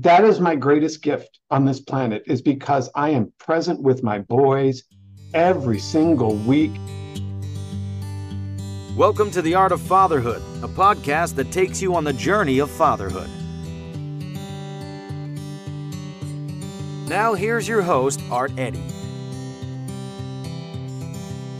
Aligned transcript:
that 0.00 0.24
is 0.24 0.40
my 0.40 0.56
greatest 0.56 1.02
gift 1.02 1.38
on 1.50 1.66
this 1.66 1.78
planet 1.78 2.22
is 2.26 2.40
because 2.40 2.88
I 2.94 3.10
am 3.10 3.30
present 3.38 3.82
with 3.82 4.02
my 4.02 4.20
boys 4.20 4.84
every 5.34 5.78
single 5.78 6.34
week. 6.34 6.72
Welcome 8.96 9.30
to 9.32 9.42
The 9.42 9.54
Art 9.54 9.70
of 9.70 9.82
Fatherhood, 9.82 10.40
a 10.62 10.68
podcast 10.68 11.34
that 11.34 11.52
takes 11.52 11.82
you 11.82 11.94
on 11.94 12.04
the 12.04 12.12
journey 12.14 12.58
of 12.58 12.70
fatherhood. 12.70 13.28
Now, 17.06 17.34
here's 17.34 17.68
your 17.68 17.82
host, 17.82 18.18
Art 18.30 18.52
Eddy. 18.56 18.80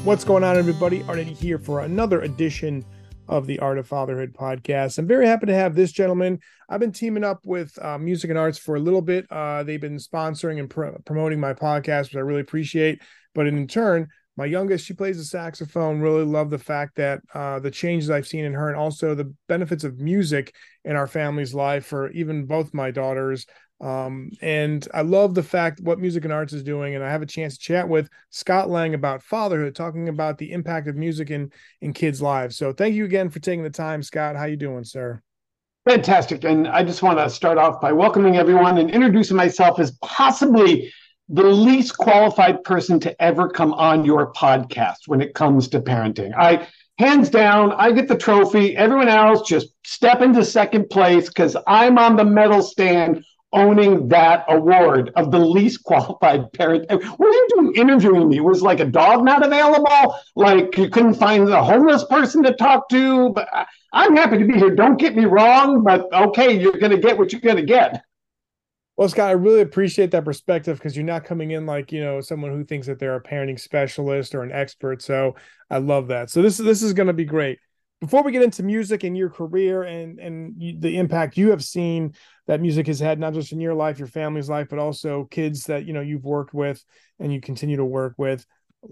What's 0.04 0.24
going 0.24 0.42
on, 0.42 0.56
everybody? 0.56 1.02
Art 1.02 1.18
Eddy 1.18 1.34
here 1.34 1.58
for 1.58 1.82
another 1.82 2.22
edition 2.22 2.82
of 3.28 3.46
the 3.46 3.58
Art 3.60 3.78
of 3.78 3.86
Fatherhood 3.86 4.34
podcast. 4.34 4.98
I'm 4.98 5.06
very 5.06 5.26
happy 5.26 5.46
to 5.46 5.54
have 5.54 5.74
this 5.74 5.92
gentleman. 5.92 6.40
I've 6.68 6.80
been 6.80 6.92
teaming 6.92 7.24
up 7.24 7.40
with 7.44 7.76
uh, 7.82 7.98
Music 7.98 8.30
and 8.30 8.38
Arts 8.38 8.58
for 8.58 8.76
a 8.76 8.80
little 8.80 9.02
bit. 9.02 9.26
Uh, 9.30 9.62
they've 9.62 9.80
been 9.80 9.96
sponsoring 9.96 10.58
and 10.58 10.68
pr- 10.68 10.98
promoting 11.04 11.40
my 11.40 11.54
podcast, 11.54 12.04
which 12.04 12.16
I 12.16 12.20
really 12.20 12.40
appreciate. 12.40 13.00
But 13.34 13.46
in 13.46 13.66
turn, 13.66 14.08
my 14.36 14.46
youngest, 14.46 14.86
she 14.86 14.94
plays 14.94 15.18
the 15.18 15.24
saxophone. 15.24 16.00
Really 16.00 16.24
love 16.24 16.50
the 16.50 16.58
fact 16.58 16.96
that 16.96 17.20
uh, 17.34 17.58
the 17.58 17.70
changes 17.70 18.10
I've 18.10 18.26
seen 18.26 18.44
in 18.44 18.54
her, 18.54 18.68
and 18.68 18.78
also 18.78 19.14
the 19.14 19.34
benefits 19.46 19.84
of 19.84 19.98
music 19.98 20.54
in 20.84 20.96
our 20.96 21.06
family's 21.06 21.54
life 21.54 21.86
for 21.86 22.10
even 22.12 22.46
both 22.46 22.72
my 22.72 22.90
daughters. 22.90 23.46
Um, 23.82 24.30
and 24.40 24.86
I 24.94 25.02
love 25.02 25.34
the 25.34 25.42
fact 25.42 25.80
what 25.80 25.98
Music 25.98 26.24
and 26.24 26.32
Arts 26.32 26.52
is 26.52 26.62
doing. 26.62 26.94
And 26.94 27.02
I 27.02 27.10
have 27.10 27.20
a 27.20 27.26
chance 27.26 27.58
to 27.58 27.62
chat 27.62 27.88
with 27.88 28.08
Scott 28.30 28.70
Lang 28.70 28.94
about 28.94 29.22
fatherhood, 29.22 29.74
talking 29.74 30.08
about 30.08 30.38
the 30.38 30.52
impact 30.52 30.86
of 30.86 30.94
music 30.94 31.30
in 31.30 31.50
in 31.80 31.92
kids' 31.92 32.22
lives. 32.22 32.56
So 32.56 32.72
thank 32.72 32.94
you 32.94 33.04
again 33.04 33.28
for 33.28 33.40
taking 33.40 33.64
the 33.64 33.70
time, 33.70 34.02
Scott. 34.02 34.36
How 34.36 34.44
you 34.44 34.56
doing, 34.56 34.84
sir? 34.84 35.20
Fantastic. 35.88 36.44
And 36.44 36.68
I 36.68 36.84
just 36.84 37.02
want 37.02 37.18
to 37.18 37.28
start 37.28 37.58
off 37.58 37.80
by 37.80 37.90
welcoming 37.90 38.36
everyone 38.36 38.78
and 38.78 38.88
introducing 38.88 39.36
myself 39.36 39.80
as 39.80 39.90
possibly 40.00 40.92
the 41.28 41.42
least 41.42 41.96
qualified 41.96 42.62
person 42.62 43.00
to 43.00 43.20
ever 43.20 43.48
come 43.48 43.72
on 43.74 44.04
your 44.04 44.32
podcast 44.32 45.08
when 45.08 45.20
it 45.20 45.34
comes 45.34 45.66
to 45.68 45.80
parenting. 45.80 46.32
I 46.38 46.68
hands 46.98 47.30
down, 47.30 47.72
I 47.72 47.90
get 47.90 48.06
the 48.06 48.16
trophy. 48.16 48.76
Everyone 48.76 49.08
else 49.08 49.48
just 49.48 49.68
step 49.84 50.20
into 50.20 50.44
second 50.44 50.88
place 50.88 51.26
because 51.26 51.56
I'm 51.66 51.98
on 51.98 52.14
the 52.14 52.24
medal 52.24 52.62
stand 52.62 53.24
owning 53.52 54.08
that 54.08 54.44
award 54.48 55.10
of 55.16 55.30
the 55.30 55.38
least 55.38 55.84
qualified 55.84 56.52
parent. 56.52 56.90
What 56.90 57.28
are 57.28 57.32
you 57.32 57.48
doing 57.50 57.74
interviewing 57.74 58.28
me? 58.28 58.40
Was 58.40 58.62
like 58.62 58.80
a 58.80 58.84
dog 58.84 59.24
not 59.24 59.44
available? 59.44 60.16
Like 60.34 60.76
you 60.76 60.88
couldn't 60.88 61.14
find 61.14 61.46
the 61.46 61.62
homeless 61.62 62.04
person 62.04 62.42
to 62.44 62.54
talk 62.54 62.88
to? 62.90 63.30
But 63.30 63.48
I'm 63.92 64.16
happy 64.16 64.38
to 64.38 64.44
be 64.44 64.54
here. 64.54 64.74
Don't 64.74 64.98
get 64.98 65.14
me 65.14 65.24
wrong, 65.24 65.84
but 65.84 66.12
okay, 66.12 66.58
you're 66.58 66.72
going 66.72 66.92
to 66.92 66.98
get 66.98 67.18
what 67.18 67.32
you're 67.32 67.40
going 67.40 67.56
to 67.56 67.62
get. 67.62 68.02
Well, 68.96 69.08
Scott, 69.08 69.28
I 69.28 69.32
really 69.32 69.62
appreciate 69.62 70.10
that 70.10 70.24
perspective 70.24 70.78
because 70.78 70.96
you're 70.96 71.04
not 71.04 71.24
coming 71.24 71.52
in 71.52 71.66
like 71.66 71.92
you 71.92 72.02
know 72.02 72.20
someone 72.20 72.52
who 72.52 72.64
thinks 72.64 72.86
that 72.86 72.98
they're 72.98 73.16
a 73.16 73.22
parenting 73.22 73.58
specialist 73.58 74.34
or 74.34 74.42
an 74.42 74.52
expert. 74.52 75.02
So 75.02 75.34
I 75.70 75.78
love 75.78 76.08
that. 76.08 76.30
So 76.30 76.42
this 76.42 76.58
is 76.58 76.66
this 76.66 76.82
is 76.82 76.92
going 76.92 77.06
to 77.06 77.12
be 77.12 77.24
great 77.24 77.58
before 78.02 78.24
we 78.24 78.32
get 78.32 78.42
into 78.42 78.64
music 78.64 79.04
and 79.04 79.16
your 79.16 79.30
career 79.30 79.84
and 79.84 80.18
and 80.18 80.54
you, 80.58 80.78
the 80.78 80.98
impact 80.98 81.36
you 81.36 81.50
have 81.50 81.62
seen 81.64 82.12
that 82.46 82.60
music 82.60 82.86
has 82.86 83.00
had 83.00 83.18
not 83.18 83.34
just 83.34 83.52
in 83.52 83.60
your 83.60 83.74
life 83.74 83.98
your 83.98 84.08
family's 84.08 84.48
life 84.48 84.68
but 84.68 84.78
also 84.78 85.24
kids 85.30 85.64
that 85.64 85.86
you 85.86 85.92
know 85.92 86.00
you've 86.00 86.24
worked 86.24 86.54
with 86.54 86.84
and 87.18 87.32
you 87.32 87.40
continue 87.40 87.76
to 87.76 87.84
work 87.84 88.14
with. 88.16 88.46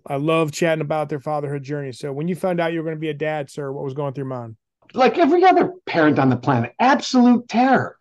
I 0.06 0.16
love 0.16 0.52
chatting 0.52 0.82
about 0.82 1.08
their 1.08 1.18
fatherhood 1.18 1.64
journey. 1.64 1.90
So 1.92 2.12
when 2.12 2.28
you 2.28 2.36
found 2.36 2.60
out 2.60 2.72
you 2.72 2.78
were 2.78 2.84
going 2.84 2.96
to 2.96 3.00
be 3.00 3.10
a 3.10 3.14
dad 3.14 3.50
sir 3.50 3.72
what 3.72 3.84
was 3.84 3.94
going 3.94 4.14
through 4.14 4.22
your 4.22 4.28
mind? 4.28 4.56
Like 4.94 5.18
every 5.18 5.44
other 5.44 5.72
parent 5.86 6.18
on 6.18 6.30
the 6.30 6.36
planet 6.36 6.74
absolute 6.78 7.48
terror. 7.48 7.96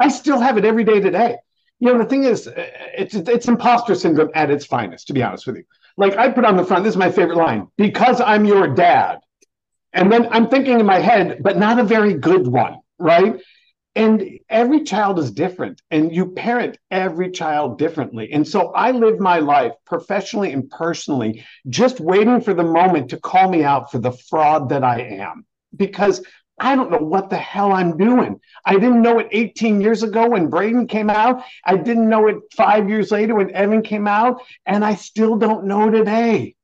I 0.00 0.08
still 0.08 0.40
have 0.40 0.58
it 0.58 0.64
every 0.64 0.84
day 0.84 1.00
today. 1.00 1.36
You 1.80 1.92
know 1.92 1.98
the 1.98 2.06
thing 2.06 2.24
is 2.24 2.48
uh, 2.48 2.52
it's 2.96 3.14
it's 3.14 3.48
imposter 3.48 3.94
syndrome 3.94 4.30
at 4.34 4.50
its 4.50 4.64
finest 4.66 5.06
to 5.08 5.12
be 5.12 5.22
honest 5.22 5.46
with 5.46 5.56
you. 5.56 5.64
Like 5.96 6.16
i 6.16 6.28
put 6.28 6.44
on 6.44 6.56
the 6.56 6.64
front 6.64 6.84
this 6.84 6.94
is 6.94 6.98
my 6.98 7.10
favorite 7.10 7.36
line 7.36 7.68
because 7.76 8.20
i'm 8.20 8.44
your 8.44 8.68
dad. 8.68 9.18
And 9.94 10.10
then 10.10 10.28
I'm 10.32 10.48
thinking 10.48 10.80
in 10.80 10.86
my 10.86 10.98
head, 10.98 11.38
but 11.40 11.56
not 11.56 11.78
a 11.78 11.84
very 11.84 12.14
good 12.14 12.48
one, 12.48 12.80
right? 12.98 13.40
And 13.96 14.40
every 14.48 14.82
child 14.82 15.20
is 15.20 15.30
different, 15.30 15.80
and 15.90 16.14
you 16.14 16.32
parent 16.32 16.78
every 16.90 17.30
child 17.30 17.78
differently. 17.78 18.32
And 18.32 18.46
so 18.46 18.72
I 18.72 18.90
live 18.90 19.20
my 19.20 19.38
life 19.38 19.72
professionally 19.86 20.52
and 20.52 20.68
personally 20.68 21.44
just 21.68 22.00
waiting 22.00 22.40
for 22.40 22.54
the 22.54 22.64
moment 22.64 23.10
to 23.10 23.20
call 23.20 23.48
me 23.48 23.62
out 23.62 23.92
for 23.92 23.98
the 23.98 24.10
fraud 24.10 24.68
that 24.70 24.82
I 24.82 25.00
am 25.02 25.46
because 25.76 26.24
I 26.58 26.76
don't 26.76 26.90
know 26.90 26.98
what 26.98 27.30
the 27.30 27.36
hell 27.36 27.72
I'm 27.72 27.96
doing. 27.96 28.40
I 28.64 28.74
didn't 28.74 29.02
know 29.02 29.18
it 29.18 29.28
18 29.32 29.80
years 29.80 30.02
ago 30.02 30.30
when 30.30 30.50
Brayden 30.50 30.88
came 30.88 31.10
out. 31.10 31.42
I 31.64 31.76
didn't 31.76 32.08
know 32.08 32.28
it 32.28 32.36
five 32.56 32.88
years 32.88 33.10
later 33.10 33.34
when 33.34 33.54
Evan 33.54 33.82
came 33.82 34.06
out. 34.06 34.40
And 34.64 34.84
I 34.84 34.94
still 34.94 35.36
don't 35.36 35.64
know 35.64 35.90
today. 35.90 36.54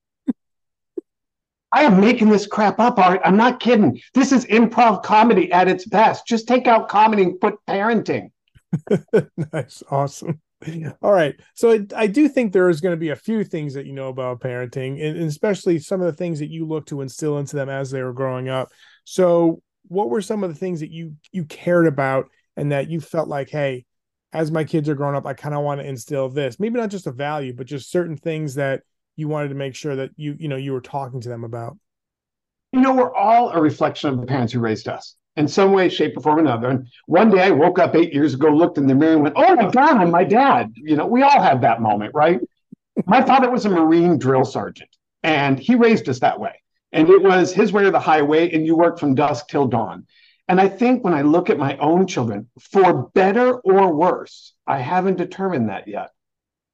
I 1.72 1.82
am 1.82 2.00
making 2.00 2.28
this 2.28 2.46
crap 2.46 2.80
up, 2.80 2.98
Art. 2.98 3.20
I'm 3.24 3.36
not 3.36 3.60
kidding. 3.60 4.00
This 4.14 4.32
is 4.32 4.44
improv 4.46 5.02
comedy 5.02 5.52
at 5.52 5.68
its 5.68 5.86
best. 5.86 6.26
Just 6.26 6.48
take 6.48 6.66
out 6.66 6.88
comedy 6.88 7.22
and 7.22 7.40
put 7.40 7.54
parenting. 7.68 8.30
nice. 9.52 9.82
Awesome. 9.90 10.40
All 11.02 11.12
right. 11.12 11.34
So 11.54 11.72
I, 11.72 11.86
I 11.96 12.06
do 12.06 12.28
think 12.28 12.52
there 12.52 12.68
is 12.68 12.80
going 12.80 12.92
to 12.92 13.00
be 13.00 13.10
a 13.10 13.16
few 13.16 13.44
things 13.44 13.74
that 13.74 13.86
you 13.86 13.92
know 13.92 14.08
about 14.08 14.40
parenting, 14.40 15.04
and, 15.04 15.16
and 15.16 15.28
especially 15.28 15.78
some 15.78 16.00
of 16.00 16.06
the 16.06 16.16
things 16.16 16.38
that 16.40 16.50
you 16.50 16.66
look 16.66 16.86
to 16.86 17.00
instill 17.00 17.38
into 17.38 17.56
them 17.56 17.68
as 17.68 17.90
they 17.90 18.02
were 18.02 18.12
growing 18.12 18.48
up. 18.48 18.68
So, 19.04 19.62
what 19.88 20.10
were 20.10 20.20
some 20.20 20.44
of 20.44 20.50
the 20.50 20.58
things 20.58 20.80
that 20.80 20.90
you 20.90 21.14
you 21.32 21.44
cared 21.44 21.86
about 21.86 22.28
and 22.56 22.72
that 22.72 22.90
you 22.90 23.00
felt 23.00 23.28
like, 23.28 23.48
hey, 23.48 23.86
as 24.32 24.50
my 24.50 24.64
kids 24.64 24.88
are 24.88 24.94
growing 24.94 25.16
up, 25.16 25.26
I 25.26 25.34
kind 25.34 25.54
of 25.54 25.62
want 25.62 25.80
to 25.80 25.86
instill 25.86 26.28
this. 26.28 26.60
Maybe 26.60 26.78
not 26.78 26.90
just 26.90 27.06
a 27.06 27.12
value, 27.12 27.54
but 27.54 27.66
just 27.66 27.90
certain 27.90 28.16
things 28.16 28.54
that 28.54 28.82
you 29.16 29.28
wanted 29.28 29.48
to 29.48 29.54
make 29.54 29.74
sure 29.74 29.96
that 29.96 30.10
you 30.16 30.36
you 30.38 30.48
know 30.48 30.56
you 30.56 30.72
were 30.72 30.80
talking 30.80 31.20
to 31.20 31.28
them 31.28 31.44
about? 31.44 31.76
You 32.72 32.80
know 32.80 32.94
we're 32.94 33.14
all 33.14 33.50
a 33.50 33.60
reflection 33.60 34.10
of 34.10 34.20
the 34.20 34.26
parents 34.26 34.52
who 34.52 34.60
raised 34.60 34.88
us 34.88 35.16
in 35.36 35.48
some 35.48 35.72
way 35.72 35.88
shape 35.88 36.16
or 36.16 36.20
form 36.20 36.38
or 36.38 36.40
another. 36.40 36.68
And 36.68 36.86
one 37.06 37.30
day 37.30 37.42
i 37.42 37.50
woke 37.50 37.78
up 37.78 37.94
eight 37.94 38.12
years 38.12 38.34
ago 38.34 38.48
looked 38.48 38.78
in 38.78 38.86
the 38.86 38.94
mirror 38.94 39.14
and 39.14 39.22
went 39.22 39.34
oh 39.36 39.54
my 39.54 39.70
god 39.70 39.96
i'm 39.96 40.10
my 40.10 40.24
dad. 40.24 40.72
You 40.76 40.96
know 40.96 41.06
we 41.06 41.22
all 41.22 41.42
have 41.42 41.60
that 41.62 41.80
moment 41.80 42.12
right? 42.14 42.40
My 43.06 43.22
father 43.22 43.50
was 43.50 43.66
a 43.66 43.70
marine 43.70 44.18
drill 44.18 44.44
sergeant 44.44 44.90
and 45.22 45.58
he 45.58 45.74
raised 45.74 46.08
us 46.08 46.20
that 46.20 46.40
way. 46.40 46.62
And 46.92 47.08
it 47.08 47.22
was 47.22 47.52
his 47.52 47.72
way 47.72 47.84
or 47.84 47.90
the 47.90 48.00
highway 48.00 48.50
and 48.50 48.66
you 48.66 48.76
worked 48.76 49.00
from 49.00 49.14
dusk 49.14 49.48
till 49.48 49.66
dawn. 49.66 50.06
And 50.48 50.60
i 50.60 50.68
think 50.68 51.04
when 51.04 51.14
i 51.14 51.22
look 51.22 51.50
at 51.50 51.58
my 51.58 51.76
own 51.78 52.06
children 52.06 52.48
for 52.60 53.08
better 53.14 53.54
or 53.54 53.94
worse 53.94 54.54
i 54.66 54.78
haven't 54.78 55.16
determined 55.16 55.68
that 55.68 55.86
yet 55.86 56.10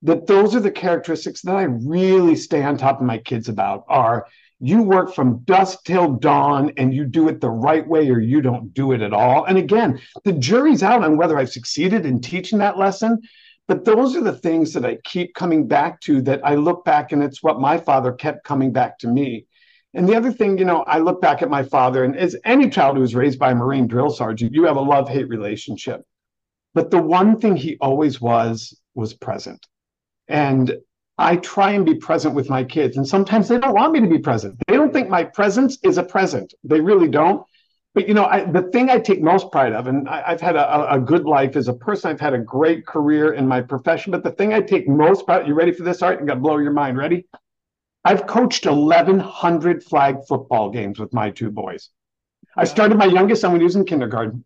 that 0.06 0.28
those 0.28 0.54
are 0.54 0.60
the 0.60 0.70
characteristics 0.70 1.42
that 1.42 1.56
I 1.56 1.64
really 1.64 2.36
stay 2.36 2.62
on 2.62 2.76
top 2.76 3.00
of 3.00 3.06
my 3.06 3.18
kids 3.18 3.48
about 3.48 3.84
are 3.88 4.28
you 4.60 4.82
work 4.82 5.12
from 5.12 5.40
dusk 5.40 5.80
till 5.84 6.14
dawn 6.14 6.72
and 6.76 6.94
you 6.94 7.04
do 7.04 7.28
it 7.28 7.40
the 7.40 7.50
right 7.50 7.86
way 7.86 8.08
or 8.08 8.20
you 8.20 8.40
don't 8.40 8.72
do 8.72 8.92
it 8.92 9.02
at 9.02 9.12
all. 9.12 9.44
And 9.44 9.58
again, 9.58 10.00
the 10.24 10.32
jury's 10.32 10.84
out 10.84 11.02
on 11.02 11.16
whether 11.16 11.36
I've 11.36 11.50
succeeded 11.50 12.06
in 12.06 12.20
teaching 12.20 12.58
that 12.60 12.78
lesson. 12.78 13.20
But 13.66 13.84
those 13.84 14.14
are 14.14 14.22
the 14.22 14.38
things 14.38 14.72
that 14.74 14.86
I 14.86 14.98
keep 15.02 15.34
coming 15.34 15.66
back 15.66 16.00
to 16.02 16.22
that 16.22 16.40
I 16.44 16.54
look 16.54 16.84
back 16.84 17.10
and 17.10 17.20
it's 17.20 17.42
what 17.42 17.60
my 17.60 17.76
father 17.76 18.12
kept 18.12 18.44
coming 18.44 18.72
back 18.72 19.00
to 19.00 19.08
me. 19.08 19.46
And 19.92 20.08
the 20.08 20.14
other 20.14 20.30
thing, 20.30 20.56
you 20.56 20.64
know, 20.64 20.84
I 20.84 20.98
look 21.00 21.20
back 21.20 21.42
at 21.42 21.50
my 21.50 21.62
father, 21.62 22.04
and 22.04 22.14
as 22.16 22.36
any 22.44 22.68
child 22.68 22.96
who 22.96 23.00
was 23.00 23.14
raised 23.14 23.38
by 23.38 23.52
a 23.52 23.54
Marine 23.54 23.86
drill 23.86 24.10
sergeant, 24.10 24.52
you 24.52 24.64
have 24.64 24.76
a 24.76 24.80
love 24.80 25.08
hate 25.08 25.28
relationship. 25.28 26.02
But 26.74 26.90
the 26.90 27.00
one 27.00 27.40
thing 27.40 27.56
he 27.56 27.78
always 27.80 28.20
was 28.20 28.78
was 28.94 29.14
present. 29.14 29.66
And 30.28 30.76
I 31.18 31.36
try 31.36 31.72
and 31.72 31.86
be 31.86 31.94
present 31.94 32.34
with 32.34 32.50
my 32.50 32.62
kids. 32.62 32.96
And 32.96 33.06
sometimes 33.06 33.48
they 33.48 33.58
don't 33.58 33.74
want 33.74 33.92
me 33.92 34.00
to 34.00 34.08
be 34.08 34.18
present. 34.18 34.56
They 34.66 34.76
don't 34.76 34.92
think 34.92 35.08
my 35.08 35.24
presence 35.24 35.78
is 35.82 35.98
a 35.98 36.02
present. 36.02 36.52
They 36.62 36.80
really 36.80 37.08
don't. 37.08 37.44
But 37.94 38.08
you 38.08 38.12
know, 38.12 38.26
I, 38.26 38.44
the 38.44 38.62
thing 38.62 38.90
I 38.90 38.98
take 38.98 39.22
most 39.22 39.50
pride 39.50 39.72
of, 39.72 39.86
and 39.86 40.06
I, 40.06 40.28
have 40.28 40.40
had 40.42 40.54
a, 40.54 40.94
a, 40.94 41.00
good 41.00 41.24
life 41.24 41.56
as 41.56 41.68
a 41.68 41.72
person. 41.72 42.10
I've 42.10 42.20
had 42.20 42.34
a 42.34 42.38
great 42.38 42.86
career 42.86 43.32
in 43.32 43.48
my 43.48 43.62
profession. 43.62 44.10
But 44.12 44.22
the 44.22 44.32
thing 44.32 44.52
I 44.52 44.60
take 44.60 44.86
most 44.86 45.24
pride, 45.24 45.48
you 45.48 45.54
ready 45.54 45.72
for 45.72 45.82
this, 45.82 46.02
Art? 46.02 46.20
I'm 46.20 46.26
gonna 46.26 46.38
blow 46.38 46.58
your 46.58 46.72
mind. 46.72 46.98
Ready? 46.98 47.26
I've 48.04 48.26
coached 48.26 48.66
1,100 48.66 49.82
flag 49.82 50.18
football 50.28 50.68
games 50.68 50.98
with 50.98 51.14
my 51.14 51.30
two 51.30 51.50
boys. 51.50 51.88
I 52.54 52.64
started 52.64 52.98
my 52.98 53.06
youngest 53.06 53.40
son 53.40 53.52
when 53.52 53.60
he 53.60 53.64
was 53.64 53.76
in 53.76 53.86
kindergarten. 53.86 54.44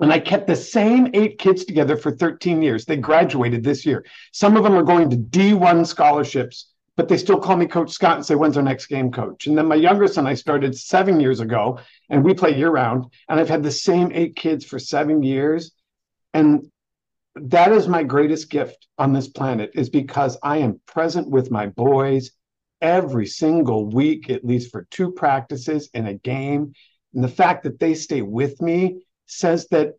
And 0.00 0.12
I 0.12 0.18
kept 0.18 0.46
the 0.46 0.56
same 0.56 1.10
eight 1.12 1.38
kids 1.38 1.64
together 1.64 1.96
for 1.96 2.10
13 2.10 2.62
years. 2.62 2.84
They 2.84 2.96
graduated 2.96 3.62
this 3.62 3.84
year. 3.84 4.04
Some 4.32 4.56
of 4.56 4.64
them 4.64 4.74
are 4.74 4.82
going 4.82 5.10
to 5.10 5.16
D1 5.16 5.86
scholarships, 5.86 6.72
but 6.96 7.08
they 7.08 7.18
still 7.18 7.38
call 7.38 7.56
me 7.56 7.66
Coach 7.66 7.90
Scott 7.90 8.16
and 8.16 8.24
say, 8.24 8.34
When's 8.34 8.56
our 8.56 8.62
next 8.62 8.86
game, 8.86 9.12
coach? 9.12 9.46
And 9.46 9.56
then 9.56 9.66
my 9.66 9.74
younger 9.74 10.08
son, 10.08 10.26
I 10.26 10.34
started 10.34 10.76
seven 10.76 11.20
years 11.20 11.40
ago, 11.40 11.78
and 12.08 12.24
we 12.24 12.32
play 12.32 12.56
year 12.56 12.70
round. 12.70 13.06
And 13.28 13.38
I've 13.38 13.48
had 13.48 13.62
the 13.62 13.70
same 13.70 14.10
eight 14.12 14.36
kids 14.36 14.64
for 14.64 14.78
seven 14.78 15.22
years. 15.22 15.72
And 16.32 16.70
that 17.34 17.72
is 17.72 17.86
my 17.86 18.02
greatest 18.02 18.50
gift 18.50 18.86
on 18.96 19.12
this 19.12 19.28
planet, 19.28 19.70
is 19.74 19.90
because 19.90 20.38
I 20.42 20.58
am 20.58 20.80
present 20.86 21.28
with 21.28 21.50
my 21.50 21.66
boys 21.66 22.30
every 22.80 23.26
single 23.26 23.86
week, 23.90 24.30
at 24.30 24.44
least 24.44 24.72
for 24.72 24.86
two 24.90 25.12
practices 25.12 25.90
in 25.92 26.06
a 26.06 26.14
game. 26.14 26.72
And 27.14 27.22
the 27.22 27.28
fact 27.28 27.64
that 27.64 27.78
they 27.78 27.94
stay 27.94 28.22
with 28.22 28.62
me 28.62 29.02
says 29.30 29.66
that 29.70 29.94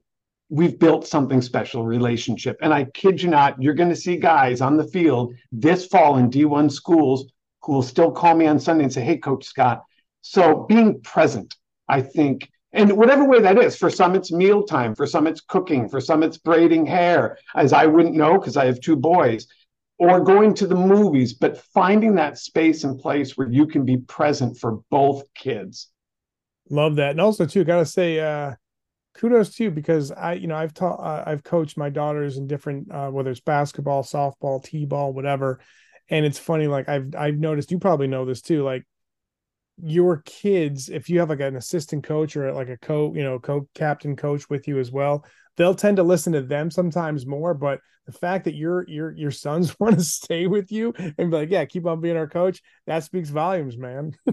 we've 0.50 0.78
built 0.78 1.08
something 1.08 1.42
special 1.42 1.86
relationship. 1.86 2.58
And 2.62 2.74
I 2.74 2.84
kid 2.84 3.22
you 3.22 3.30
not, 3.30 3.62
you're 3.62 3.74
going 3.74 3.90
to 3.90 3.96
see 3.96 4.18
guys 4.18 4.60
on 4.60 4.76
the 4.76 4.84
field 4.84 5.34
this 5.52 5.88
fall 5.88 6.18
in 6.18 6.30
D1 6.30 6.72
schools 6.72 7.32
who 7.62 7.74
will 7.74 7.84
still 7.84 8.12
call 8.12 8.36
me 8.36 8.48
on 8.48 8.60
Sunday 8.60 8.84
and 8.84 8.94
say, 8.94 9.02
Hey, 9.02 9.18
Coach 9.18 9.46
Scott. 9.46 9.84
So 10.22 10.66
being 10.68 11.02
present, 11.02 11.56
I 11.88 12.02
think, 12.02 12.50
and 12.74 12.98
whatever 12.98 13.26
way 13.26 13.42
that 13.42 13.58
is, 13.58 13.76
for 13.76 13.90
some 13.90 14.16
it's 14.16 14.32
mealtime, 14.32 14.96
for 14.96 15.06
some 15.06 15.28
it's 15.28 15.42
cooking, 15.42 15.90
for 15.90 16.00
some 16.00 16.24
it's 16.24 16.38
braiding 16.38 16.86
hair, 16.86 17.38
as 17.56 17.74
I 17.74 17.86
wouldn't 17.86 18.16
know 18.16 18.38
because 18.38 18.56
I 18.56 18.66
have 18.66 18.80
two 18.80 18.96
boys, 18.96 19.48
or 19.98 20.22
going 20.22 20.54
to 20.56 20.68
the 20.68 20.76
movies, 20.76 21.34
but 21.34 21.58
finding 21.58 22.16
that 22.16 22.38
space 22.38 22.84
and 22.84 23.00
place 23.00 23.38
where 23.38 23.50
you 23.50 23.68
can 23.68 23.84
be 23.86 23.98
present 23.98 24.58
for 24.58 24.80
both 24.90 25.24
kids. 25.34 25.90
Love 26.70 26.96
that. 26.96 27.12
And 27.12 27.22
also 27.22 27.46
too, 27.46 27.64
gotta 27.64 27.86
say, 27.86 28.20
uh, 28.20 28.54
kudos 29.14 29.56
to 29.56 29.66
you 29.66 29.72
because 29.72 30.12
I, 30.12 30.34
you 30.34 30.48
know, 30.48 30.56
I've 30.56 30.74
taught, 30.74 31.00
uh, 31.00 31.24
I've 31.26 31.44
coached 31.44 31.78
my 31.78 31.90
daughters 31.90 32.38
in 32.38 32.48
different, 32.48 32.92
uh, 32.92 33.10
whether 33.10 33.32
it's 33.32 33.40
basketball, 33.40 34.04
softball, 34.04 34.64
t-ball, 34.64 35.14
whatever. 35.14 35.60
And 36.10 36.26
it's 36.26 36.40
funny, 36.40 36.68
like 36.68 36.90
I've, 36.90 37.14
I've 37.16 37.38
noticed, 37.38 37.72
you 37.72 37.80
probably 37.80 38.08
know 38.08 38.26
this 38.26 38.42
too, 38.42 38.64
like 38.64 38.86
your 39.82 40.22
kids, 40.26 40.90
if 40.90 41.10
you 41.10 41.20
have 41.20 41.30
like 41.30 41.40
an 41.40 41.56
assistant 41.56 42.04
coach 42.04 42.36
or 42.36 42.52
like 42.54 42.70
a 42.70 42.78
co, 42.78 43.14
you 43.14 43.24
know, 43.24 43.40
co 43.40 43.68
captain 43.74 44.16
coach 44.16 44.50
with 44.50 44.68
you 44.68 44.80
as 44.80 44.92
well, 44.92 45.26
they'll 45.62 45.76
tend 45.76 45.98
to 45.98 46.04
listen 46.04 46.34
to 46.34 46.42
them 46.42 46.72
sometimes 46.72 47.28
more. 47.28 47.54
But 47.54 47.82
the 48.08 48.12
fact 48.12 48.46
that 48.46 48.56
your 48.56 48.84
your 48.88 49.12
your 49.12 49.30
sons 49.30 49.76
want 49.80 49.94
to 49.96 50.04
stay 50.04 50.48
with 50.48 50.72
you 50.72 50.92
and 50.98 51.30
be 51.30 51.38
like, 51.38 51.52
yeah, 51.52 51.66
keep 51.66 51.86
on 51.86 52.02
being 52.02 52.18
our 52.18 52.28
coach, 52.28 52.64
that 52.88 53.04
speaks 53.04 53.30
volumes, 53.30 53.78
man. 53.78 54.18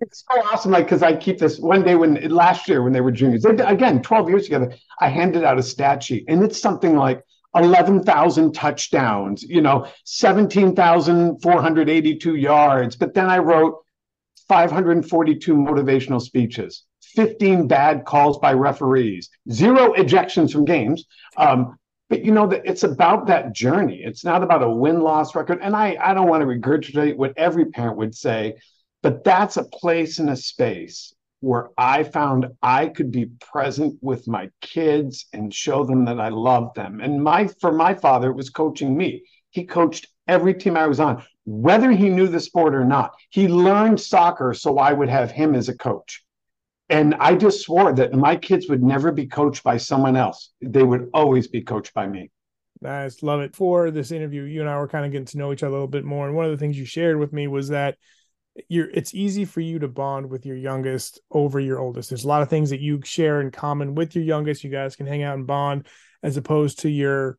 it's 0.00 0.22
so 0.30 0.40
awesome. 0.44 0.70
Like, 0.70 0.86
because 0.86 1.02
I 1.02 1.16
keep 1.16 1.38
this 1.38 1.58
one 1.58 1.82
day 1.82 1.96
when 1.96 2.14
last 2.28 2.68
year 2.68 2.82
when 2.82 2.92
they 2.92 3.00
were 3.00 3.10
juniors, 3.10 3.42
they, 3.42 3.50
again, 3.64 4.00
12 4.00 4.28
years 4.28 4.44
together, 4.44 4.72
I 5.00 5.08
handed 5.08 5.42
out 5.42 5.58
a 5.58 5.62
stat 5.62 6.04
sheet, 6.04 6.26
and 6.28 6.44
it's 6.44 6.60
something 6.60 6.94
like 6.94 7.24
11,000 7.56 8.52
touchdowns, 8.52 9.42
you 9.42 9.62
know, 9.62 9.88
17,482 10.04 12.34
yards. 12.36 12.96
But 12.96 13.14
then 13.14 13.30
I 13.30 13.38
wrote 13.38 13.82
542 14.48 15.54
motivational 15.54 16.20
speeches, 16.20 16.84
15 17.16 17.66
bad 17.66 18.04
calls 18.04 18.38
by 18.38 18.52
referees, 18.52 19.30
zero 19.50 19.94
ejections 19.94 20.52
from 20.52 20.64
games. 20.64 21.06
Um, 21.36 21.76
but 22.08 22.24
you 22.24 22.30
know 22.30 22.46
that 22.46 22.62
it's 22.64 22.84
about 22.84 23.26
that 23.26 23.52
journey. 23.52 24.02
It's 24.04 24.24
not 24.24 24.44
about 24.44 24.62
a 24.62 24.70
win-loss 24.70 25.34
record. 25.34 25.58
And 25.60 25.74
I, 25.74 25.96
I 26.00 26.14
don't 26.14 26.28
want 26.28 26.42
to 26.42 26.46
regurgitate 26.46 27.16
what 27.16 27.32
every 27.36 27.64
parent 27.66 27.96
would 27.96 28.14
say, 28.14 28.54
but 29.02 29.24
that's 29.24 29.56
a 29.56 29.64
place 29.64 30.20
and 30.20 30.30
a 30.30 30.36
space 30.36 31.12
where 31.40 31.68
I 31.76 32.04
found 32.04 32.46
I 32.62 32.88
could 32.88 33.10
be 33.10 33.26
present 33.40 33.98
with 34.00 34.28
my 34.28 34.50
kids 34.60 35.26
and 35.32 35.52
show 35.52 35.84
them 35.84 36.04
that 36.06 36.20
I 36.20 36.28
love 36.28 36.74
them. 36.74 37.00
And 37.00 37.22
my 37.22 37.48
for 37.60 37.72
my 37.72 37.94
father, 37.94 38.30
it 38.30 38.36
was 38.36 38.50
coaching 38.50 38.96
me. 38.96 39.24
He 39.50 39.64
coached 39.64 40.08
every 40.28 40.54
team 40.54 40.76
I 40.76 40.86
was 40.86 41.00
on, 41.00 41.22
whether 41.44 41.90
he 41.90 42.08
knew 42.08 42.26
the 42.26 42.40
sport 42.40 42.74
or 42.74 42.84
not. 42.84 43.14
He 43.30 43.48
learned 43.48 44.00
soccer 44.00 44.54
so 44.54 44.78
I 44.78 44.92
would 44.92 45.08
have 45.08 45.30
him 45.30 45.54
as 45.54 45.68
a 45.68 45.76
coach. 45.76 46.24
And 46.88 47.14
I 47.16 47.34
just 47.34 47.62
swore 47.62 47.92
that 47.92 48.14
my 48.14 48.36
kids 48.36 48.68
would 48.68 48.82
never 48.82 49.10
be 49.10 49.26
coached 49.26 49.64
by 49.64 49.76
someone 49.76 50.16
else. 50.16 50.52
They 50.60 50.82
would 50.82 51.10
always 51.12 51.48
be 51.48 51.62
coached 51.62 51.92
by 51.94 52.06
me. 52.06 52.30
Nice. 52.80 53.22
Love 53.22 53.40
it. 53.40 53.56
For 53.56 53.90
this 53.90 54.12
interview, 54.12 54.42
you 54.42 54.60
and 54.60 54.70
I 54.70 54.78
were 54.78 54.88
kind 54.88 55.04
of 55.04 55.10
getting 55.10 55.26
to 55.26 55.38
know 55.38 55.52
each 55.52 55.62
other 55.62 55.70
a 55.70 55.72
little 55.72 55.88
bit 55.88 56.04
more. 56.04 56.26
And 56.26 56.36
one 56.36 56.44
of 56.44 56.50
the 56.50 56.58
things 56.58 56.78
you 56.78 56.84
shared 56.84 57.18
with 57.18 57.32
me 57.32 57.48
was 57.48 57.68
that 57.68 57.96
you're 58.68 58.88
it's 58.90 59.14
easy 59.14 59.44
for 59.44 59.60
you 59.60 59.78
to 59.78 59.88
bond 59.88 60.30
with 60.30 60.46
your 60.46 60.56
youngest 60.56 61.20
over 61.30 61.60
your 61.60 61.78
oldest. 61.78 62.10
There's 62.10 62.24
a 62.24 62.28
lot 62.28 62.42
of 62.42 62.48
things 62.48 62.70
that 62.70 62.80
you 62.80 63.00
share 63.04 63.40
in 63.40 63.50
common 63.50 63.94
with 63.94 64.14
your 64.14 64.24
youngest. 64.24 64.64
You 64.64 64.70
guys 64.70 64.96
can 64.96 65.06
hang 65.06 65.22
out 65.22 65.36
and 65.36 65.46
bond 65.46 65.86
as 66.22 66.36
opposed 66.36 66.80
to 66.80 66.90
your 66.90 67.38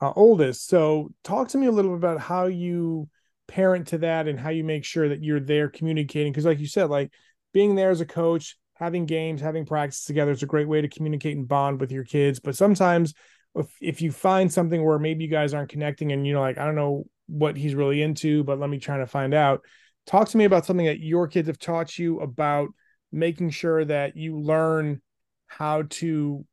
uh, 0.00 0.12
oldest. 0.14 0.68
So, 0.68 1.12
talk 1.24 1.48
to 1.48 1.58
me 1.58 1.66
a 1.66 1.72
little 1.72 1.92
bit 1.92 1.98
about 1.98 2.20
how 2.20 2.46
you 2.46 3.08
parent 3.48 3.88
to 3.88 3.98
that 3.98 4.26
and 4.26 4.38
how 4.38 4.50
you 4.50 4.64
make 4.64 4.84
sure 4.84 5.08
that 5.08 5.22
you're 5.22 5.40
there 5.40 5.68
communicating. 5.68 6.32
Because, 6.32 6.44
like 6.44 6.58
you 6.58 6.66
said, 6.66 6.90
like 6.90 7.12
being 7.52 7.74
there 7.74 7.90
as 7.90 8.00
a 8.00 8.06
coach, 8.06 8.56
having 8.78 9.06
games, 9.06 9.40
having 9.40 9.64
practice 9.64 10.04
together 10.04 10.32
is 10.32 10.42
a 10.42 10.46
great 10.46 10.68
way 10.68 10.80
to 10.80 10.88
communicate 10.88 11.36
and 11.36 11.48
bond 11.48 11.80
with 11.80 11.90
your 11.90 12.04
kids. 12.04 12.40
But 12.40 12.56
sometimes, 12.56 13.14
if 13.54 13.66
if 13.80 14.02
you 14.02 14.12
find 14.12 14.52
something 14.52 14.84
where 14.84 14.98
maybe 14.98 15.24
you 15.24 15.30
guys 15.30 15.54
aren't 15.54 15.70
connecting, 15.70 16.12
and 16.12 16.26
you 16.26 16.34
know, 16.34 16.40
like 16.40 16.58
I 16.58 16.64
don't 16.64 16.74
know 16.74 17.06
what 17.26 17.56
he's 17.56 17.74
really 17.74 18.02
into, 18.02 18.44
but 18.44 18.58
let 18.58 18.70
me 18.70 18.78
try 18.78 18.98
to 18.98 19.06
find 19.06 19.34
out. 19.34 19.62
Talk 20.06 20.28
to 20.28 20.36
me 20.36 20.44
about 20.44 20.66
something 20.66 20.86
that 20.86 21.00
your 21.00 21.26
kids 21.26 21.48
have 21.48 21.58
taught 21.58 21.98
you 21.98 22.20
about 22.20 22.68
making 23.10 23.50
sure 23.50 23.84
that 23.84 24.16
you 24.16 24.38
learn 24.38 25.00
how 25.46 25.82
to 25.88 26.44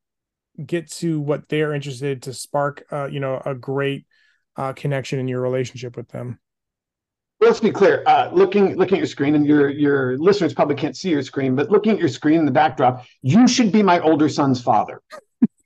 get 0.66 0.90
to 0.90 1.20
what 1.20 1.50
they're 1.50 1.74
interested 1.74 2.24
to 2.24 2.34
spark 2.34 2.84
uh, 2.92 3.08
you 3.08 3.20
know 3.20 3.42
a 3.46 3.56
great 3.56 4.06
uh, 4.56 4.72
connection 4.74 5.20
in 5.20 5.28
your 5.28 5.42
relationship 5.42 5.98
with 5.98 6.08
them 6.10 6.40
let's 7.46 7.60
be 7.60 7.72
clear. 7.72 8.04
Uh, 8.06 8.30
looking 8.34 8.76
looking 8.76 8.96
at 8.96 9.00
your 9.00 9.08
screen 9.08 9.36
and 9.36 9.46
your 9.46 9.70
your 9.70 10.18
listeners 10.18 10.54
probably 10.54 10.76
can't 10.76 10.96
see 10.96 11.10
your 11.10 11.22
screen 11.22 11.56
but 11.56 11.70
looking 11.70 11.94
at 11.94 12.00
your 12.00 12.10
screen 12.10 12.40
in 12.40 12.46
the 12.46 12.52
backdrop 12.52 13.06
you 13.22 13.48
should 13.48 13.72
be 13.72 13.84
my 13.84 14.00
older 14.00 14.30
son's 14.30 14.62
father. 14.62 15.02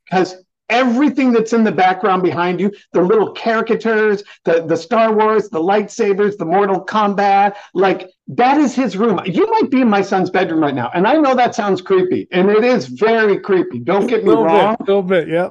Because 0.06 0.44
everything 0.70 1.32
that's 1.32 1.54
in 1.54 1.64
the 1.64 1.72
background 1.72 2.22
behind 2.22 2.60
you 2.60 2.70
the 2.92 3.02
little 3.02 3.32
caricatures 3.34 4.22
the 4.44 4.64
the 4.64 4.76
star 4.76 5.14
wars 5.14 5.48
the 5.50 5.60
lightsabers 5.60 6.38
the 6.38 6.44
mortal 6.44 6.84
kombat 6.86 7.56
like 7.74 8.10
that 8.28 8.58
is 8.58 8.76
his 8.76 8.98
room. 8.98 9.20
You 9.26 9.50
might 9.50 9.72
be 9.72 9.82
in 9.82 9.90
my 9.90 10.02
son's 10.02 10.30
bedroom 10.30 10.62
right 10.62 10.76
now 10.76 10.92
and 10.94 11.08
i 11.08 11.14
know 11.14 11.36
that 11.36 11.56
sounds 11.56 11.82
creepy 11.82 12.28
and 12.32 12.50
it 12.50 12.64
is 12.64 12.88
very 12.88 13.40
creepy. 13.40 13.80
Don't 13.80 14.08
get 14.08 14.26
me 14.26 14.34
a 14.34 14.36
wrong 14.36 14.76
bit, 14.80 14.88
a 14.88 14.92
little 14.92 15.04
bit 15.04 15.28
yeah. 15.30 15.50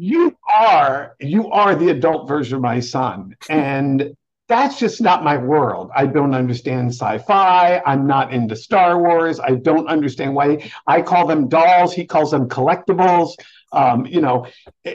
You 0.00 0.36
are 0.54 1.16
you 1.18 1.50
are 1.50 1.74
the 1.74 1.88
adult 1.88 2.28
version 2.28 2.56
of 2.56 2.62
my 2.62 2.80
son 2.80 3.34
and 3.48 4.14
that's 4.48 4.78
just 4.78 5.00
not 5.00 5.22
my 5.22 5.36
world. 5.36 5.90
I 5.94 6.06
don't 6.06 6.34
understand 6.34 6.88
sci-fi. 6.88 7.82
I'm 7.84 8.06
not 8.06 8.32
into 8.32 8.56
Star 8.56 8.98
Wars. 8.98 9.38
I 9.38 9.56
don't 9.56 9.86
understand 9.88 10.34
why 10.34 10.70
I 10.86 11.02
call 11.02 11.26
them 11.26 11.48
dolls. 11.48 11.92
He 11.92 12.06
calls 12.06 12.30
them 12.30 12.48
collectibles. 12.48 13.34
Um, 13.72 14.06
you 14.06 14.22
know, 14.22 14.46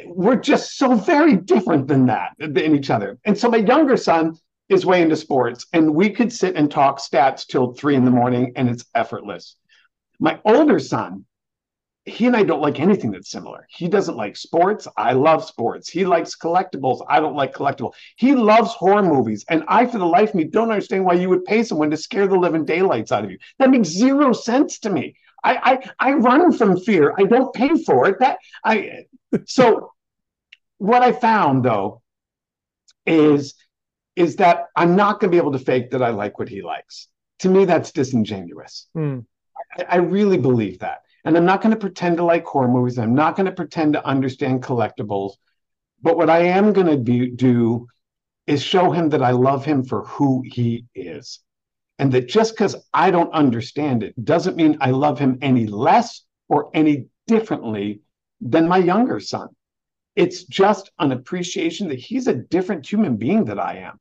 we're 0.08 0.38
just 0.38 0.78
so 0.78 0.96
very 0.96 1.36
different 1.36 1.88
than 1.88 2.08
that 2.08 2.32
in 2.40 2.76
each 2.76 2.90
other. 2.90 3.20
And 3.26 3.38
so 3.38 3.50
my 3.50 3.58
younger 3.58 3.96
son 3.96 4.36
is 4.70 4.86
way 4.86 5.02
into 5.02 5.16
sports, 5.16 5.68
and 5.74 5.94
we 5.94 6.10
could 6.10 6.34
sit 6.34 6.56
and 6.56 6.72
talk 6.72 7.00
stats 7.00 7.46
till 7.46 7.74
three 7.74 7.96
in 7.96 8.06
the 8.06 8.12
morning, 8.12 8.54
and 8.56 8.70
it's 8.70 8.86
effortless. 8.96 9.56
My 10.20 10.40
older 10.46 10.80
son 10.80 11.26
he 12.06 12.28
and 12.28 12.36
I 12.36 12.44
don't 12.44 12.62
like 12.62 12.80
anything 12.80 13.12
that's 13.12 13.32
similar. 13.32 13.66
He 13.70 13.88
doesn't 13.88 14.18
like 14.18 14.36
sports. 14.36 14.88
I 14.98 15.14
love 15.14 15.46
sports. 15.46 15.90
He 15.90 16.06
likes 16.06 16.36
collectibles. 16.36 17.06
I 17.08 17.22
don't 17.22 17.36
like 17.36 17.54
collectibles. 17.54 17.94
He 18.18 18.36
loves 18.36 18.72
horror 18.74 19.04
movies. 19.04 19.46
And 19.50 19.64
I, 19.70 19.86
for 19.86 20.00
the 20.00 20.06
life 20.06 20.30
of 20.30 20.36
me, 20.36 20.44
don't 20.44 20.70
understand 20.70 21.06
why 21.06 21.14
you 21.14 21.30
would 21.30 21.46
pay 21.46 21.64
someone 21.64 21.92
to 21.92 21.98
scare 21.98 22.28
the 22.28 22.38
living 22.38 22.66
daylights 22.66 23.12
out 23.12 23.24
of 23.24 23.32
you. 23.32 23.38
That 23.60 23.70
makes 23.70 23.88
zero 23.88 24.34
sense 24.34 24.80
to 24.80 24.90
me. 24.90 25.16
I 25.44 25.82
I, 26.00 26.10
I 26.10 26.14
run 26.14 26.52
from 26.52 26.78
fear. 26.78 27.14
I 27.18 27.24
don't 27.24 27.54
pay 27.54 27.82
for 27.84 28.08
it. 28.10 28.20
That 28.20 28.40
I 28.66 29.06
so 29.46 29.94
what 30.78 31.04
I 31.04 31.14
found 31.14 31.64
though 31.64 32.02
is 33.06 33.56
is 34.16 34.36
that 34.38 34.66
I'm 34.76 34.96
not 34.96 35.20
going 35.20 35.32
to 35.32 35.36
be 35.36 35.40
able 35.40 35.54
to 35.54 35.60
fake 35.60 35.92
that 35.92 36.04
I 36.04 36.10
like 36.10 36.38
what 36.38 36.50
he 36.50 36.62
likes. 36.62 37.08
To 37.40 37.50
me, 37.50 37.66
that's 37.66 37.92
disingenuous. 37.92 38.88
Mm. 38.96 39.26
I, 39.78 39.84
I 39.90 39.96
really 39.98 40.38
believe 40.38 40.80
that. 40.80 41.02
And 41.26 41.38
I'm 41.38 41.46
not 41.46 41.62
going 41.62 41.74
to 41.74 41.80
pretend 41.80 42.18
to 42.18 42.24
like 42.24 42.46
horror 42.46 42.68
movies. 42.68 43.00
I'm 43.00 43.16
not 43.16 43.36
going 43.36 43.46
to 43.46 43.52
pretend 43.52 43.94
to 43.94 44.06
understand 44.06 44.64
collectibles. 44.64 45.34
But 46.02 46.18
what 46.18 46.30
I 46.30 46.40
am 46.40 46.74
going 46.74 46.88
to 46.88 47.28
do 47.28 47.88
is 48.46 48.62
show 48.62 48.92
him 48.92 49.10
that 49.10 49.24
I 49.24 49.32
love 49.32 49.64
him 49.64 49.86
for 49.86 50.04
who 50.06 50.44
he 50.46 50.86
is. 50.94 51.40
And 52.00 52.12
that 52.12 52.28
just 52.28 52.54
because 52.54 52.76
I 52.94 53.12
don't 53.12 53.32
understand 53.32 54.04
it 54.04 54.26
doesn't 54.26 54.58
mean 54.58 54.78
I 54.82 54.92
love 54.92 55.20
him 55.20 55.38
any 55.42 55.68
less 55.68 56.24
or 56.50 56.70
any 56.74 57.08
differently 57.28 58.02
than 58.42 58.68
my 58.68 58.78
younger 58.78 59.20
son. 59.20 59.48
It's 60.16 60.44
just 60.44 60.92
an 61.00 61.12
appreciation 61.12 61.88
that 61.88 62.00
he's 62.00 62.28
a 62.28 62.34
different 62.34 62.86
human 62.86 63.16
being 63.16 63.46
that 63.46 63.60
I 63.60 63.78
am. 63.78 64.00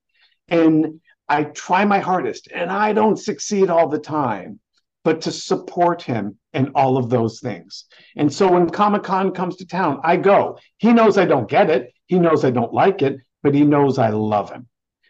And 0.49 1.01
I 1.29 1.45
try 1.45 1.85
my 1.85 2.01
hardest 2.01 2.49
and 2.53 2.71
I 2.71 2.93
don't 2.93 3.17
succeed 3.17 3.71
all 3.71 3.89
the 3.89 3.99
time 3.99 4.59
but 5.05 5.21
to 5.23 5.33
support 5.33 6.03
him 6.03 6.39
in 6.53 6.71
all 6.75 6.97
of 6.97 7.11
those 7.11 7.41
things. 7.41 7.87
And 8.17 8.33
so 8.33 8.53
when 8.53 8.71
Comic 8.71 9.03
Con 9.03 9.33
comes 9.33 9.57
to 9.57 9.67
town, 9.67 10.01
I 10.05 10.17
go. 10.17 10.59
He 10.79 10.93
knows 10.93 11.19
I 11.19 11.25
don't 11.25 11.49
get 11.49 11.71
it. 11.71 11.93
He 12.07 12.19
knows 12.19 12.45
I 12.45 12.51
don't 12.51 12.73
like 12.73 13.03
it, 13.03 13.21
but 13.43 13.55
he 13.55 13.65
knows 13.65 13.99
I 13.99 14.11
love 14.11 14.51
him. 14.51 14.69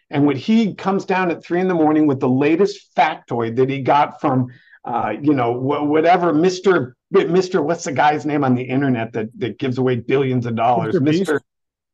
And 0.09 0.25
when 0.25 0.35
he 0.35 0.75
comes 0.75 1.05
down 1.05 1.31
at 1.31 1.43
three 1.43 1.59
in 1.59 1.67
the 1.67 1.73
morning 1.73 2.07
with 2.07 2.19
the 2.19 2.29
latest 2.29 2.95
factoid 2.95 3.55
that 3.55 3.69
he 3.69 3.81
got 3.81 4.21
from, 4.21 4.47
uh, 4.85 5.13
you 5.21 5.33
know, 5.33 5.53
wh- 5.53 5.87
whatever 5.87 6.33
Mister 6.33 6.95
Mister, 7.11 7.61
what's 7.61 7.83
the 7.83 7.91
guy's 7.91 8.25
name 8.25 8.43
on 8.43 8.55
the 8.55 8.63
internet 8.63 9.13
that 9.13 9.27
that 9.39 9.57
gives 9.57 9.77
away 9.77 9.95
billions 9.97 10.45
of 10.45 10.55
dollars, 10.55 10.99
Mister 10.99 11.41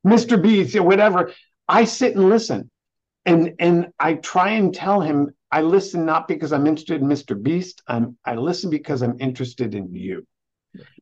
Mister 0.04 0.38
Beast, 0.38 0.80
whatever. 0.80 1.32
I 1.68 1.86
sit 1.86 2.16
and 2.16 2.30
listen, 2.30 2.70
and 3.26 3.54
and 3.60 3.88
I 4.00 4.16
try 4.16 4.52
and 4.52 4.74
tell 4.74 5.02
him 5.02 5.32
I 5.52 5.62
listen 5.62 6.06
not 6.06 6.28
because 6.28 6.54
I'm 6.54 6.68
interested 6.68 7.02
in 7.02 7.08
Mr. 7.08 7.42
Beast. 7.42 7.82
I'm 7.88 8.18
I 8.26 8.36
listen 8.36 8.70
because 8.70 9.02
I'm 9.02 9.20
interested 9.20 9.74
in 9.74 9.94
you. 9.94 10.26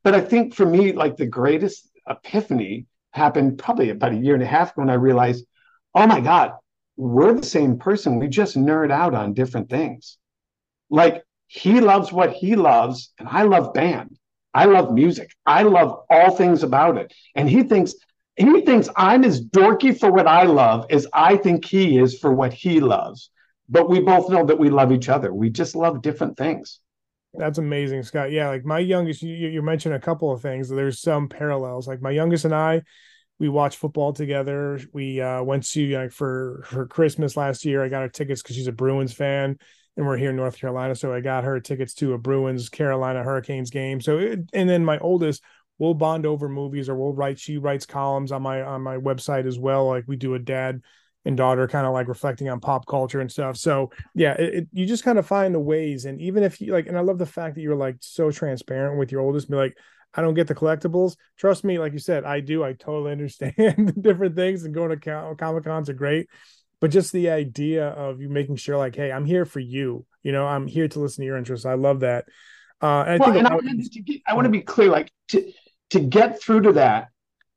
But 0.03 0.15
I 0.15 0.21
think 0.21 0.53
for 0.53 0.65
me, 0.65 0.93
like 0.93 1.17
the 1.17 1.25
greatest 1.25 1.89
epiphany 2.07 2.85
happened 3.11 3.57
probably 3.57 3.89
about 3.89 4.13
a 4.13 4.17
year 4.17 4.35
and 4.35 4.43
a 4.43 4.47
half 4.47 4.71
ago 4.71 4.81
when 4.81 4.89
I 4.89 4.93
realized, 4.93 5.45
oh 5.93 6.07
my 6.07 6.21
God, 6.21 6.53
we're 6.95 7.33
the 7.33 7.45
same 7.45 7.77
person. 7.77 8.19
We 8.19 8.27
just 8.27 8.55
nerd 8.55 8.91
out 8.91 9.13
on 9.13 9.33
different 9.33 9.69
things. 9.69 10.17
Like 10.89 11.23
he 11.47 11.81
loves 11.81 12.11
what 12.11 12.31
he 12.31 12.55
loves, 12.55 13.13
and 13.19 13.27
I 13.27 13.43
love 13.43 13.73
band. 13.73 14.17
I 14.53 14.65
love 14.65 14.91
music. 14.91 15.29
I 15.45 15.63
love 15.63 16.03
all 16.09 16.31
things 16.31 16.63
about 16.63 16.97
it. 16.97 17.13
And 17.35 17.49
he 17.49 17.63
thinks 17.63 17.93
he 18.37 18.61
thinks 18.61 18.87
I'm 18.95 19.23
as 19.23 19.43
dorky 19.43 19.97
for 19.97 20.11
what 20.11 20.27
I 20.27 20.43
love 20.43 20.85
as 20.89 21.07
I 21.11 21.37
think 21.37 21.65
he 21.65 21.97
is 21.97 22.19
for 22.19 22.31
what 22.31 22.53
he 22.53 22.79
loves. 22.79 23.31
But 23.69 23.89
we 23.89 23.99
both 23.99 24.29
know 24.29 24.45
that 24.45 24.59
we 24.59 24.69
love 24.69 24.91
each 24.91 25.09
other. 25.09 25.33
We 25.33 25.49
just 25.49 25.75
love 25.75 26.01
different 26.01 26.37
things. 26.37 26.79
That's 27.33 27.57
amazing, 27.57 28.03
Scott. 28.03 28.31
Yeah, 28.31 28.47
like 28.47 28.65
my 28.65 28.79
youngest, 28.79 29.21
you, 29.21 29.35
you 29.35 29.61
mentioned 29.61 29.93
a 29.93 29.99
couple 29.99 30.31
of 30.31 30.41
things. 30.41 30.69
There's 30.69 31.01
some 31.01 31.27
parallels. 31.27 31.87
Like 31.87 32.01
my 32.01 32.11
youngest 32.11 32.45
and 32.45 32.55
I, 32.55 32.81
we 33.39 33.49
watch 33.49 33.75
football 33.75 34.13
together. 34.13 34.79
We 34.93 35.21
uh, 35.21 35.43
went 35.43 35.63
to 35.71 35.97
like 35.97 36.11
for 36.11 36.63
for 36.65 36.87
Christmas 36.87 37.37
last 37.37 37.65
year. 37.65 37.83
I 37.83 37.89
got 37.89 38.01
her 38.01 38.09
tickets 38.09 38.41
because 38.41 38.55
she's 38.55 38.67
a 38.67 38.71
Bruins 38.71 39.13
fan, 39.13 39.57
and 39.95 40.05
we're 40.05 40.17
here 40.17 40.31
in 40.31 40.35
North 40.35 40.57
Carolina, 40.59 40.95
so 40.95 41.13
I 41.13 41.19
got 41.21 41.43
her 41.43 41.59
tickets 41.59 41.93
to 41.95 42.13
a 42.13 42.17
Bruins 42.17 42.69
Carolina 42.69 43.23
Hurricanes 43.23 43.69
game. 43.69 44.01
So, 44.01 44.17
it, 44.17 44.39
and 44.53 44.69
then 44.69 44.83
my 44.83 44.97
oldest 44.99 45.43
we'll 45.79 45.93
bond 45.93 46.25
over 46.25 46.49
movies 46.49 46.89
or 46.89 46.95
we'll 46.95 47.13
write 47.13 47.39
she 47.39 47.57
writes 47.57 47.85
columns 47.85 48.31
on 48.31 48.41
my 48.41 48.61
on 48.61 48.81
my 48.81 48.97
website 48.97 49.45
as 49.45 49.59
well 49.59 49.87
like 49.87 50.03
we 50.07 50.15
do 50.15 50.33
a 50.33 50.39
dad 50.39 50.81
and 51.27 51.37
daughter 51.37 51.67
kind 51.67 51.85
of 51.85 51.93
like 51.93 52.07
reflecting 52.07 52.49
on 52.49 52.59
pop 52.59 52.87
culture 52.87 53.19
and 53.19 53.31
stuff. 53.31 53.57
So 53.57 53.91
yeah 54.15 54.33
it, 54.33 54.53
it, 54.53 54.67
you 54.71 54.85
just 54.85 55.03
kind 55.03 55.19
of 55.19 55.27
find 55.27 55.53
the 55.53 55.59
ways. 55.59 56.05
And 56.05 56.19
even 56.21 56.43
if 56.43 56.59
you 56.61 56.71
like 56.71 56.87
and 56.87 56.97
i 56.97 57.01
love 57.01 57.17
the 57.17 57.25
fact 57.25 57.55
that 57.55 57.61
you're 57.61 57.75
like 57.75 57.97
so 57.99 58.31
transparent 58.31 58.97
with 58.97 59.11
your 59.11 59.21
oldest 59.21 59.49
be 59.49 59.55
like 59.55 59.77
i 60.13 60.21
don't 60.21 60.33
get 60.33 60.47
the 60.47 60.55
collectibles. 60.55 61.17
Trust 61.37 61.63
me 61.63 61.77
like 61.77 61.93
you 61.93 61.99
said 61.99 62.23
i 62.23 62.39
do. 62.39 62.63
I 62.63 62.73
totally 62.73 63.11
understand 63.17 63.55
the 63.57 64.01
different 64.01 64.35
things 64.35 64.63
and 64.63 64.73
going 64.73 64.97
to 64.97 65.35
comic 65.37 65.65
cons 65.65 65.89
are 65.89 65.93
great. 65.93 66.29
But 66.79 66.91
just 66.91 67.11
the 67.11 67.29
idea 67.31 67.87
of 67.87 68.21
you 68.21 68.29
making 68.29 68.55
sure 68.55 68.77
like 68.77 68.95
hey 68.95 69.11
i'm 69.11 69.25
here 69.25 69.45
for 69.45 69.59
you. 69.59 70.05
You 70.23 70.31
know 70.31 70.47
i'm 70.47 70.65
here 70.65 70.87
to 70.87 70.99
listen 70.99 71.21
to 71.21 71.25
your 71.25 71.37
interests 71.37 71.65
i 71.65 71.75
love 71.75 71.99
that. 71.99 72.25
Uh, 72.81 73.03
and 73.07 73.19
well, 73.19 73.29
I 73.29 73.33
think 73.33 73.45
and 73.47 74.21
I, 74.27 74.31
I 74.31 74.33
want 74.35 74.45
to 74.45 74.51
be 74.51 74.61
clear, 74.61 74.89
like 74.89 75.11
to, 75.29 75.51
to 75.91 75.99
get 75.99 76.41
through 76.41 76.61
to 76.61 76.73
that, 76.73 77.09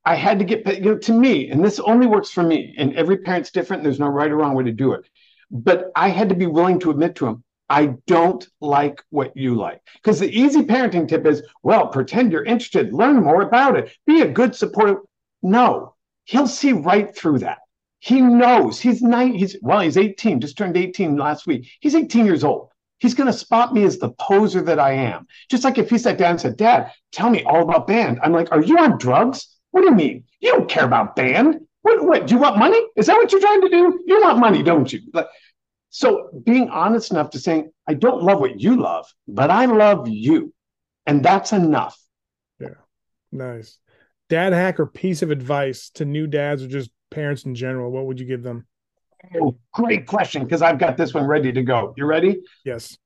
I 0.04 0.14
had 0.14 0.38
to 0.38 0.45
get, 0.45 0.66
you 0.78 0.92
know, 0.92 0.99
to 0.99 1.12
me, 1.12 1.50
and 1.50 1.64
this 1.64 1.78
only 1.80 2.07
works 2.07 2.30
for 2.30 2.42
me, 2.42 2.75
and 2.78 2.95
every 2.95 3.19
parent's 3.19 3.50
different. 3.50 3.83
There's 3.83 4.00
no 4.00 4.09
right 4.09 4.30
or 4.30 4.37
wrong 4.37 4.54
way 4.54 4.64
to 4.64 4.73
do 4.73 4.92
it. 4.92 5.09
But 5.50 5.90
I 5.95 6.09
had 6.09 6.28
to 6.30 6.35
be 6.35 6.47
willing 6.47 6.78
to 6.80 6.90
admit 6.90 7.16
to 7.16 7.26
him, 7.26 7.45
I 7.69 7.95
don't 8.07 8.47
like 8.61 9.02
what 9.11 9.37
you 9.37 9.54
like. 9.54 9.80
Because 9.95 10.19
the 10.19 10.30
easy 10.30 10.62
parenting 10.62 11.07
tip 11.07 11.26
is, 11.26 11.42
well, 11.62 11.87
pretend 11.88 12.33
you're 12.33 12.45
interested, 12.45 12.92
learn 12.92 13.23
more 13.23 13.42
about 13.42 13.76
it, 13.76 13.97
be 14.07 14.23
a 14.23 14.28
good 14.28 14.57
supportive. 14.57 14.99
No, 15.42 15.95
he'll 16.25 16.49
see 16.49 16.73
right 16.73 17.14
through 17.14 17.38
that. 17.40 17.59
He 18.00 18.21
knows 18.21 18.80
he's 18.80 19.02
nine, 19.02 19.35
he's 19.35 19.57
well, 19.61 19.80
he's 19.80 19.99
18, 19.99 20.40
just 20.40 20.57
turned 20.57 20.76
18 20.76 21.16
last 21.16 21.47
week. 21.47 21.69
He's 21.80 21.95
18 21.95 22.25
years 22.25 22.42
old. 22.42 22.71
He's 22.99 23.14
going 23.14 23.28
to 23.28 23.33
spot 23.33 23.73
me 23.73 23.85
as 23.85 23.99
the 23.99 24.11
poser 24.12 24.62
that 24.62 24.80
I 24.80 24.92
am. 24.92 25.26
Just 25.50 25.64
like 25.64 25.78
if 25.78 25.90
he 25.90 25.99
sat 25.99 26.19
down 26.19 26.33
and 26.33 26.40
said, 26.40 26.57
Dad, 26.57 26.92
tell 27.12 27.30
me 27.30 27.45
all 27.45 27.62
about 27.62 27.87
band. 27.87 28.19
I'm 28.23 28.33
like, 28.33 28.50
Are 28.52 28.62
you 28.62 28.78
on 28.78 28.99
drugs? 28.99 29.47
What 29.71 29.83
do 29.83 29.89
you 29.89 29.95
mean? 29.95 30.25
You 30.41 30.53
don't 30.53 30.69
care 30.69 30.85
about 30.85 31.17
band. 31.17 31.61
What, 31.83 32.05
what 32.05 32.27
do 32.27 32.35
you 32.35 32.41
want 32.41 32.59
money? 32.59 32.81
Is 32.97 33.07
that 33.07 33.17
what 33.17 33.33
you're 33.33 33.41
trying 33.41 33.62
to 33.62 33.69
do? 33.69 34.03
You 34.07 34.21
want 34.21 34.39
money, 34.39 34.62
don't 34.62 34.93
you? 34.93 35.00
Like, 35.12 35.29
so 35.89 36.31
being 36.45 36.69
honest 36.69 37.11
enough 37.11 37.31
to 37.31 37.39
saying, 37.39 37.71
I 37.89 37.95
don't 37.95 38.23
love 38.23 38.41
what 38.41 38.61
you 38.61 38.81
love, 38.81 39.07
but 39.27 39.50
I 39.50 39.65
love 39.65 40.09
you. 40.09 40.53
And 41.07 41.25
that's 41.25 41.53
enough. 41.53 41.99
Yeah. 42.61 42.75
Nice. 43.33 43.79
Dad 44.29 44.53
hack 44.53 44.79
or 44.79 44.87
piece 44.87 45.23
of 45.23 45.31
advice 45.31 45.91
to 45.95 46.05
new 46.05 46.27
dads 46.27 46.62
or 46.62 46.69
just 46.69 46.91
parents 47.11 47.45
in 47.45 47.55
general, 47.55 47.91
what 47.91 48.07
would 48.07 48.21
you 48.21 48.27
give 48.27 48.43
them? 48.43 48.67
Oh, 49.41 49.59
great 49.73 50.07
question, 50.07 50.45
because 50.45 50.62
I've 50.62 50.79
got 50.79 50.97
this 50.97 51.12
one 51.12 51.27
ready 51.27 51.53
to 51.53 51.62
go. 51.62 51.95
You 51.97 52.07
ready? 52.07 52.41
Yes. 52.65 52.97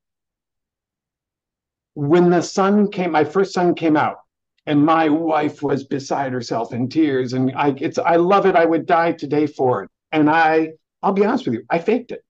When 1.94 2.28
the 2.28 2.42
son 2.42 2.90
came, 2.90 3.12
my 3.12 3.24
first 3.24 3.54
son 3.54 3.74
came 3.74 3.96
out, 3.96 4.18
and 4.66 4.84
my 4.84 5.08
wife 5.08 5.62
was 5.62 5.84
beside 5.84 6.32
herself 6.32 6.72
in 6.72 6.88
tears. 6.88 7.32
And 7.32 7.52
I 7.54 7.74
it's 7.78 7.98
I 7.98 8.16
love 8.16 8.46
it. 8.46 8.56
I 8.56 8.64
would 8.64 8.86
die 8.86 9.12
today 9.12 9.46
for 9.46 9.84
it. 9.84 9.90
And 10.12 10.30
I, 10.30 10.72
I'll 11.02 11.12
be 11.12 11.24
honest 11.24 11.46
with 11.46 11.54
you, 11.54 11.64
I 11.68 11.78
faked 11.78 12.12
it. 12.12 12.24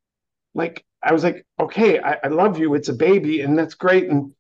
Like 0.55 0.85
I 1.03 1.13
was 1.13 1.23
like, 1.23 1.45
okay, 1.61 2.01
I, 2.01 2.19
I 2.25 2.29
love 2.29 2.59
you. 2.59 2.75
It's 2.75 2.89
a 2.89 2.95
baby, 2.95 3.43
and 3.43 3.59
that's 3.59 3.75
great. 3.75 4.09
And 4.09 4.33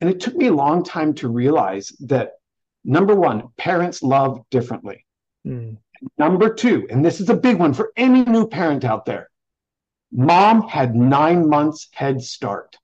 and 0.00 0.08
it 0.10 0.20
took 0.20 0.36
me 0.36 0.46
a 0.46 0.54
long 0.54 0.84
time 0.84 1.14
to 1.14 1.28
realize 1.28 1.88
that 2.00 2.32
number 2.84 3.14
one, 3.14 3.48
parents 3.56 4.02
love 4.02 4.44
differently. 4.50 5.04
Mm. 5.46 5.78
Number 6.16 6.54
two, 6.54 6.86
and 6.90 7.04
this 7.04 7.20
is 7.20 7.28
a 7.28 7.36
big 7.36 7.58
one 7.58 7.74
for 7.74 7.92
any 7.96 8.22
new 8.24 8.46
parent 8.46 8.84
out 8.84 9.04
there 9.04 9.28
mom 10.12 10.62
had 10.68 10.94
nine 10.94 11.48
months 11.48 11.88
head 11.92 12.22
start. 12.22 12.77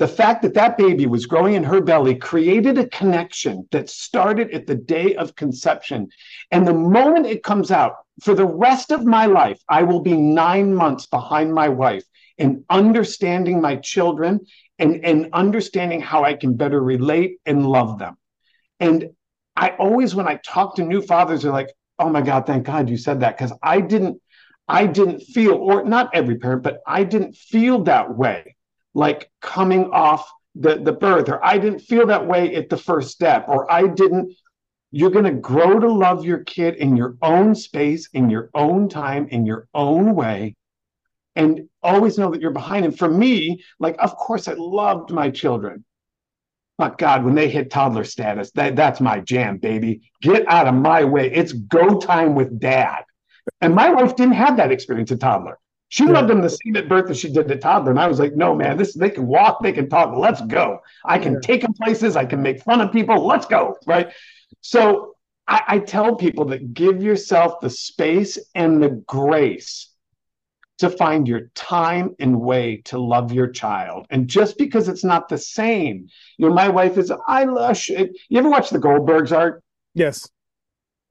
The 0.00 0.08
fact 0.08 0.40
that 0.42 0.54
that 0.54 0.78
baby 0.78 1.04
was 1.04 1.26
growing 1.26 1.52
in 1.52 1.62
her 1.62 1.82
belly 1.82 2.14
created 2.14 2.78
a 2.78 2.88
connection 2.88 3.68
that 3.70 3.90
started 3.90 4.50
at 4.52 4.66
the 4.66 4.74
day 4.74 5.14
of 5.14 5.36
conception. 5.36 6.08
And 6.50 6.66
the 6.66 6.72
moment 6.72 7.26
it 7.26 7.42
comes 7.42 7.70
out, 7.70 7.96
for 8.22 8.34
the 8.34 8.46
rest 8.46 8.92
of 8.92 9.04
my 9.04 9.26
life, 9.26 9.60
I 9.68 9.82
will 9.82 10.00
be 10.00 10.16
nine 10.16 10.74
months 10.74 11.04
behind 11.04 11.52
my 11.52 11.68
wife 11.68 12.04
in 12.38 12.64
understanding 12.70 13.60
my 13.60 13.76
children 13.76 14.40
and, 14.78 15.04
and 15.04 15.28
understanding 15.34 16.00
how 16.00 16.24
I 16.24 16.32
can 16.32 16.56
better 16.56 16.82
relate 16.82 17.36
and 17.44 17.66
love 17.66 17.98
them. 17.98 18.16
And 18.80 19.10
I 19.54 19.72
always, 19.72 20.14
when 20.14 20.26
I 20.26 20.40
talk 20.42 20.76
to 20.76 20.82
new 20.82 21.02
fathers, 21.02 21.42
they're 21.42 21.52
like, 21.52 21.74
oh 21.98 22.08
my 22.08 22.22
God, 22.22 22.46
thank 22.46 22.64
God 22.64 22.88
you 22.88 22.96
said 22.96 23.20
that. 23.20 23.36
Because 23.36 23.52
I 23.62 23.82
didn't, 23.82 24.18
I 24.66 24.86
didn't 24.86 25.20
feel, 25.20 25.56
or 25.56 25.84
not 25.84 26.14
every 26.14 26.38
parent, 26.38 26.62
but 26.62 26.80
I 26.86 27.04
didn't 27.04 27.36
feel 27.36 27.84
that 27.84 28.16
way, 28.16 28.56
like 28.94 29.30
coming 29.40 29.90
off 29.90 30.30
the, 30.54 30.76
the 30.76 30.92
birth, 30.92 31.28
or 31.28 31.44
I 31.44 31.58
didn't 31.58 31.80
feel 31.80 32.06
that 32.06 32.26
way 32.26 32.54
at 32.56 32.68
the 32.68 32.76
first 32.76 33.10
step, 33.10 33.46
or 33.48 33.70
I 33.70 33.86
didn't. 33.86 34.34
You're 34.92 35.10
going 35.10 35.24
to 35.24 35.30
grow 35.30 35.78
to 35.78 35.88
love 35.88 36.24
your 36.24 36.38
kid 36.38 36.74
in 36.74 36.96
your 36.96 37.16
own 37.22 37.54
space, 37.54 38.08
in 38.12 38.28
your 38.28 38.50
own 38.54 38.88
time, 38.88 39.28
in 39.28 39.46
your 39.46 39.68
own 39.72 40.16
way. 40.16 40.56
And 41.36 41.68
always 41.80 42.18
know 42.18 42.32
that 42.32 42.40
you're 42.40 42.50
behind. 42.50 42.84
And 42.84 42.98
for 42.98 43.08
me, 43.08 43.62
like, 43.78 43.94
of 44.00 44.16
course, 44.16 44.48
I 44.48 44.54
loved 44.54 45.12
my 45.12 45.30
children. 45.30 45.84
But 46.76 46.98
God, 46.98 47.24
when 47.24 47.36
they 47.36 47.48
hit 47.48 47.70
toddler 47.70 48.02
status, 48.04 48.50
that, 48.52 48.74
that's 48.74 49.00
my 49.00 49.20
jam, 49.20 49.58
baby. 49.58 50.00
Get 50.22 50.48
out 50.48 50.66
of 50.66 50.74
my 50.74 51.04
way. 51.04 51.30
It's 51.30 51.52
go 51.52 52.00
time 52.00 52.34
with 52.34 52.58
dad. 52.58 53.04
And 53.60 53.74
my 53.74 53.90
wife 53.90 54.16
didn't 54.16 54.34
have 54.34 54.56
that 54.56 54.72
experience 54.72 55.12
at 55.12 55.20
toddler. 55.20 55.58
She 55.90 56.04
yeah. 56.04 56.12
loved 56.12 56.30
them 56.30 56.40
the 56.40 56.48
same 56.48 56.76
at 56.76 56.88
birth 56.88 57.10
as 57.10 57.18
she 57.18 57.30
did 57.32 57.50
at 57.50 57.60
toddler. 57.60 57.90
And 57.90 58.00
I 58.00 58.06
was 58.06 58.20
like, 58.20 58.36
no, 58.36 58.54
man, 58.54 58.76
this 58.76 58.94
they 58.94 59.10
can 59.10 59.26
walk, 59.26 59.60
they 59.60 59.72
can 59.72 59.88
talk. 59.88 60.16
Let's 60.16 60.40
go. 60.40 60.80
I 61.04 61.18
can 61.18 61.34
yeah. 61.34 61.40
take 61.42 61.62
them 61.62 61.74
places, 61.74 62.16
I 62.16 62.24
can 62.24 62.40
make 62.40 62.62
fun 62.62 62.80
of 62.80 62.92
people. 62.92 63.26
Let's 63.26 63.46
go. 63.46 63.76
Right. 63.86 64.12
So 64.60 65.16
I, 65.48 65.62
I 65.66 65.78
tell 65.80 66.14
people 66.14 66.44
that 66.46 66.74
give 66.74 67.02
yourself 67.02 67.60
the 67.60 67.70
space 67.70 68.38
and 68.54 68.80
the 68.80 68.90
grace 69.06 69.88
to 70.78 70.88
find 70.88 71.26
your 71.26 71.50
time 71.56 72.14
and 72.20 72.40
way 72.40 72.82
to 72.86 72.98
love 72.98 73.32
your 73.32 73.48
child. 73.48 74.06
And 74.10 74.28
just 74.28 74.56
because 74.58 74.88
it's 74.88 75.04
not 75.04 75.28
the 75.28 75.38
same, 75.38 76.06
you 76.38 76.48
know, 76.48 76.54
my 76.54 76.68
wife 76.68 76.98
is, 76.98 77.12
I 77.26 77.44
lush. 77.44 77.88
You 77.88 78.08
ever 78.34 78.48
watch 78.48 78.70
the 78.70 78.78
Goldbergs 78.78 79.36
art? 79.36 79.62
Yes. 79.94 80.30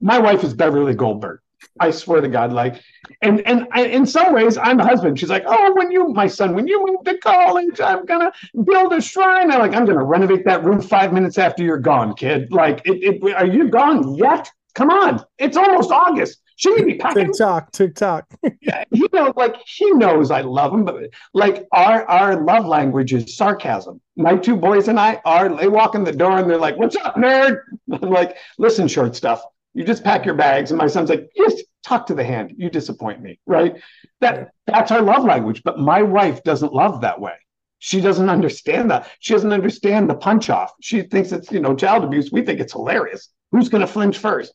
My 0.00 0.18
wife 0.18 0.42
is 0.42 0.54
Beverly 0.54 0.94
Goldberg. 0.94 1.40
I 1.78 1.90
swear 1.90 2.20
to 2.20 2.28
God, 2.28 2.52
like, 2.52 2.82
and 3.22 3.40
and 3.46 3.66
I, 3.72 3.86
in 3.86 4.06
some 4.06 4.34
ways, 4.34 4.56
I'm 4.56 4.76
the 4.76 4.84
husband. 4.84 5.18
She's 5.18 5.30
like, 5.30 5.44
oh, 5.46 5.74
when 5.74 5.90
you, 5.90 6.08
my 6.08 6.26
son, 6.26 6.54
when 6.54 6.66
you 6.66 6.84
move 6.86 7.04
to 7.04 7.18
college, 7.18 7.80
I'm 7.80 8.04
gonna 8.06 8.32
build 8.64 8.92
a 8.92 9.00
shrine. 9.00 9.50
I'm 9.50 9.60
like, 9.60 9.74
I'm 9.74 9.84
gonna 9.84 10.04
renovate 10.04 10.44
that 10.44 10.64
room 10.64 10.80
five 10.80 11.12
minutes 11.12 11.38
after 11.38 11.62
you're 11.62 11.78
gone, 11.78 12.14
kid. 12.14 12.52
Like, 12.52 12.82
it, 12.84 13.22
it, 13.22 13.34
are 13.34 13.46
you 13.46 13.68
gone 13.68 14.14
yet? 14.14 14.50
Come 14.74 14.90
on, 14.90 15.24
it's 15.38 15.56
almost 15.56 15.90
August. 15.90 16.40
We 16.64 16.84
be 16.84 16.94
packing? 16.94 17.26
TikTok, 17.26 17.72
TikTok. 17.72 18.26
yeah, 18.60 18.84
he 18.90 19.06
knows, 19.12 19.32
like 19.36 19.56
he 19.66 19.90
knows 19.92 20.30
I 20.30 20.42
love 20.42 20.74
him, 20.74 20.84
but 20.84 21.10
like 21.32 21.66
our 21.72 22.04
our 22.04 22.44
love 22.44 22.66
language 22.66 23.12
is 23.14 23.36
sarcasm. 23.36 24.00
My 24.16 24.36
two 24.36 24.56
boys 24.56 24.88
and 24.88 25.00
I 25.00 25.20
are. 25.24 25.54
They 25.54 25.68
walk 25.68 25.94
in 25.94 26.04
the 26.04 26.12
door 26.12 26.38
and 26.38 26.50
they're 26.50 26.58
like, 26.58 26.76
"What's 26.76 26.96
up, 26.96 27.16
nerd?" 27.16 27.60
I'm 27.92 28.10
like, 28.10 28.36
"Listen, 28.58 28.88
short 28.88 29.16
stuff. 29.16 29.42
You 29.74 29.84
just 29.84 30.04
pack 30.04 30.24
your 30.24 30.34
bags." 30.34 30.70
And 30.70 30.78
my 30.78 30.86
son's 30.86 31.10
like, 31.10 31.30
just 31.36 31.64
talk 31.84 32.06
to 32.06 32.14
the 32.14 32.24
hand. 32.24 32.54
You 32.56 32.70
disappoint 32.70 33.20
me, 33.20 33.38
right?" 33.46 33.80
That 34.20 34.50
that's 34.66 34.90
our 34.90 35.02
love 35.02 35.24
language. 35.24 35.62
But 35.64 35.78
my 35.78 36.02
wife 36.02 36.42
doesn't 36.42 36.72
love 36.72 37.00
that 37.02 37.20
way. 37.20 37.34
She 37.78 38.00
doesn't 38.00 38.28
understand 38.28 38.90
that. 38.90 39.08
She 39.20 39.32
doesn't 39.32 39.52
understand 39.52 40.08
the 40.08 40.14
punch 40.14 40.50
off. 40.50 40.72
She 40.82 41.02
thinks 41.02 41.32
it's 41.32 41.50
you 41.50 41.60
know 41.60 41.74
child 41.74 42.04
abuse. 42.04 42.30
We 42.30 42.42
think 42.42 42.60
it's 42.60 42.72
hilarious. 42.72 43.28
Who's 43.52 43.68
going 43.68 43.80
to 43.80 43.86
flinch 43.86 44.18
first? 44.18 44.52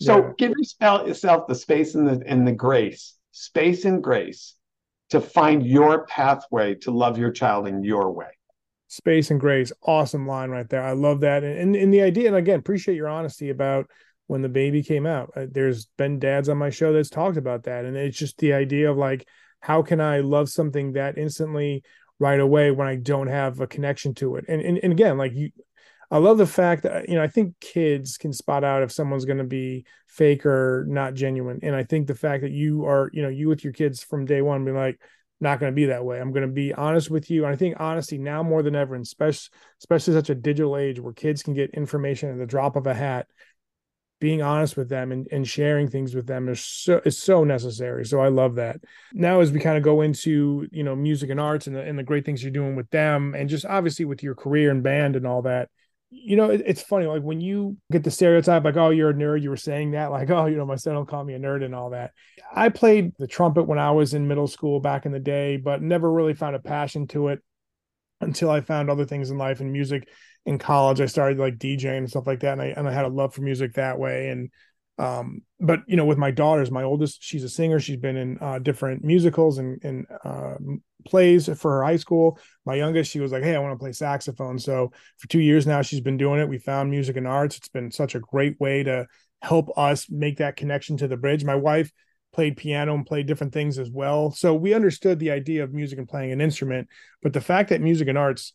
So 0.00 0.18
yeah. 0.18 0.32
give 0.38 0.52
yourself 0.56 1.48
the 1.48 1.54
space 1.54 1.94
and 1.94 2.08
the 2.08 2.22
and 2.26 2.46
the 2.46 2.52
grace, 2.52 3.16
space 3.32 3.84
and 3.84 4.02
grace 4.02 4.54
to 5.10 5.20
find 5.20 5.66
your 5.66 6.06
pathway 6.06 6.74
to 6.76 6.90
love 6.90 7.18
your 7.18 7.32
child 7.32 7.66
in 7.66 7.82
your 7.82 8.12
way. 8.12 8.28
Space 8.86 9.30
and 9.30 9.40
grace, 9.40 9.72
awesome 9.82 10.26
line 10.26 10.50
right 10.50 10.68
there. 10.68 10.82
I 10.82 10.92
love 10.92 11.20
that, 11.20 11.42
and 11.42 11.74
and 11.74 11.92
the 11.92 12.02
idea, 12.02 12.28
and 12.28 12.36
again, 12.36 12.60
appreciate 12.60 12.94
your 12.94 13.08
honesty 13.08 13.50
about 13.50 13.90
when 14.28 14.42
the 14.42 14.48
baby 14.48 14.82
came 14.82 15.06
out. 15.06 15.32
Uh, 15.34 15.46
there's 15.50 15.86
been 15.96 16.20
dads 16.20 16.48
on 16.48 16.58
my 16.58 16.70
show 16.70 16.92
that's 16.92 17.10
talked 17.10 17.36
about 17.36 17.64
that, 17.64 17.84
and 17.84 17.96
it's 17.96 18.16
just 18.16 18.38
the 18.38 18.52
idea 18.52 18.88
of 18.88 18.96
like, 18.96 19.26
how 19.60 19.82
can 19.82 20.00
I 20.00 20.20
love 20.20 20.48
something 20.48 20.92
that 20.92 21.18
instantly 21.18 21.82
right 22.20 22.38
away 22.38 22.70
when 22.70 22.86
I 22.86 22.96
don't 22.96 23.26
have 23.26 23.60
a 23.60 23.66
connection 23.66 24.14
to 24.16 24.36
it? 24.36 24.44
And 24.46 24.60
and, 24.60 24.78
and 24.78 24.92
again, 24.92 25.18
like 25.18 25.32
you, 25.34 25.50
I 26.10 26.18
love 26.18 26.38
the 26.38 26.46
fact 26.46 26.84
that 26.84 27.08
you 27.08 27.16
know 27.16 27.22
I 27.22 27.28
think 27.28 27.58
kids 27.60 28.18
can 28.18 28.32
spot 28.32 28.62
out 28.62 28.82
if 28.82 28.92
someone's 28.92 29.24
going 29.24 29.38
to 29.38 29.44
be 29.44 29.86
fake 30.06 30.46
or 30.46 30.84
not 30.88 31.14
genuine, 31.14 31.60
and 31.62 31.74
I 31.74 31.82
think 31.82 32.06
the 32.06 32.14
fact 32.14 32.42
that 32.42 32.52
you 32.52 32.84
are 32.84 33.10
you 33.12 33.22
know 33.22 33.28
you 33.30 33.48
with 33.48 33.64
your 33.64 33.72
kids 33.72 34.02
from 34.02 34.26
day 34.26 34.42
one 34.42 34.64
be 34.64 34.72
like 34.72 35.00
not 35.40 35.60
going 35.60 35.72
to 35.72 35.76
be 35.76 35.86
that 35.86 36.04
way. 36.04 36.20
I'm 36.20 36.32
going 36.32 36.46
to 36.46 36.52
be 36.52 36.74
honest 36.74 37.10
with 37.10 37.30
you. 37.30 37.44
And 37.44 37.52
I 37.52 37.56
think 37.56 37.76
honesty 37.78 38.18
now 38.18 38.42
more 38.42 38.62
than 38.62 38.74
ever, 38.74 38.94
and 38.94 39.04
especially, 39.04 39.50
especially 39.80 40.14
such 40.14 40.30
a 40.30 40.34
digital 40.34 40.76
age 40.76 40.98
where 40.98 41.12
kids 41.12 41.42
can 41.42 41.54
get 41.54 41.70
information 41.74 42.30
at 42.30 42.38
the 42.38 42.46
drop 42.46 42.76
of 42.76 42.86
a 42.86 42.94
hat, 42.94 43.28
being 44.20 44.42
honest 44.42 44.76
with 44.76 44.88
them 44.88 45.12
and, 45.12 45.28
and 45.30 45.46
sharing 45.46 45.88
things 45.88 46.14
with 46.14 46.26
them 46.26 46.48
is 46.48 46.64
so 46.64 47.00
is 47.04 47.18
so 47.18 47.44
necessary. 47.44 48.04
So 48.04 48.20
I 48.20 48.28
love 48.28 48.56
that. 48.56 48.80
Now 49.12 49.40
as 49.40 49.52
we 49.52 49.60
kind 49.60 49.76
of 49.76 49.82
go 49.82 50.00
into, 50.00 50.66
you 50.72 50.82
know, 50.82 50.96
music 50.96 51.30
and 51.30 51.40
arts 51.40 51.66
and 51.66 51.76
the, 51.76 51.82
and 51.82 51.98
the 51.98 52.02
great 52.02 52.24
things 52.24 52.42
you're 52.42 52.50
doing 52.50 52.76
with 52.76 52.90
them 52.90 53.34
and 53.34 53.48
just 53.48 53.64
obviously 53.64 54.04
with 54.04 54.22
your 54.22 54.34
career 54.34 54.70
and 54.70 54.82
band 54.82 55.14
and 55.14 55.26
all 55.26 55.42
that, 55.42 55.68
you 56.10 56.36
know, 56.36 56.50
it, 56.50 56.62
it's 56.66 56.82
funny. 56.82 57.06
Like 57.06 57.22
when 57.22 57.40
you 57.40 57.76
get 57.92 58.02
the 58.02 58.10
stereotype, 58.10 58.64
like, 58.64 58.76
oh, 58.76 58.90
you're 58.90 59.10
a 59.10 59.14
nerd, 59.14 59.42
you 59.42 59.50
were 59.50 59.56
saying 59.56 59.92
that, 59.92 60.10
like, 60.10 60.30
oh, 60.30 60.46
you 60.46 60.56
know, 60.56 60.66
my 60.66 60.76
son 60.76 60.94
will 60.94 61.06
call 61.06 61.24
me 61.24 61.34
a 61.34 61.38
nerd 61.38 61.64
and 61.64 61.74
all 61.74 61.90
that. 61.90 62.12
I 62.52 62.70
played 62.70 63.12
the 63.18 63.26
trumpet 63.26 63.64
when 63.64 63.78
I 63.78 63.90
was 63.90 64.14
in 64.14 64.28
middle 64.28 64.48
school 64.48 64.80
back 64.80 65.06
in 65.06 65.12
the 65.12 65.20
day, 65.20 65.56
but 65.58 65.82
never 65.82 66.10
really 66.10 66.34
found 66.34 66.56
a 66.56 66.60
passion 66.60 67.06
to 67.08 67.28
it 67.28 67.40
until 68.20 68.50
I 68.50 68.62
found 68.62 68.90
other 68.90 69.04
things 69.04 69.30
in 69.30 69.38
life 69.38 69.60
and 69.60 69.72
music 69.72 70.08
in 70.48 70.58
college. 70.58 71.02
I 71.02 71.06
started 71.06 71.38
like 71.38 71.58
DJing 71.58 71.98
and 71.98 72.08
stuff 72.08 72.26
like 72.26 72.40
that. 72.40 72.54
And 72.54 72.62
I, 72.62 72.66
and 72.68 72.88
I 72.88 72.92
had 72.92 73.04
a 73.04 73.08
love 73.08 73.34
for 73.34 73.42
music 73.42 73.74
that 73.74 73.98
way. 73.98 74.30
And, 74.30 74.50
um, 74.96 75.42
but 75.60 75.80
you 75.86 75.94
know, 75.94 76.06
with 76.06 76.16
my 76.16 76.30
daughters, 76.30 76.70
my 76.70 76.84
oldest, 76.84 77.22
she's 77.22 77.44
a 77.44 77.50
singer. 77.50 77.78
She's 77.78 77.98
been 77.98 78.16
in 78.16 78.38
uh, 78.40 78.58
different 78.58 79.04
musicals 79.04 79.58
and, 79.58 79.78
and 79.84 80.06
uh, 80.24 80.54
plays 81.06 81.50
for 81.58 81.72
her 81.72 81.84
high 81.84 81.98
school. 81.98 82.38
My 82.64 82.76
youngest, 82.76 83.10
she 83.10 83.20
was 83.20 83.30
like, 83.30 83.42
Hey, 83.42 83.54
I 83.54 83.58
want 83.58 83.74
to 83.74 83.78
play 83.78 83.92
saxophone. 83.92 84.58
So 84.58 84.90
for 85.18 85.28
two 85.28 85.40
years 85.40 85.66
now, 85.66 85.82
she's 85.82 86.00
been 86.00 86.16
doing 86.16 86.40
it. 86.40 86.48
We 86.48 86.58
found 86.58 86.90
music 86.90 87.18
and 87.18 87.28
arts. 87.28 87.58
It's 87.58 87.68
been 87.68 87.90
such 87.90 88.14
a 88.14 88.20
great 88.20 88.58
way 88.58 88.82
to 88.84 89.06
help 89.42 89.68
us 89.76 90.10
make 90.10 90.38
that 90.38 90.56
connection 90.56 90.96
to 90.96 91.08
the 91.08 91.18
bridge. 91.18 91.44
My 91.44 91.56
wife 91.56 91.92
played 92.32 92.56
piano 92.56 92.94
and 92.94 93.04
played 93.04 93.26
different 93.26 93.52
things 93.52 93.78
as 93.78 93.90
well. 93.90 94.30
So 94.30 94.54
we 94.54 94.72
understood 94.72 95.18
the 95.18 95.30
idea 95.30 95.62
of 95.62 95.74
music 95.74 95.98
and 95.98 96.08
playing 96.08 96.32
an 96.32 96.40
instrument, 96.40 96.88
but 97.22 97.34
the 97.34 97.40
fact 97.42 97.68
that 97.68 97.82
music 97.82 98.08
and 98.08 98.16
arts 98.16 98.54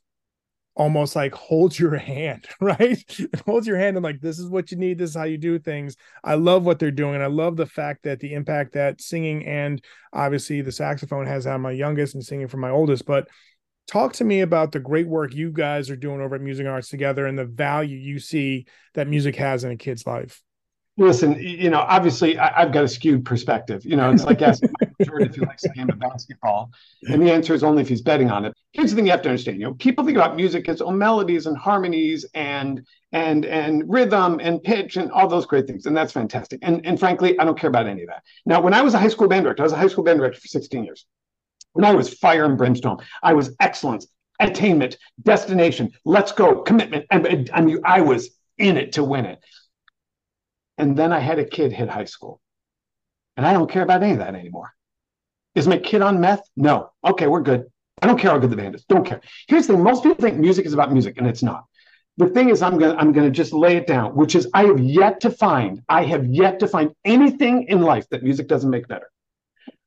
almost 0.75 1.15
like 1.15 1.33
holds 1.33 1.79
your 1.79 1.95
hand, 1.95 2.45
right? 2.61 3.03
Holds 3.45 3.67
your 3.67 3.77
hand 3.77 3.97
and 3.97 4.03
like 4.03 4.21
this 4.21 4.39
is 4.39 4.49
what 4.49 4.71
you 4.71 4.77
need, 4.77 4.97
this 4.97 5.11
is 5.11 5.15
how 5.15 5.23
you 5.23 5.37
do 5.37 5.59
things. 5.59 5.95
I 6.23 6.35
love 6.35 6.65
what 6.65 6.79
they're 6.79 6.91
doing. 6.91 7.15
And 7.15 7.23
I 7.23 7.27
love 7.27 7.55
the 7.55 7.65
fact 7.65 8.03
that 8.03 8.19
the 8.19 8.33
impact 8.33 8.73
that 8.73 9.01
singing 9.01 9.45
and 9.45 9.83
obviously 10.11 10.61
the 10.61 10.71
saxophone 10.71 11.27
has 11.27 11.47
on 11.47 11.61
my 11.61 11.71
youngest 11.71 12.15
and 12.15 12.23
singing 12.23 12.47
for 12.47 12.57
my 12.57 12.69
oldest. 12.69 13.05
But 13.05 13.27
talk 13.87 14.13
to 14.13 14.23
me 14.23 14.41
about 14.41 14.71
the 14.71 14.79
great 14.79 15.07
work 15.07 15.33
you 15.33 15.51
guys 15.51 15.89
are 15.89 15.95
doing 15.95 16.21
over 16.21 16.35
at 16.35 16.41
Music 16.41 16.65
Arts 16.65 16.89
together 16.89 17.25
and 17.27 17.37
the 17.37 17.45
value 17.45 17.97
you 17.97 18.19
see 18.19 18.65
that 18.93 19.07
music 19.07 19.35
has 19.35 19.63
in 19.63 19.71
a 19.71 19.77
kid's 19.77 20.07
life. 20.07 20.41
Listen, 20.95 21.35
you 21.39 21.71
know, 21.71 21.79
obviously 21.79 22.37
I, 22.37 22.61
have 22.61 22.71
got 22.71 22.83
a 22.83 22.87
skewed 22.87 23.25
perspective. 23.25 23.83
You 23.83 23.95
know, 23.95 24.11
it's 24.11 24.25
like 24.25 24.43
asking 24.43 24.73
Jordan 25.03 25.29
if 25.29 25.35
he 25.35 25.41
likes 25.41 25.63
the 25.63 25.69
game 25.69 25.89
of 25.89 25.99
basketball. 25.99 26.71
And 27.03 27.21
the 27.21 27.31
answer 27.31 27.53
is 27.53 27.63
only 27.63 27.81
if 27.81 27.89
he's 27.89 28.01
betting 28.01 28.29
on 28.29 28.45
it. 28.45 28.53
Here's 28.71 28.91
the 28.91 28.95
thing 28.95 29.05
you 29.05 29.11
have 29.11 29.21
to 29.23 29.29
understand. 29.29 29.59
You 29.59 29.65
know, 29.65 29.73
people 29.75 30.05
think 30.05 30.17
about 30.17 30.35
music 30.35 30.67
as 30.69 30.81
oh, 30.81 30.91
melodies 30.91 31.45
and 31.45 31.57
harmonies 31.57 32.25
and 32.33 32.85
and 33.11 33.45
and 33.45 33.83
rhythm 33.87 34.39
and 34.41 34.61
pitch 34.63 34.97
and 34.97 35.11
all 35.11 35.27
those 35.27 35.45
great 35.45 35.67
things. 35.67 35.85
And 35.85 35.95
that's 35.95 36.11
fantastic. 36.11 36.59
And 36.61 36.85
and 36.85 36.99
frankly, 36.99 37.37
I 37.39 37.45
don't 37.45 37.59
care 37.59 37.69
about 37.69 37.87
any 37.87 38.03
of 38.03 38.09
that. 38.09 38.23
Now, 38.45 38.61
when 38.61 38.73
I 38.73 38.81
was 38.81 38.93
a 38.93 38.99
high 38.99 39.09
school 39.09 39.27
band 39.27 39.43
director, 39.43 39.63
I 39.63 39.65
was 39.65 39.73
a 39.73 39.77
high 39.77 39.87
school 39.87 40.03
band 40.03 40.19
director 40.19 40.39
for 40.39 40.47
16 40.47 40.83
years. 40.83 41.05
When 41.73 41.85
I 41.85 41.93
was 41.93 42.13
fire 42.13 42.45
and 42.45 42.57
brimstone, 42.57 42.97
I 43.21 43.33
was 43.33 43.55
excellence, 43.59 44.07
attainment, 44.39 44.97
destination, 45.21 45.91
let's 46.05 46.31
go, 46.31 46.61
commitment. 46.61 47.05
And 47.09 47.49
I 47.53 47.61
mean, 47.61 47.79
I 47.83 48.01
was 48.01 48.29
in 48.57 48.77
it 48.77 48.93
to 48.93 49.03
win 49.03 49.25
it. 49.25 49.39
And 50.77 50.97
then 50.97 51.13
I 51.13 51.19
had 51.19 51.39
a 51.39 51.45
kid 51.45 51.71
hit 51.71 51.89
high 51.89 52.05
school. 52.05 52.41
And 53.37 53.45
I 53.45 53.53
don't 53.53 53.69
care 53.69 53.83
about 53.83 54.03
any 54.03 54.13
of 54.13 54.19
that 54.19 54.35
anymore. 54.35 54.73
Is 55.55 55.67
my 55.67 55.77
kid 55.77 56.01
on 56.01 56.19
meth? 56.19 56.47
No. 56.55 56.91
Okay, 57.05 57.27
we're 57.27 57.41
good. 57.41 57.65
I 58.01 58.07
don't 58.07 58.19
care 58.19 58.31
how 58.31 58.37
good 58.37 58.49
the 58.49 58.55
band 58.55 58.75
is. 58.75 58.83
Don't 58.85 59.05
care. 59.05 59.21
Here's 59.47 59.67
the 59.67 59.73
thing: 59.73 59.83
most 59.83 60.03
people 60.03 60.21
think 60.21 60.37
music 60.37 60.65
is 60.65 60.73
about 60.73 60.91
music, 60.91 61.17
and 61.17 61.27
it's 61.27 61.43
not. 61.43 61.65
The 62.17 62.27
thing 62.27 62.49
is, 62.49 62.61
I'm 62.61 62.77
gonna 62.77 62.95
I'm 62.95 63.11
gonna 63.11 63.31
just 63.31 63.53
lay 63.53 63.77
it 63.77 63.87
down, 63.87 64.15
which 64.15 64.35
is 64.35 64.47
I 64.53 64.65
have 64.65 64.79
yet 64.79 65.19
to 65.21 65.31
find 65.31 65.81
I 65.89 66.03
have 66.03 66.25
yet 66.25 66.59
to 66.59 66.67
find 66.67 66.91
anything 67.05 67.63
in 67.63 67.81
life 67.81 68.07
that 68.09 68.23
music 68.23 68.47
doesn't 68.47 68.69
make 68.69 68.87
better. 68.87 69.09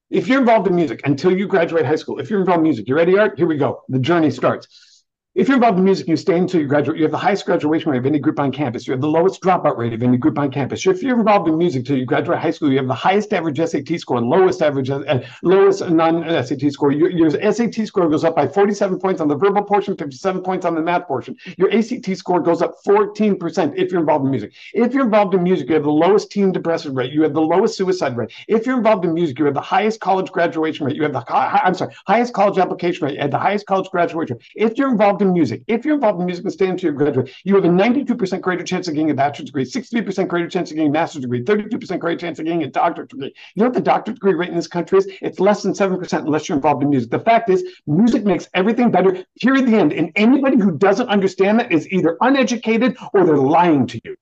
If 0.08 0.28
you're 0.28 0.40
involved 0.40 0.68
in 0.68 0.76
music 0.76 1.00
until 1.04 1.36
you 1.36 1.46
graduate 1.48 1.84
high 1.84 1.96
school, 1.96 2.20
if 2.20 2.30
you're 2.30 2.40
involved 2.40 2.60
in 2.60 2.64
music, 2.64 2.86
you're 2.86 2.96
ready, 2.96 3.18
Art? 3.18 3.36
Here 3.36 3.46
we 3.46 3.56
go. 3.56 3.82
The 3.88 3.98
journey 3.98 4.30
starts. 4.30 4.95
If 5.36 5.48
you're 5.48 5.58
involved 5.58 5.76
in 5.76 5.84
music, 5.84 6.08
you 6.08 6.16
stay 6.16 6.38
until 6.38 6.62
you 6.62 6.66
graduate. 6.66 6.96
You 6.96 7.04
have 7.04 7.12
the 7.12 7.18
highest 7.18 7.44
graduation 7.44 7.90
rate 7.90 7.98
of 7.98 8.06
any 8.06 8.18
group 8.18 8.40
on 8.40 8.50
campus. 8.50 8.86
You 8.86 8.92
have 8.92 9.02
the 9.02 9.06
lowest 9.06 9.42
dropout 9.42 9.76
rate 9.76 9.92
of 9.92 10.02
any 10.02 10.16
group 10.16 10.38
on 10.38 10.50
campus. 10.50 10.86
If 10.86 11.02
you're 11.02 11.18
involved 11.18 11.46
in 11.46 11.58
music 11.58 11.80
until 11.80 11.98
you 11.98 12.06
graduate 12.06 12.38
high 12.38 12.52
school, 12.52 12.70
you 12.70 12.78
have 12.78 12.86
the 12.86 12.94
highest 12.94 13.34
average 13.34 13.58
SAT 13.58 14.00
score 14.00 14.16
and 14.16 14.30
lowest 14.30 14.62
average, 14.62 14.88
uh, 14.88 15.20
lowest 15.42 15.86
non-SAT 15.90 16.72
score. 16.72 16.90
Your, 16.90 17.10
your, 17.10 17.52
SAT 17.52 17.86
score 17.86 18.08
goes 18.08 18.24
up 18.24 18.34
by 18.34 18.48
47 18.48 18.98
points 18.98 19.20
on 19.20 19.28
the 19.28 19.36
verbal 19.36 19.62
portion, 19.62 19.94
57 19.94 20.40
points 20.40 20.64
on 20.64 20.74
the 20.74 20.80
math 20.80 21.06
portion. 21.06 21.36
Your 21.58 21.70
ACT 21.70 22.16
score 22.16 22.40
goes 22.40 22.62
up 22.62 22.82
14% 22.82 23.74
if 23.76 23.92
you're 23.92 24.00
involved 24.00 24.24
in 24.24 24.30
music. 24.30 24.54
If 24.72 24.94
you're 24.94 25.04
involved 25.04 25.34
in 25.34 25.42
music, 25.42 25.68
you 25.68 25.74
have 25.74 25.84
the 25.84 25.90
lowest 25.90 26.30
teen 26.30 26.50
depression 26.50 26.94
rate. 26.94 27.12
You 27.12 27.20
have 27.24 27.34
the 27.34 27.42
lowest 27.42 27.76
suicide 27.76 28.16
rate. 28.16 28.32
If 28.48 28.64
you're 28.64 28.78
involved 28.78 29.04
in 29.04 29.12
music, 29.12 29.38
you 29.38 29.44
have 29.44 29.52
the 29.52 29.60
highest 29.60 30.00
college 30.00 30.32
graduation 30.32 30.86
rate. 30.86 30.96
You 30.96 31.02
have 31.02 31.12
the 31.12 31.24
I'm 31.30 31.74
sorry, 31.74 31.94
highest 32.06 32.32
college 32.32 32.56
application 32.56 33.06
rate 33.06 33.18
and 33.18 33.30
the 33.30 33.38
highest 33.38 33.66
college 33.66 33.90
graduation. 33.90 34.38
Rate. 34.38 34.46
If 34.54 34.78
you're 34.78 34.90
involved 34.90 35.20
in 35.20 35.25
music, 35.32 35.62
if 35.66 35.84
you're 35.84 35.94
involved 35.94 36.20
in 36.20 36.26
music 36.26 36.44
and 36.44 36.52
stay 36.52 36.68
until 36.68 36.90
you 36.90 36.96
graduate, 36.96 37.32
you 37.44 37.54
have 37.54 37.64
a 37.64 37.68
92% 37.68 38.40
greater 38.40 38.64
chance 38.64 38.88
of 38.88 38.94
getting 38.94 39.10
a 39.10 39.14
bachelor's 39.14 39.46
degree, 39.46 39.64
63% 39.64 40.28
greater 40.28 40.48
chance 40.48 40.70
of 40.70 40.76
getting 40.76 40.90
a 40.90 40.92
master's 40.92 41.22
degree, 41.22 41.42
32% 41.42 41.98
greater 41.98 42.18
chance 42.18 42.38
of 42.38 42.44
getting 42.44 42.62
a 42.62 42.68
doctorate 42.68 43.10
degree. 43.10 43.34
You 43.54 43.60
know 43.60 43.66
what 43.66 43.74
the 43.74 43.80
doctorate 43.80 44.16
degree 44.16 44.34
rate 44.34 44.48
in 44.48 44.56
this 44.56 44.68
country 44.68 44.98
is? 44.98 45.08
It's 45.20 45.40
less 45.40 45.62
than 45.62 45.72
7% 45.72 46.12
unless 46.12 46.48
you're 46.48 46.56
involved 46.56 46.82
in 46.82 46.90
music. 46.90 47.10
The 47.10 47.18
fact 47.20 47.50
is, 47.50 47.64
music 47.86 48.24
makes 48.24 48.48
everything 48.54 48.90
better, 48.90 49.24
period, 49.40 49.66
the 49.66 49.76
end. 49.76 49.92
And 49.92 50.12
anybody 50.16 50.56
who 50.56 50.78
doesn't 50.78 51.08
understand 51.08 51.60
that 51.60 51.72
is 51.72 51.90
either 51.90 52.16
uneducated 52.20 52.96
or 53.12 53.26
they're 53.26 53.36
lying 53.36 53.86
to 53.88 54.00
you, 54.04 54.16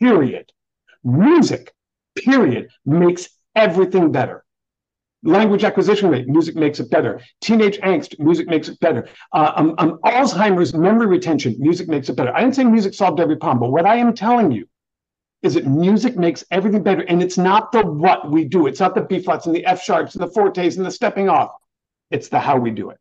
period. 0.00 0.52
Music, 1.04 1.72
period, 2.16 2.70
makes 2.84 3.28
everything 3.54 4.12
better. 4.12 4.45
Language 5.22 5.64
acquisition 5.64 6.10
rate, 6.10 6.28
music 6.28 6.54
makes 6.54 6.78
it 6.78 6.90
better. 6.90 7.20
Teenage 7.40 7.78
angst, 7.78 8.18
music 8.18 8.48
makes 8.48 8.68
it 8.68 8.78
better. 8.80 9.08
Uh, 9.32 9.52
um, 9.56 9.74
um, 9.78 9.98
Alzheimer's 10.04 10.74
memory 10.74 11.06
retention, 11.06 11.56
music 11.58 11.88
makes 11.88 12.08
it 12.08 12.16
better. 12.16 12.34
I 12.34 12.40
didn't 12.40 12.54
say 12.54 12.64
music 12.64 12.94
solved 12.94 13.18
every 13.18 13.36
problem, 13.36 13.60
but 13.60 13.72
what 13.72 13.86
I 13.86 13.96
am 13.96 14.14
telling 14.14 14.52
you 14.52 14.68
is 15.42 15.54
that 15.54 15.66
music 15.66 16.16
makes 16.16 16.44
everything 16.50 16.82
better. 16.82 17.02
And 17.02 17.22
it's 17.22 17.38
not 17.38 17.72
the 17.72 17.84
what 17.84 18.30
we 18.30 18.44
do, 18.44 18.66
it's 18.66 18.80
not 18.80 18.94
the 18.94 19.02
B 19.02 19.20
flats 19.20 19.46
and 19.46 19.54
the 19.54 19.64
F 19.64 19.82
sharps 19.82 20.14
and 20.14 20.22
the 20.22 20.32
fortes 20.32 20.76
and 20.76 20.84
the 20.84 20.90
stepping 20.90 21.28
off. 21.28 21.52
It's 22.10 22.28
the 22.28 22.38
how 22.38 22.58
we 22.58 22.70
do 22.70 22.90
it. 22.90 22.98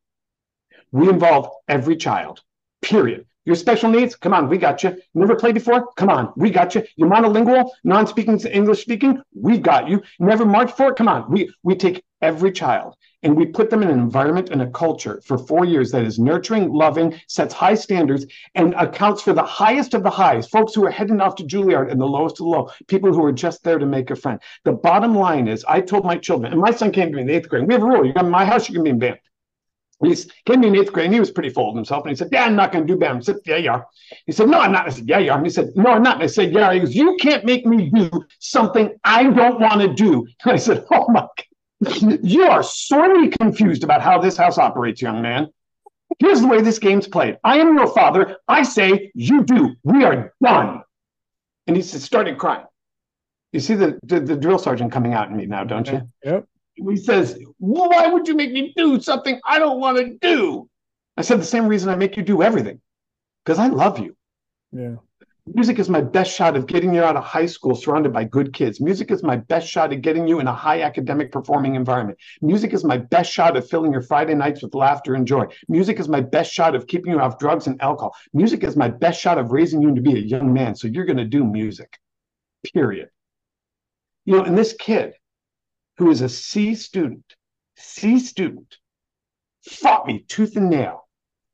We 0.91 1.09
involve 1.09 1.49
every 1.67 1.97
child, 1.97 2.41
period. 2.81 3.25
Your 3.45 3.55
special 3.55 3.91
needs? 3.91 4.15
Come 4.15 4.33
on, 4.33 4.49
we 4.49 4.57
got 4.57 4.83
you. 4.83 4.97
Never 5.13 5.35
played 5.35 5.53
before? 5.53 5.91
Come 5.93 6.09
on, 6.09 6.33
we 6.35 6.49
got 6.49 6.73
you. 6.73 6.83
You're 6.95 7.09
monolingual, 7.09 7.69
non-speaking 7.83 8.39
to 8.39 8.55
English 8.55 8.81
speaking? 8.81 9.21
We 9.35 9.59
got 9.59 9.87
you. 9.87 10.01
Never 10.19 10.45
marched 10.45 10.75
for 10.75 10.89
it? 10.89 10.95
Come 10.95 11.07
on. 11.07 11.31
We 11.31 11.53
we 11.61 11.75
take 11.75 12.03
every 12.21 12.51
child 12.51 12.95
and 13.21 13.35
we 13.35 13.45
put 13.45 13.69
them 13.69 13.83
in 13.83 13.89
an 13.89 13.99
environment 13.99 14.49
and 14.49 14.61
a 14.61 14.69
culture 14.71 15.21
for 15.25 15.37
four 15.37 15.65
years 15.65 15.91
that 15.91 16.03
is 16.03 16.17
nurturing, 16.17 16.71
loving, 16.71 17.19
sets 17.27 17.53
high 17.53 17.75
standards, 17.75 18.25
and 18.55 18.73
accounts 18.75 19.21
for 19.21 19.33
the 19.33 19.43
highest 19.43 19.93
of 19.93 20.03
the 20.03 20.09
highs, 20.09 20.47
folks 20.47 20.73
who 20.73 20.85
are 20.85 20.91
heading 20.91 21.21
off 21.21 21.35
to 21.35 21.43
Juilliard 21.43 21.91
and 21.91 21.99
the 21.99 22.05
lowest 22.05 22.35
of 22.35 22.45
the 22.45 22.49
low, 22.49 22.69
people 22.87 23.13
who 23.13 23.23
are 23.23 23.31
just 23.31 23.63
there 23.63 23.79
to 23.79 23.85
make 23.85 24.09
a 24.11 24.15
friend. 24.15 24.39
The 24.63 24.73
bottom 24.73 25.13
line 25.15 25.47
is, 25.47 25.63
I 25.67 25.81
told 25.81 26.05
my 26.05 26.17
children, 26.17 26.51
and 26.51 26.61
my 26.61 26.71
son 26.71 26.91
came 26.91 27.09
to 27.09 27.15
me 27.15 27.21
in 27.21 27.27
the 27.27 27.33
eighth 27.33 27.49
grade. 27.49 27.67
We 27.67 27.73
have 27.73 27.83
a 27.83 27.85
rule: 27.85 28.05
you 28.05 28.13
come 28.13 28.25
to 28.25 28.31
my 28.31 28.45
house, 28.45 28.69
you 28.69 28.75
can 28.75 28.97
be 28.97 29.07
in. 29.07 29.17
He 30.05 30.15
came 30.45 30.61
to 30.61 30.69
me 30.69 30.77
in 30.77 30.83
eighth 30.83 30.91
grade 30.91 31.05
and 31.05 31.13
he 31.13 31.19
was 31.19 31.31
pretty 31.31 31.49
full 31.49 31.69
of 31.69 31.75
himself. 31.75 32.03
And 32.03 32.11
he 32.11 32.15
said, 32.15 32.29
Yeah, 32.31 32.45
I'm 32.45 32.55
not 32.55 32.71
going 32.71 32.85
to 32.85 32.93
do 32.93 32.99
band. 32.99 33.17
I 33.17 33.21
said, 33.21 33.37
Yeah, 33.45 33.57
you 33.57 33.71
are. 33.71 33.87
He 34.25 34.31
said, 34.31 34.49
No, 34.49 34.59
I'm 34.59 34.71
not. 34.71 34.87
I 34.87 34.89
said, 34.89 35.07
Yeah, 35.07 35.19
you 35.19 35.31
are. 35.31 35.37
And 35.37 35.45
he 35.45 35.51
said, 35.51 35.71
No, 35.75 35.91
I'm 35.91 36.03
not. 36.03 36.15
And 36.15 36.23
I 36.23 36.27
said, 36.27 36.53
Yeah. 36.53 36.73
He 36.73 36.79
goes, 36.79 36.95
You 36.95 37.17
can't 37.19 37.45
make 37.45 37.65
me 37.65 37.89
do 37.89 38.09
something 38.39 38.95
I 39.03 39.23
don't 39.23 39.59
want 39.59 39.81
to 39.81 39.93
do. 39.93 40.25
And 40.43 40.51
I 40.53 40.57
said, 40.57 40.85
Oh 40.91 41.07
my 41.09 41.21
God. 41.21 42.19
You 42.23 42.43
are 42.43 42.63
sorely 42.63 43.29
confused 43.29 43.83
about 43.83 44.01
how 44.01 44.17
this 44.19 44.37
house 44.37 44.57
operates, 44.57 45.01
young 45.01 45.21
man. 45.21 45.47
Here's 46.19 46.41
the 46.41 46.47
way 46.47 46.61
this 46.61 46.79
game's 46.79 47.07
played. 47.07 47.37
I 47.43 47.57
am 47.57 47.75
your 47.75 47.87
father. 47.87 48.37
I 48.47 48.63
say 48.63 49.11
you 49.13 49.43
do. 49.43 49.75
We 49.83 50.03
are 50.05 50.33
done. 50.41 50.83
And 51.67 51.75
he 51.75 51.81
started 51.81 52.37
crying. 52.37 52.65
You 53.51 53.59
see 53.59 53.73
the, 53.73 53.99
the, 54.03 54.19
the 54.19 54.35
drill 54.35 54.57
sergeant 54.57 54.91
coming 54.91 55.13
out 55.13 55.29
in 55.29 55.35
me 55.35 55.45
now, 55.45 55.63
don't 55.63 55.87
you? 55.87 56.09
Yep 56.23 56.47
he 56.75 56.97
says, 56.97 57.39
well, 57.59 57.89
why 57.89 58.07
would 58.07 58.27
you 58.27 58.35
make 58.35 58.51
me 58.51 58.73
do 58.75 58.99
something 58.99 59.39
I 59.45 59.59
don't 59.59 59.79
want 59.79 59.97
to 59.97 60.17
do? 60.21 60.69
I 61.17 61.21
said 61.21 61.39
the 61.39 61.45
same 61.45 61.67
reason 61.67 61.89
I 61.89 61.95
make 61.95 62.17
you 62.17 62.23
do 62.23 62.43
everything, 62.43 62.81
because 63.43 63.59
I 63.59 63.67
love 63.67 63.99
you. 63.99 64.15
Yeah. 64.71 64.95
Music 65.53 65.77
is 65.77 65.89
my 65.89 66.01
best 66.01 66.35
shot 66.35 66.57
of 66.57 66.65
getting 66.65 66.91
you 66.91 67.03
out 67.03 67.15
of 67.15 67.23
high 67.23 67.45
school 67.45 67.75
surrounded 67.75 68.11
by 68.11 68.23
good 68.23 68.51
kids. 68.51 68.81
Music 68.81 69.11
is 69.11 69.21
my 69.21 69.35
best 69.35 69.67
shot 69.67 69.93
at 69.93 70.01
getting 70.01 70.27
you 70.27 70.39
in 70.39 70.47
a 70.47 70.53
high 70.53 70.81
academic 70.81 71.31
performing 71.31 71.75
environment. 71.75 72.17
Music 72.41 72.73
is 72.73 72.83
my 72.83 72.97
best 72.97 73.31
shot 73.31 73.55
of 73.55 73.69
filling 73.69 73.91
your 73.91 74.01
Friday 74.01 74.33
nights 74.33 74.63
with 74.63 74.73
laughter 74.73 75.13
and 75.13 75.27
joy. 75.27 75.45
Music 75.69 75.99
is 75.99 76.09
my 76.09 76.19
best 76.19 76.51
shot 76.51 76.73
of 76.73 76.87
keeping 76.87 77.11
you 77.11 77.19
off 77.19 77.37
drugs 77.37 77.67
and 77.67 77.79
alcohol. 77.79 78.15
Music 78.33 78.63
is 78.63 78.75
my 78.75 78.89
best 78.89 79.21
shot 79.21 79.37
of 79.37 79.51
raising 79.51 79.83
you 79.83 79.93
to 79.93 80.01
be 80.01 80.15
a 80.15 80.19
young 80.19 80.51
man. 80.51 80.73
So 80.73 80.87
you're 80.87 81.05
going 81.05 81.17
to 81.17 81.25
do 81.25 81.45
music, 81.45 81.95
period. 82.73 83.09
You 84.25 84.37
know, 84.37 84.43
and 84.45 84.57
this 84.57 84.73
kid 84.73 85.13
who 85.97 86.11
is 86.11 86.21
a 86.21 86.29
C 86.29 86.75
student, 86.75 87.23
C 87.77 88.19
student, 88.19 88.77
fought 89.67 90.07
me 90.07 90.25
tooth 90.27 90.55
and 90.55 90.69
nail. 90.69 91.07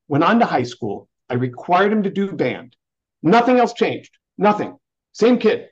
Went 0.07 0.23
on 0.23 0.39
to 0.39 0.45
high 0.45 0.63
school. 0.63 1.07
I 1.29 1.35
required 1.35 1.93
him 1.93 2.03
to 2.03 2.09
do 2.09 2.31
band. 2.31 2.75
Nothing 3.23 3.59
else 3.59 3.73
changed. 3.73 4.17
Nothing. 4.37 4.77
Same 5.13 5.37
kid. 5.37 5.69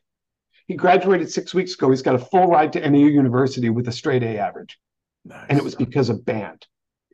He 0.68 0.76
graduated 0.76 1.32
six 1.32 1.54
weeks 1.54 1.74
ago. 1.74 1.90
He's 1.90 2.04
got 2.04 2.16
a 2.16 2.20
full 2.20 2.48
ride 2.48 2.74
to 2.74 2.90
NAU 2.90 3.08
University 3.08 3.70
with 3.70 3.88
a 3.88 3.92
straight 3.92 4.24
A 4.24 4.38
average. 4.38 4.80
Nice. 5.26 5.48
And 5.50 5.58
it 5.58 5.64
was 5.64 5.76
because 5.76 6.10
of 6.10 6.26
band. 6.26 6.66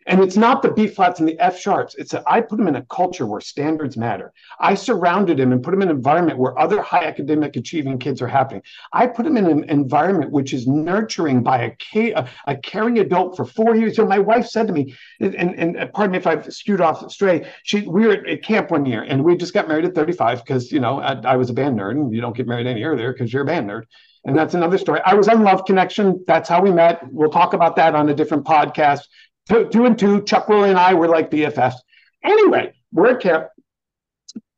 And 0.08 0.22
it's 0.22 0.38
not 0.38 0.62
the 0.62 0.72
B 0.72 0.88
flats 0.88 1.20
and 1.20 1.28
the 1.28 1.39
F 1.39 1.60
sharps. 1.60 1.96
It's 1.96 2.12
that 2.12 2.24
I 2.28 2.39
put 2.39 2.60
him 2.60 2.68
in 2.68 2.76
a 2.76 2.86
culture 2.86 3.26
where 3.26 3.41
standards 3.41 3.98
matter. 3.98 4.34
I 4.60 4.76
surrounded 4.76 5.39
him 5.39 5.52
and 5.52 5.63
put 5.63 5.74
him 5.74 5.82
in 5.82 5.89
an 5.89 5.96
environment 5.96 6.38
where 6.38 6.58
other 6.60 6.82
high 6.82 7.06
academic 7.06 7.56
achieving 7.56 7.98
kids 7.98 8.22
are 8.22 8.28
happening. 8.28 8.62
I 8.94 9.08
put 9.08 9.26
him 9.26 9.36
in 9.36 9.48
an 9.48 9.63
environment 9.63 10.32
which 10.32 10.54
is 10.54 10.68
nurturing 10.68 11.41
by 11.41 11.76
a, 11.96 12.12
a, 12.13 12.30
a 12.46 12.58
caring 12.58 13.00
adult 13.00 13.36
for 13.36 13.46
four 13.46 13.76
years. 13.76 13.96
So 13.96 14.06
my 14.06 14.20
wife 14.20 14.46
said 14.48 14.68
to 14.68 14.74
me, 14.74 14.94
and, 15.20 15.34
and, 15.36 15.56
and 15.56 15.78
uh, 15.78 15.88
pardon 15.88 16.12
me 16.12 16.18
if 16.20 16.28
I've 16.28 16.54
skewed 16.54 16.82
off 16.82 17.12
stray. 17.12 17.50
She 17.63 17.82
we 17.82 18.06
were 18.06 18.13
at 18.13 18.44
camp 18.44 18.70
one 18.70 18.86
year 18.86 19.04
and 19.04 19.24
we 19.24 19.36
just 19.36 19.54
got 19.54 19.68
married 19.68 19.86
at 19.86 19.96
35 19.96 20.44
because 20.44 20.72
you 20.72 20.80
know 20.80 21.00
I, 21.00 21.13
I 21.22 21.36
was 21.36 21.50
a 21.50 21.54
band 21.54 21.80
nerd 21.80 21.91
and 21.91 22.13
you 22.13 22.22
don't 22.22 22.36
get 22.36 22.48
married 22.48 22.68
any 22.68 22.84
earlier 22.84 23.12
because 23.12 23.34
you're 23.34 23.44
a 23.44 23.46
band 23.46 23.70
nerd. 23.70 23.84
And 24.24 24.36
that's 24.38 24.56
another 24.56 24.80
story. 24.80 25.02
I 25.06 25.13
was 25.13 25.28
on 25.28 25.44
Love 25.44 25.65
Connection. 25.65 26.24
That's 26.26 26.50
how 26.50 26.62
we 26.62 26.72
met. 26.72 27.02
We'll 27.12 27.30
talk 27.30 27.54
about 27.54 27.76
that 27.76 27.94
on 27.94 28.10
a 28.10 28.13
different 28.13 28.44
podcast 28.44 29.02
two, 29.49 29.69
two 29.69 29.86
and 29.86 29.97
two. 29.97 30.23
Chuck 30.23 30.47
Woolery 30.47 30.69
and 30.69 30.79
I 30.79 30.93
were 30.93 31.08
like 31.08 31.31
BFFs. 31.31 31.75
Anyway, 32.23 32.73
we're 32.91 33.12
at 33.12 33.21
camp. 33.21 33.47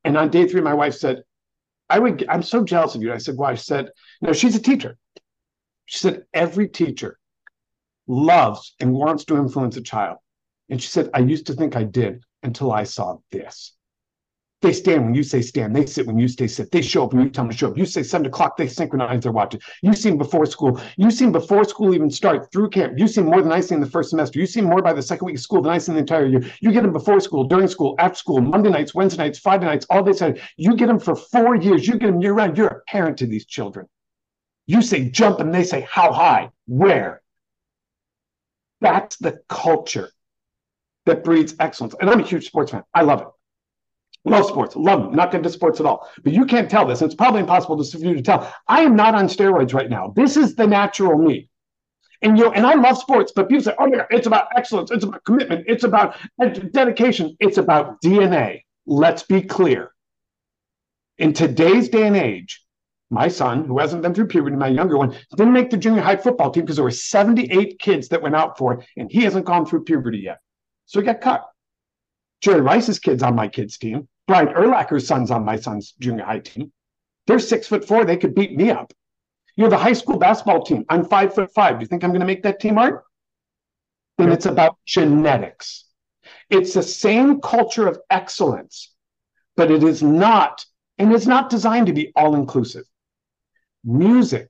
And 0.03 0.17
on 0.17 0.29
day 0.29 0.47
three, 0.47 0.61
my 0.61 0.73
wife 0.73 0.95
said, 0.95 1.23
I 1.89 1.99
would, 1.99 2.25
I'm 2.29 2.43
so 2.43 2.63
jealous 2.63 2.95
of 2.95 3.01
you. 3.01 3.13
I 3.13 3.17
said, 3.17 3.35
why? 3.35 3.55
She 3.55 3.63
said, 3.63 3.89
no, 4.21 4.33
she's 4.33 4.55
a 4.55 4.61
teacher. 4.61 4.97
She 5.85 5.99
said, 5.99 6.23
every 6.33 6.67
teacher 6.67 7.17
loves 8.07 8.73
and 8.79 8.91
wants 8.93 9.25
to 9.25 9.37
influence 9.37 9.77
a 9.77 9.81
child. 9.81 10.17
And 10.69 10.81
she 10.81 10.89
said, 10.89 11.09
I 11.13 11.19
used 11.19 11.47
to 11.47 11.53
think 11.53 11.75
I 11.75 11.83
did 11.83 12.23
until 12.43 12.71
I 12.71 12.83
saw 12.83 13.17
this. 13.31 13.73
They 14.63 14.73
stand 14.73 15.05
when 15.05 15.13
you 15.13 15.21
say 15.21 15.41
stand. 15.43 15.75
They 15.75 15.85
sit 15.85 16.07
when 16.07 16.17
you 16.17 16.27
say 16.27 16.47
sit. 16.47 16.71
They 16.71 16.81
show 16.81 17.03
up 17.03 17.13
when 17.13 17.23
you 17.23 17.29
tell 17.29 17.43
them 17.43 17.51
to 17.51 17.57
show 17.57 17.69
up. 17.69 17.77
You 17.77 17.85
say 17.85 18.01
seven 18.01 18.25
o'clock, 18.25 18.57
they 18.57 18.67
synchronize 18.67 19.21
their 19.21 19.31
watches. 19.31 19.61
You 19.83 19.93
see 19.93 20.09
them 20.09 20.17
before 20.17 20.47
school. 20.47 20.81
You 20.97 21.11
see 21.11 21.25
them 21.25 21.31
before 21.31 21.63
school 21.63 21.93
even 21.93 22.09
start 22.09 22.51
through 22.51 22.71
camp. 22.71 22.93
You 22.97 23.07
see 23.07 23.21
more 23.21 23.43
than 23.43 23.51
I 23.51 23.59
see 23.59 23.75
in 23.75 23.81
the 23.81 23.89
first 23.89 24.09
semester. 24.09 24.39
You 24.39 24.47
see 24.47 24.61
more 24.61 24.81
by 24.81 24.93
the 24.93 25.01
second 25.03 25.27
week 25.27 25.35
of 25.35 25.41
school 25.41 25.61
than 25.61 25.71
I 25.71 25.77
see 25.77 25.91
in 25.91 25.95
the 25.95 25.99
entire 25.99 26.25
year. 26.25 26.43
You 26.59 26.71
get 26.71 26.81
them 26.81 26.91
before 26.91 27.19
school, 27.19 27.43
during 27.43 27.67
school, 27.67 27.93
after 27.99 28.17
school, 28.17 28.41
Monday 28.41 28.71
nights, 28.71 28.95
Wednesday 28.95 29.23
nights, 29.23 29.37
Friday 29.37 29.65
nights, 29.65 29.85
all 29.91 30.01
day 30.01 30.13
Saturday. 30.13 30.41
You 30.57 30.75
get 30.75 30.87
them 30.87 30.99
for 30.99 31.15
four 31.15 31.55
years. 31.55 31.87
You 31.87 31.99
get 31.99 32.07
them 32.07 32.19
year 32.19 32.33
round. 32.33 32.57
You're 32.57 32.67
a 32.67 32.81
parent 32.87 33.17
to 33.19 33.27
these 33.27 33.45
children. 33.45 33.87
You 34.65 34.81
say 34.81 35.09
jump 35.09 35.39
and 35.39 35.53
they 35.53 35.63
say 35.65 35.87
how 35.89 36.11
high, 36.11 36.49
where. 36.65 37.21
That's 38.81 39.17
the 39.17 39.39
culture 39.49 40.09
that 41.05 41.23
breeds 41.23 41.55
excellence. 41.59 41.93
And 42.01 42.09
I'm 42.09 42.19
a 42.19 42.23
huge 42.23 42.47
sports 42.47 42.71
fan. 42.71 42.83
I 42.93 43.03
love 43.03 43.21
it. 43.21 43.27
Love 44.29 44.45
sports, 44.45 44.75
love 44.75 45.03
them, 45.03 45.15
not 45.15 45.33
into 45.33 45.49
sports 45.49 45.79
at 45.79 45.85
all. 45.85 46.09
But 46.23 46.33
you 46.33 46.45
can't 46.45 46.69
tell 46.69 46.85
this. 46.85 47.01
It's 47.01 47.15
probably 47.15 47.39
impossible 47.41 47.81
for 47.81 47.97
you 47.97 48.15
to 48.15 48.21
tell. 48.21 48.53
I 48.67 48.81
am 48.81 48.95
not 48.95 49.15
on 49.15 49.27
steroids 49.27 49.73
right 49.73 49.89
now. 49.89 50.13
This 50.15 50.35
is 50.35 50.55
the 50.55 50.67
natural 50.67 51.17
me. 51.17 51.49
And 52.21 52.37
you 52.37 52.51
and 52.51 52.65
I 52.65 52.73
love 52.73 52.97
sports, 52.97 53.31
but 53.35 53.47
people 53.47 53.63
say, 53.63 53.75
"Oh 53.79 53.87
yeah, 53.87 54.05
it's 54.09 54.27
about 54.27 54.47
excellence, 54.55 54.91
it's 54.91 55.03
about 55.03 55.23
commitment, 55.23 55.65
it's 55.67 55.83
about 55.83 56.17
dedication, 56.71 57.37
it's 57.39 57.57
about 57.57 58.01
DNA." 58.01 58.63
Let's 58.85 59.23
be 59.23 59.41
clear. 59.41 59.91
In 61.19 61.33
today's 61.33 61.89
day 61.89 62.07
and 62.07 62.17
age, 62.17 62.63
my 63.09 63.27
son, 63.27 63.65
who 63.65 63.79
hasn't 63.79 64.01
been 64.01 64.13
through 64.13 64.27
puberty, 64.27 64.55
my 64.55 64.67
younger 64.67 64.97
one, 64.97 65.15
didn't 65.35 65.53
make 65.53 65.69
the 65.69 65.77
junior 65.77 66.01
high 66.01 66.15
football 66.17 66.51
team 66.51 66.63
because 66.63 66.77
there 66.77 66.83
were 66.83 66.91
78 66.91 67.79
kids 67.79 68.09
that 68.09 68.21
went 68.21 68.35
out 68.35 68.57
for 68.57 68.73
it, 68.73 68.85
and 68.97 69.11
he 69.11 69.21
hasn't 69.21 69.45
gone 69.45 69.65
through 69.65 69.83
puberty 69.83 70.19
yet. 70.19 70.39
So 70.85 70.99
he 70.99 71.05
got 71.05 71.21
cut. 71.21 71.45
Jerry 72.41 72.61
Rice's 72.61 72.99
kids 72.99 73.23
on 73.23 73.35
my 73.35 73.47
kids' 73.47 73.77
team. 73.77 74.07
Brian 74.27 74.49
Urlacher's 74.49 75.07
son's 75.07 75.31
on 75.31 75.45
my 75.45 75.55
son's 75.55 75.93
junior 75.99 76.25
high 76.25 76.39
team. 76.39 76.71
They're 77.25 77.39
six 77.39 77.67
foot 77.67 77.85
four. 77.85 78.05
They 78.05 78.17
could 78.17 78.35
beat 78.35 78.55
me 78.55 78.69
up. 78.69 78.93
You 79.55 79.63
have 79.63 79.73
a 79.73 79.77
high 79.77 79.93
school 79.93 80.17
basketball 80.17 80.63
team. 80.63 80.85
I'm 80.89 81.05
five 81.05 81.33
foot 81.33 81.53
five. 81.53 81.79
Do 81.79 81.83
you 81.83 81.87
think 81.87 82.03
I'm 82.03 82.11
going 82.11 82.21
to 82.21 82.27
make 82.27 82.43
that 82.43 82.59
team, 82.59 82.77
Art? 82.77 83.03
Then 84.17 84.31
it's 84.31 84.45
about 84.45 84.77
genetics. 84.85 85.85
It's 86.49 86.73
the 86.73 86.83
same 86.83 87.41
culture 87.41 87.87
of 87.87 87.99
excellence, 88.09 88.93
but 89.55 89.71
it 89.71 89.83
is 89.83 90.03
not, 90.03 90.65
and 90.97 91.13
it's 91.13 91.27
not 91.27 91.49
designed 91.49 91.87
to 91.87 91.93
be 91.93 92.11
all 92.15 92.35
inclusive. 92.35 92.85
Music 93.83 94.49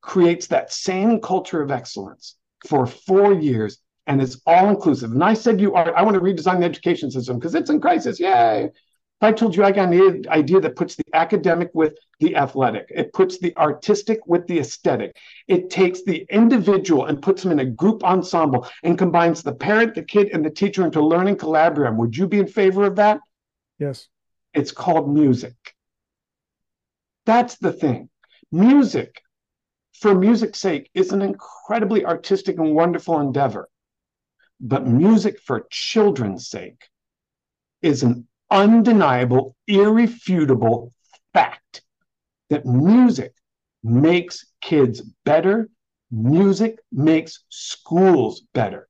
creates 0.00 0.46
that 0.48 0.72
same 0.72 1.20
culture 1.20 1.62
of 1.62 1.70
excellence 1.70 2.36
for 2.66 2.86
four 2.86 3.32
years 3.32 3.78
and 4.08 4.22
it's 4.22 4.40
all 4.46 4.70
inclusive. 4.70 5.12
And 5.12 5.22
I 5.22 5.34
said, 5.34 5.60
you 5.60 5.74
are, 5.74 5.94
I 5.94 6.02
want 6.02 6.14
to 6.14 6.20
redesign 6.20 6.60
the 6.60 6.64
education 6.64 7.10
system 7.10 7.38
because 7.38 7.54
it's 7.54 7.70
in 7.70 7.78
crisis. 7.80 8.18
Yay. 8.18 8.70
I 9.20 9.32
told 9.32 9.56
you 9.56 9.64
I 9.64 9.72
got 9.72 9.92
an 9.92 10.28
idea 10.28 10.60
that 10.60 10.76
puts 10.76 10.94
the 10.94 11.04
academic 11.12 11.70
with 11.74 11.98
the 12.20 12.36
athletic. 12.36 12.86
It 12.88 13.12
puts 13.12 13.38
the 13.38 13.56
artistic 13.56 14.20
with 14.26 14.46
the 14.46 14.60
aesthetic. 14.60 15.16
It 15.48 15.70
takes 15.70 16.04
the 16.04 16.24
individual 16.30 17.06
and 17.06 17.20
puts 17.20 17.42
them 17.42 17.50
in 17.50 17.58
a 17.58 17.64
group 17.64 18.04
ensemble 18.04 18.68
and 18.84 18.96
combines 18.96 19.42
the 19.42 19.54
parent, 19.54 19.96
the 19.96 20.04
kid, 20.04 20.28
and 20.32 20.44
the 20.44 20.50
teacher 20.50 20.84
into 20.84 21.04
learning 21.04 21.36
collaborative. 21.36 21.96
Would 21.96 22.16
you 22.16 22.28
be 22.28 22.38
in 22.38 22.46
favor 22.46 22.84
of 22.84 22.96
that? 22.96 23.18
Yes. 23.80 24.06
It's 24.54 24.70
called 24.70 25.12
music. 25.12 25.56
That's 27.26 27.56
the 27.56 27.72
thing. 27.72 28.10
Music, 28.52 29.20
for 29.94 30.14
music's 30.14 30.60
sake, 30.60 30.90
is 30.94 31.10
an 31.10 31.22
incredibly 31.22 32.06
artistic 32.06 32.56
and 32.56 32.72
wonderful 32.72 33.18
endeavor. 33.18 33.68
But 34.60 34.86
music 34.86 35.40
for 35.40 35.66
children's 35.70 36.48
sake 36.48 36.88
is 37.82 38.04
an 38.04 38.27
undeniable, 38.50 39.56
irrefutable 39.66 40.92
fact 41.32 41.82
that 42.50 42.66
music 42.66 43.32
makes 43.82 44.46
kids 44.60 45.02
better. 45.24 45.68
Music 46.10 46.78
makes 46.90 47.44
schools 47.50 48.42
better. 48.54 48.87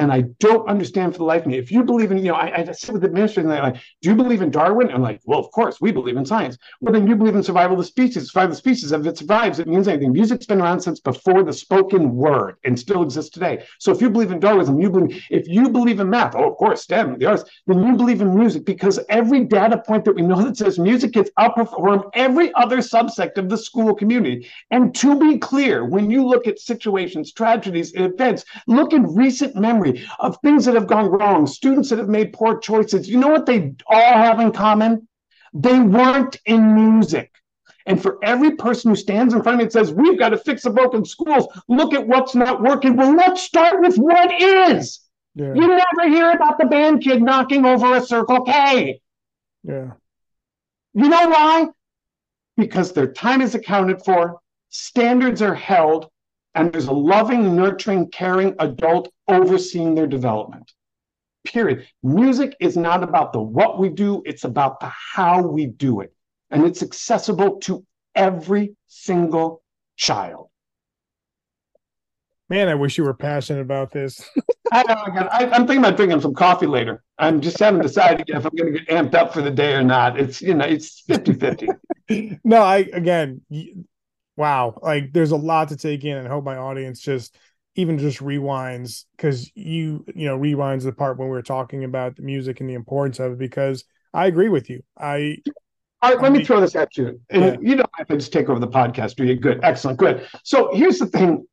And 0.00 0.10
I 0.10 0.22
don't 0.38 0.66
understand 0.66 1.12
for 1.12 1.18
the 1.18 1.24
life 1.24 1.42
of 1.42 1.48
me. 1.48 1.58
If 1.58 1.70
you 1.70 1.84
believe 1.84 2.10
in, 2.10 2.16
you 2.16 2.32
know, 2.32 2.34
I, 2.34 2.60
I 2.60 2.72
sit 2.72 2.94
with 2.94 3.02
the 3.02 3.08
administrators 3.08 3.50
and 3.50 3.62
like, 3.62 3.76
do 4.00 4.08
you 4.08 4.16
believe 4.16 4.40
in 4.40 4.50
Darwin? 4.50 4.90
I'm 4.90 5.02
like, 5.02 5.20
well, 5.26 5.38
of 5.38 5.50
course, 5.50 5.78
we 5.78 5.92
believe 5.92 6.16
in 6.16 6.24
science. 6.24 6.56
Well, 6.80 6.94
then 6.94 7.06
you 7.06 7.14
believe 7.14 7.36
in 7.36 7.42
survival 7.42 7.74
of 7.74 7.80
the 7.80 7.84
species. 7.84 8.28
Survival 8.28 8.52
of 8.52 8.52
the 8.52 8.56
species, 8.56 8.92
if 8.92 9.04
it 9.04 9.18
survives, 9.18 9.58
it 9.58 9.68
means 9.68 9.88
anything. 9.88 10.14
Music's 10.14 10.46
been 10.46 10.62
around 10.62 10.80
since 10.80 11.00
before 11.00 11.42
the 11.42 11.52
spoken 11.52 12.16
word 12.16 12.56
and 12.64 12.80
still 12.80 13.02
exists 13.02 13.30
today. 13.30 13.62
So 13.78 13.92
if 13.92 14.00
you 14.00 14.08
believe 14.08 14.30
in 14.30 14.40
Darwinism, 14.40 14.80
you 14.80 14.88
believe, 14.88 15.22
if 15.28 15.46
you 15.46 15.68
believe 15.68 16.00
in 16.00 16.08
math, 16.08 16.34
oh, 16.34 16.50
of 16.50 16.56
course, 16.56 16.80
STEM, 16.80 17.18
the 17.18 17.26
arts, 17.26 17.44
then 17.66 17.82
you 17.84 17.94
believe 17.94 18.22
in 18.22 18.34
music 18.34 18.64
because 18.64 18.98
every 19.10 19.44
data 19.44 19.76
point 19.86 20.06
that 20.06 20.14
we 20.14 20.22
know 20.22 20.42
that 20.42 20.56
says 20.56 20.78
music 20.78 21.12
gets 21.12 21.30
outperform 21.38 22.08
every 22.14 22.54
other 22.54 22.78
subsect 22.78 23.36
of 23.36 23.50
the 23.50 23.58
school 23.58 23.94
community. 23.94 24.48
And 24.70 24.94
to 24.94 25.20
be 25.20 25.36
clear, 25.36 25.84
when 25.84 26.10
you 26.10 26.26
look 26.26 26.46
at 26.46 26.58
situations, 26.58 27.34
tragedies, 27.34 27.92
events, 27.96 28.46
look 28.66 28.94
in 28.94 29.14
recent 29.14 29.56
memory, 29.56 29.89
of 30.18 30.38
things 30.42 30.64
that 30.64 30.74
have 30.74 30.86
gone 30.86 31.06
wrong, 31.06 31.46
students 31.46 31.90
that 31.90 31.98
have 31.98 32.08
made 32.08 32.32
poor 32.32 32.58
choices. 32.58 33.08
You 33.08 33.18
know 33.18 33.28
what 33.28 33.46
they 33.46 33.74
all 33.86 34.12
have 34.12 34.40
in 34.40 34.52
common? 34.52 35.08
They 35.52 35.78
weren't 35.78 36.36
in 36.46 36.74
music. 36.74 37.30
And 37.86 38.00
for 38.00 38.18
every 38.22 38.52
person 38.52 38.90
who 38.90 38.96
stands 38.96 39.34
in 39.34 39.42
front 39.42 39.54
of 39.54 39.58
me 39.58 39.64
and 39.64 39.72
says, 39.72 39.92
We've 39.92 40.18
got 40.18 40.28
to 40.30 40.38
fix 40.38 40.62
the 40.62 40.70
broken 40.70 41.04
schools, 41.04 41.46
look 41.68 41.94
at 41.94 42.06
what's 42.06 42.34
not 42.34 42.62
working. 42.62 42.96
Well, 42.96 43.16
let's 43.16 43.42
start 43.42 43.80
with 43.80 43.96
what 43.96 44.30
is. 44.40 45.00
Yeah. 45.34 45.54
You 45.54 45.66
never 45.66 46.08
hear 46.08 46.30
about 46.30 46.58
the 46.58 46.66
band 46.66 47.02
kid 47.02 47.22
knocking 47.22 47.64
over 47.64 47.96
a 47.96 48.02
Circle 48.02 48.42
K. 48.42 49.00
Yeah. 49.62 49.92
You 50.94 51.08
know 51.08 51.28
why? 51.28 51.68
Because 52.56 52.92
their 52.92 53.12
time 53.12 53.40
is 53.40 53.54
accounted 53.54 54.02
for, 54.04 54.40
standards 54.68 55.40
are 55.40 55.54
held, 55.54 56.10
and 56.54 56.72
there's 56.72 56.86
a 56.86 56.92
loving, 56.92 57.54
nurturing, 57.54 58.08
caring 58.10 58.54
adult 58.58 59.12
overseeing 59.30 59.94
their 59.94 60.06
development. 60.06 60.72
Period. 61.44 61.86
Music 62.02 62.54
is 62.60 62.76
not 62.76 63.02
about 63.02 63.32
the 63.32 63.40
what 63.40 63.78
we 63.78 63.88
do, 63.88 64.22
it's 64.26 64.44
about 64.44 64.80
the 64.80 64.90
how 65.14 65.42
we 65.42 65.66
do 65.66 66.00
it. 66.00 66.12
And 66.50 66.66
it's 66.66 66.82
accessible 66.82 67.60
to 67.60 67.84
every 68.14 68.76
single 68.86 69.62
child. 69.96 70.50
Man, 72.50 72.68
I 72.68 72.74
wish 72.74 72.98
you 72.98 73.04
were 73.04 73.14
passionate 73.14 73.60
about 73.60 73.92
this. 73.92 74.28
I, 74.72 74.82
know, 74.82 75.28
I, 75.28 75.44
am 75.44 75.66
thinking 75.66 75.78
about 75.78 75.96
drinking 75.96 76.20
some 76.20 76.34
coffee 76.34 76.66
later. 76.66 77.02
I'm 77.16 77.40
just 77.40 77.58
haven't 77.60 77.82
decided 77.82 78.28
if 78.28 78.44
I'm 78.44 78.54
going 78.56 78.72
to 78.72 78.80
get 78.80 78.88
amped 78.88 79.14
up 79.14 79.32
for 79.32 79.40
the 79.40 79.52
day 79.52 79.74
or 79.74 79.84
not. 79.84 80.18
It's 80.18 80.42
you 80.42 80.54
know 80.54 80.64
it's 80.64 81.00
50 81.02 81.34
50. 81.34 81.68
no, 82.44 82.62
I 82.62 82.78
again, 82.92 83.42
wow, 84.36 84.78
like 84.82 85.12
there's 85.12 85.30
a 85.30 85.36
lot 85.36 85.68
to 85.68 85.76
take 85.76 86.04
in, 86.04 86.16
and 86.16 86.26
I 86.26 86.30
hope 86.30 86.44
my 86.44 86.56
audience 86.56 87.00
just 87.00 87.36
even 87.76 87.98
just 87.98 88.18
rewinds 88.18 89.04
because 89.16 89.50
you 89.54 90.04
you 90.14 90.26
know 90.26 90.38
rewinds 90.38 90.84
the 90.84 90.92
part 90.92 91.18
when 91.18 91.28
we 91.28 91.32
were 91.32 91.42
talking 91.42 91.84
about 91.84 92.16
the 92.16 92.22
music 92.22 92.60
and 92.60 92.68
the 92.68 92.74
importance 92.74 93.18
of 93.20 93.32
it 93.32 93.38
because 93.38 93.84
I 94.12 94.26
agree 94.26 94.48
with 94.48 94.68
you. 94.68 94.82
I 94.98 95.38
all 96.02 96.12
right, 96.12 96.22
let 96.22 96.32
me 96.32 96.42
throw 96.44 96.60
this 96.60 96.74
at 96.74 96.96
you. 96.96 97.20
And 97.28 97.44
yeah. 97.44 97.56
you 97.60 97.76
don't 97.76 97.90
have 97.98 98.06
to 98.08 98.16
just 98.16 98.32
take 98.32 98.48
over 98.48 98.58
the 98.58 98.68
podcast, 98.68 99.16
do 99.16 99.24
you? 99.24 99.36
Good, 99.36 99.60
excellent, 99.62 99.98
good. 99.98 100.26
So 100.44 100.70
here's 100.72 100.98
the 100.98 101.06
thing. 101.06 101.46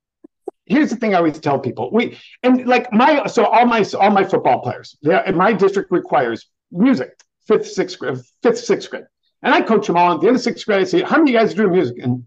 Here's 0.66 0.90
the 0.90 0.96
thing 0.96 1.14
I 1.14 1.18
always 1.18 1.40
tell 1.40 1.60
people. 1.60 1.90
We 1.92 2.18
and 2.44 2.66
like 2.66 2.92
my 2.92 3.26
so 3.28 3.46
all 3.46 3.66
my 3.66 3.86
all 4.00 4.12
my 4.12 4.24
football 4.24 4.62
players, 4.62 4.98
yeah, 5.02 5.30
my 5.32 5.54
district 5.54 5.92
requires 5.92 6.50
music, 6.72 7.12
fifth, 7.48 7.68
sixth 7.68 8.00
grade, 8.00 8.18
fifth, 8.42 8.60
sixth 8.60 8.90
grade. 8.90 9.06
And 9.44 9.54
I 9.54 9.62
coach 9.62 9.88
them 9.88 9.98
all. 9.98 10.14
At 10.14 10.22
the 10.22 10.28
end 10.28 10.36
of 10.36 10.42
sixth 10.42 10.66
grade, 10.66 10.82
I 10.82 10.84
say, 10.86 11.02
How 11.02 11.18
many 11.18 11.36
of 11.36 11.42
you 11.42 11.48
guys 11.48 11.54
do 11.54 11.70
music? 11.70 11.98
And 12.00 12.24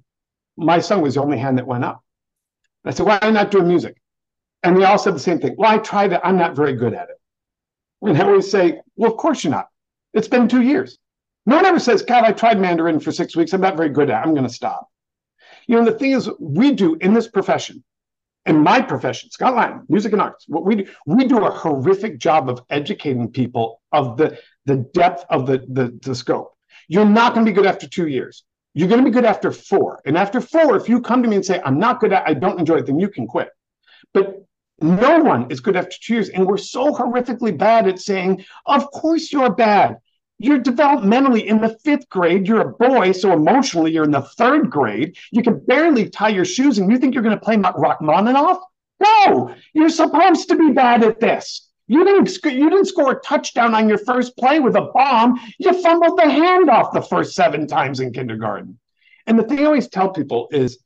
my 0.57 0.79
son 0.79 1.01
was 1.01 1.15
the 1.15 1.23
only 1.23 1.39
hand 1.39 1.59
that 1.59 1.67
went 1.67 1.85
up. 1.85 2.03
I 2.85 2.91
said, 2.91 3.07
Why 3.07 3.19
not 3.31 3.51
doing 3.51 3.69
music? 3.69 3.97
And 4.63 4.77
they 4.77 4.85
all 4.85 4.99
said 4.99 5.15
the 5.15 5.21
same 5.21 5.39
thing. 5.39 5.55
Well, 5.57 5.71
I 5.71 5.79
tried 5.79 6.13
it. 6.13 6.21
I'm 6.23 6.37
not 6.37 6.55
very 6.55 6.75
good 6.75 6.95
at 6.95 7.09
it. 7.09 7.17
And 8.03 8.17
I 8.17 8.25
always 8.25 8.51
say, 8.51 8.81
Well, 8.97 9.11
of 9.11 9.17
course 9.17 9.45
you're 9.45 9.51
not. 9.51 9.69
It's 10.13 10.29
been 10.29 10.49
two 10.49 10.63
years. 10.63 10.99
No 11.47 11.57
one 11.57 11.67
ever 11.67 11.79
says, 11.79 12.03
God, 12.03 12.25
I 12.25 12.33
tried 12.33 12.61
Mandarin 12.61 13.01
for 13.01 13.13
six 13.13 13.35
weeks. 13.35 13.53
I'm 13.53 13.61
not 13.61 13.77
very 13.77 13.89
good 13.89 14.11
at 14.11 14.23
it. 14.23 14.27
I'm 14.27 14.35
going 14.35 14.47
to 14.47 14.53
stop. 14.53 14.89
You 15.67 15.77
know, 15.77 15.85
the 15.85 15.99
thing 15.99 16.13
is, 16.13 16.29
we 16.39 16.73
do 16.73 16.97
in 16.97 17.15
this 17.15 17.29
profession, 17.29 17.83
in 18.47 18.63
my 18.63 18.81
profession, 18.81 19.31
Scott 19.31 19.55
Lyon, 19.55 19.83
music 19.89 20.13
and 20.13 20.21
arts, 20.21 20.45
what 20.49 20.65
we 20.65 20.77
do, 20.77 20.87
we 21.07 21.27
do 21.27 21.45
a 21.45 21.51
horrific 21.51 22.19
job 22.19 22.49
of 22.49 22.63
educating 22.71 23.31
people 23.31 23.81
of 23.93 24.17
the, 24.17 24.39
the 24.67 24.77
depth 24.95 25.25
of 25.31 25.47
the, 25.47 25.59
the, 25.69 25.99
the 26.03 26.15
scope. 26.15 26.55
You're 26.89 27.05
not 27.05 27.35
going 27.35 27.47
to 27.47 27.51
be 27.51 27.55
good 27.55 27.67
after 27.67 27.89
two 27.89 28.09
years. 28.09 28.45
You're 28.75 28.89
going 28.89 29.01
to 29.01 29.11
be 29.11 29.13
good 29.13 29.25
after 29.25 29.51
four. 29.51 30.01
And 30.05 30.17
after 30.17 30.41
four, 30.41 30.77
if 30.77 30.89
you 30.89 31.01
come 31.01 31.23
to 31.23 31.29
me 31.29 31.37
and 31.37 31.45
say, 31.45 31.61
I'm 31.65 31.79
not 31.79 32.01
good 32.01 32.13
at, 32.13 32.27
I 32.27 32.35
don't 32.35 32.59
enjoy 32.59 32.77
it, 32.77 32.87
then 32.87 33.01
you 33.01 33.09
can 33.09 33.27
quit. 33.27 33.51
But 34.15 34.45
no 34.81 35.19
one 35.19 35.51
is 35.51 35.61
good 35.61 35.77
after 35.77 35.97
two 36.01 36.15
years. 36.15 36.29
And 36.29 36.47
we're 36.47 36.57
so 36.57 36.93
horrifically 36.93 37.57
bad 37.57 37.89
at 37.89 37.99
saying, 37.99 38.45
of 38.67 38.91
course 38.93 39.33
you're 39.33 39.55
bad. 39.55 39.97
You're 40.39 40.61
developmentally 40.61 41.45
in 41.45 41.61
the 41.61 41.77
fifth 41.85 42.09
grade. 42.09 42.49
You're 42.49 42.63
a 42.63 42.73
boy, 42.73 43.13
so 43.13 43.33
emotionally 43.33 43.93
you're 43.93 44.05
in 44.05 44.11
the 44.11 44.23
third 44.23 44.71
grade. 44.71 45.17
You 45.33 45.43
can 45.43 45.59
barely 45.67 46.09
tie 46.09 46.31
your 46.31 46.47
shoes, 46.47 46.79
and 46.79 46.91
you 46.91 46.97
think 46.97 47.13
you're 47.13 47.23
going 47.23 47.39
to 47.39 47.45
play 47.45 47.57
Rachmaninoff? 47.57 48.59
No, 49.01 49.55
you're 49.75 49.91
supposed 49.91 50.49
to 50.49 50.57
be 50.57 50.73
bad 50.73 51.05
at 51.05 51.21
this. 51.21 51.70
You 51.91 52.05
didn't 52.05 52.29
you 52.45 52.71
didn't 52.71 52.85
score 52.85 53.11
a 53.11 53.21
touchdown 53.21 53.75
on 53.75 53.89
your 53.89 53.99
first 53.99 54.37
play 54.37 54.61
with 54.61 54.77
a 54.77 54.93
bomb. 54.95 55.41
You 55.59 55.73
fumbled 55.83 56.21
the 56.21 56.23
handoff 56.23 56.93
the 56.93 57.03
first 57.03 57.35
seven 57.35 57.67
times 57.67 57.99
in 57.99 58.13
kindergarten. 58.13 58.79
And 59.27 59.37
the 59.37 59.43
thing 59.43 59.59
I 59.59 59.65
always 59.65 59.89
tell 59.89 60.11
people 60.11 60.47
is, 60.53 60.79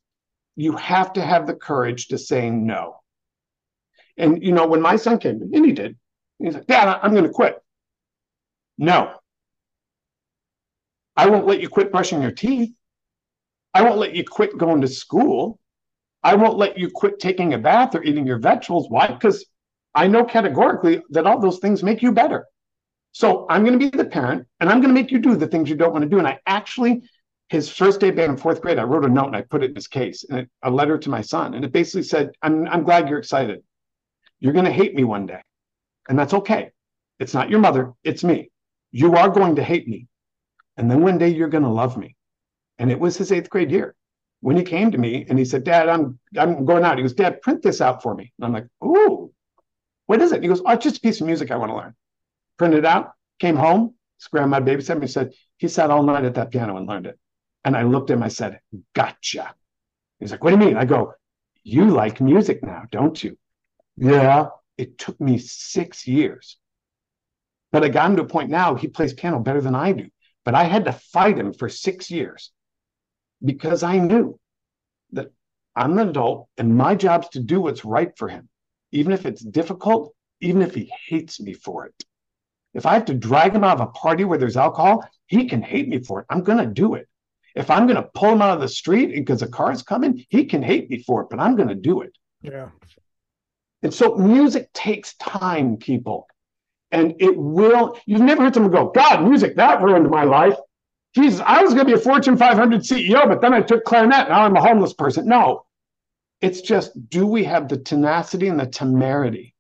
you 0.57 0.75
have 0.77 1.13
to 1.13 1.23
have 1.23 1.47
the 1.47 1.53
courage 1.53 2.09
to 2.09 2.17
say 2.17 2.49
no. 2.49 3.01
And 4.17 4.43
you 4.43 4.53
know, 4.53 4.67
when 4.67 4.81
my 4.81 4.97
son 4.97 5.19
came 5.19 5.41
me, 5.41 5.59
and 5.59 5.67
he 5.67 5.73
did, 5.73 5.99
he's 6.39 6.55
like, 6.55 6.67
Dad, 6.69 6.99
I'm 7.03 7.13
going 7.13 7.25
to 7.25 7.31
quit. 7.31 7.63
No, 8.79 9.13
I 11.15 11.29
won't 11.29 11.47
let 11.47 11.61
you 11.61 11.69
quit 11.69 11.93
brushing 11.93 12.23
your 12.23 12.31
teeth. 12.31 12.75
I 13.75 13.83
won't 13.83 13.99
let 13.99 14.15
you 14.15 14.25
quit 14.25 14.57
going 14.57 14.81
to 14.81 14.89
school. 14.89 15.61
I 16.23 16.37
won't 16.37 16.57
let 16.57 16.79
you 16.79 16.89
quit 16.89 17.19
taking 17.19 17.53
a 17.53 17.59
bath 17.59 17.95
or 17.95 18.03
eating 18.03 18.27
your 18.27 18.39
vegetables. 18.39 18.87
Why? 18.89 19.09
Because 19.09 19.45
I 19.95 20.07
know 20.07 20.25
categorically 20.25 21.03
that 21.11 21.27
all 21.27 21.41
those 21.41 21.59
things 21.59 21.83
make 21.83 22.03
you 22.03 22.13
better. 22.13 22.47
So 23.13 23.47
I'm 23.49 23.65
going 23.65 23.79
to 23.79 23.91
be 23.91 23.97
the 23.97 24.05
parent 24.05 24.47
and 24.59 24.69
I'm 24.69 24.81
going 24.81 24.93
to 24.93 25.01
make 25.01 25.13
you 25.13 25.19
do 25.19 25.37
the 25.37 25.47
things 25.47 25.71
you 25.71 25.77
don't 25.77 25.93
want 25.93 26.03
to 26.03 26.09
do. 26.09 26.19
And 26.19 26.27
I 26.27 26.41
actually, 26.47 27.03
his 27.49 27.69
first 27.69 28.01
day 28.01 28.11
back 28.11 28.29
in 28.29 28.37
fourth 28.37 28.61
grade, 28.61 28.79
I 28.79 28.83
wrote 28.83 29.05
a 29.05 29.09
note 29.09 29.29
and 29.29 29.37
I 29.37 29.43
put 29.43 29.63
it 29.63 29.71
in 29.71 29.77
his 29.77 29.87
case 29.87 30.25
and 30.29 30.41
it, 30.41 30.51
a 30.65 30.71
letter 30.71 30.99
to 30.99 31.11
my 31.11 31.21
son. 31.21 31.55
And 31.55 31.65
it 31.65 31.73
basically 31.73 32.03
said, 32.03 32.33
I'm, 32.43 32.67
I'm 32.67 32.83
glad 32.83 33.09
you're 33.09 33.21
excited. 33.21 33.63
You're 34.41 34.53
going 34.53 34.65
to 34.65 34.73
hate 34.73 34.97
me 34.97 35.05
one 35.05 35.27
day. 35.27 35.41
And 36.09 36.19
that's 36.19 36.35
okay. 36.35 36.71
It's 37.21 37.35
not 37.35 37.51
your 37.51 37.61
mother, 37.61 37.93
it's 38.03 38.25
me. 38.25 38.51
You 38.91 39.15
are 39.15 39.29
going 39.29 39.57
to 39.57 39.63
hate 39.63 39.87
me. 39.87 40.09
And 40.77 40.91
then 40.91 41.03
one 41.03 41.19
day 41.19 41.29
you're 41.29 41.49
going 41.49 41.63
to 41.63 41.71
love 41.71 41.97
me. 41.97 42.17
And 42.79 42.91
it 42.91 42.99
was 42.99 43.17
his 43.17 43.31
eighth 43.31 43.49
grade 43.49 43.71
year 43.71 43.95
when 44.41 44.57
he 44.57 44.63
came 44.63 44.91
to 44.91 44.99
me 44.99 45.25
and 45.29 45.39
he 45.39 45.45
said, 45.45 45.65
Dad, 45.65 45.89
I'm 45.89 46.19
I'm 46.37 46.67
going 46.67 46.85
out. 46.85 46.99
He 46.99 47.03
goes, 47.03 47.15
Dad, 47.15 47.41
print 47.41 47.63
this 47.63 47.81
out 47.81 48.03
for 48.03 48.15
me. 48.15 48.31
And 48.39 48.45
I'm 48.45 48.53
like, 48.53 48.67
Ooh, 48.85 49.04
what 50.07 50.21
is 50.21 50.33
it? 50.33 50.43
He 50.43 50.49
goes, 50.49 50.63
Oh, 50.65 50.73
it's 50.73 50.85
just 50.85 50.99
a 50.99 51.01
piece 51.01 51.21
of 51.21 51.27
music 51.27 51.51
I 51.51 51.57
want 51.57 51.71
to 51.71 51.77
learn. 51.77 51.95
Printed 52.59 52.85
out, 52.85 53.13
came 53.39 53.57
home, 53.57 53.95
his 54.19 54.29
grandma 54.29 54.61
babysat 54.61 54.99
me, 54.99 55.07
said, 55.07 55.33
he 55.57 55.69
sat 55.69 55.91
all 55.91 56.03
night 56.03 56.25
at 56.25 56.35
that 56.35 56.51
piano 56.51 56.77
and 56.77 56.89
learned 56.89 57.07
it. 57.07 57.19
And 57.65 57.77
I 57.77 57.83
looked 57.83 58.11
at 58.11 58.17
him, 58.17 58.23
I 58.23 58.29
said, 58.29 58.61
Gotcha. 58.95 59.55
He's 60.21 60.31
like, 60.31 60.45
What 60.45 60.51
do 60.51 60.57
you 60.57 60.65
mean? 60.65 60.77
I 60.77 60.85
go, 60.85 61.15
You 61.63 61.91
like 61.91 62.21
music 62.21 62.63
now, 62.63 62.85
don't 62.91 63.23
you? 63.23 63.39
Yeah. 63.97 64.49
It 64.77 64.99
took 64.99 65.21
me 65.21 65.39
six 65.39 66.07
years. 66.07 66.59
But 67.71 67.85
I 67.85 67.89
got 67.89 68.11
him 68.11 68.17
to 68.17 68.23
a 68.23 68.27
point 68.27 68.51
now, 68.51 68.75
he 68.75 68.89
plays 68.89 69.15
piano 69.15 69.39
better 69.41 69.61
than 69.61 69.75
I 69.75 69.93
do. 69.93 70.09
But 70.45 70.55
I 70.55 70.65
had 70.65 70.85
to 70.85 70.93
fight 70.93 71.39
him 71.39 71.53
for 71.55 71.69
six 71.69 72.11
years 72.11 72.53
because 73.45 73.83
I 73.83 73.99
knew 73.99 74.39
that 75.13 75.33
I'm 75.75 75.99
an 75.99 76.09
adult 76.09 76.49
and 76.59 76.77
my 76.77 76.95
job's 76.95 77.31
to 77.31 77.41
do 77.41 77.61
what's 77.61 77.85
right 77.85 78.17
for 78.17 78.29
him, 78.29 78.49
even 78.95 79.13
if 79.13 79.27
it's 79.27 79.43
difficult, 79.43 80.15
even 80.41 80.63
if 80.63 80.75
he 80.75 80.91
hates 81.07 81.41
me 81.41 81.53
for 81.53 81.87
it. 81.87 81.95
If 82.73 82.87
I 82.87 82.95
have 82.95 83.05
to 83.07 83.15
drag 83.15 83.55
him 83.55 83.65
out 83.65 83.81
of 83.81 83.89
a 83.89 83.93
party 83.93 84.25
where 84.25 84.39
there's 84.39 84.57
alcohol, 84.57 85.07
he 85.27 85.47
can 85.47 85.63
hate 85.63 85.89
me 85.89 86.01
for 86.01 86.21
it. 86.21 86.27
I'm 86.31 86.43
going 86.43 86.59
to 86.59 86.67
do 86.67 86.95
it. 86.95 87.09
If 87.55 87.71
I'm 87.71 87.87
going 87.87 88.03
to 88.03 88.11
pull 88.15 88.33
him 88.33 88.43
out 88.43 88.55
of 88.55 88.61
the 88.61 88.69
street 88.69 89.15
because 89.15 89.43
a 89.43 89.49
car 89.49 89.71
is 89.71 89.83
coming, 89.83 90.25
he 90.29 90.45
can 90.45 90.63
hate 90.63 90.91
me 90.91 91.03
for 91.03 91.23
it, 91.23 91.29
but 91.31 91.39
I'm 91.39 91.55
going 91.55 91.69
to 91.69 91.75
do 91.75 92.01
it. 92.01 92.17
Yeah. 92.43 92.71
And 93.83 93.95
so 93.95 94.17
music 94.17 94.73
takes 94.73 95.15
time, 95.17 95.77
people 95.77 96.27
and 96.95 97.15
it 97.19 97.37
will. 97.37 97.99
You've 98.07 98.21
never 98.21 98.45
heard 98.45 98.55
someone 98.55 98.73
go, 98.73 98.87
God, 98.87 99.25
music 99.29 99.57
that 99.57 99.83
ruined 99.83 100.09
my 100.09 100.23
life. 100.23 100.55
Jesus, 101.15 101.41
I 101.45 101.63
was 101.63 101.75
going 101.75 101.87
to 101.87 101.93
be 101.93 101.99
a 101.99 102.03
Fortune 102.03 102.37
500 102.37 102.81
CEO, 102.81 103.27
but 103.29 103.41
then 103.41 103.53
I 103.53 103.61
took 103.61 103.85
clarinet. 103.85 104.29
Now 104.29 104.43
I'm 104.43 104.57
a 104.57 104.61
homeless 104.61 104.95
person. 104.95 105.27
No, 105.27 105.67
it's 106.41 106.61
just 106.61 106.93
do 107.09 107.27
we 107.27 107.45
have 107.45 107.69
the 107.69 107.77
tenacity 107.77 108.49
and 108.49 108.59
the 108.59 108.67
temerity 108.67 109.55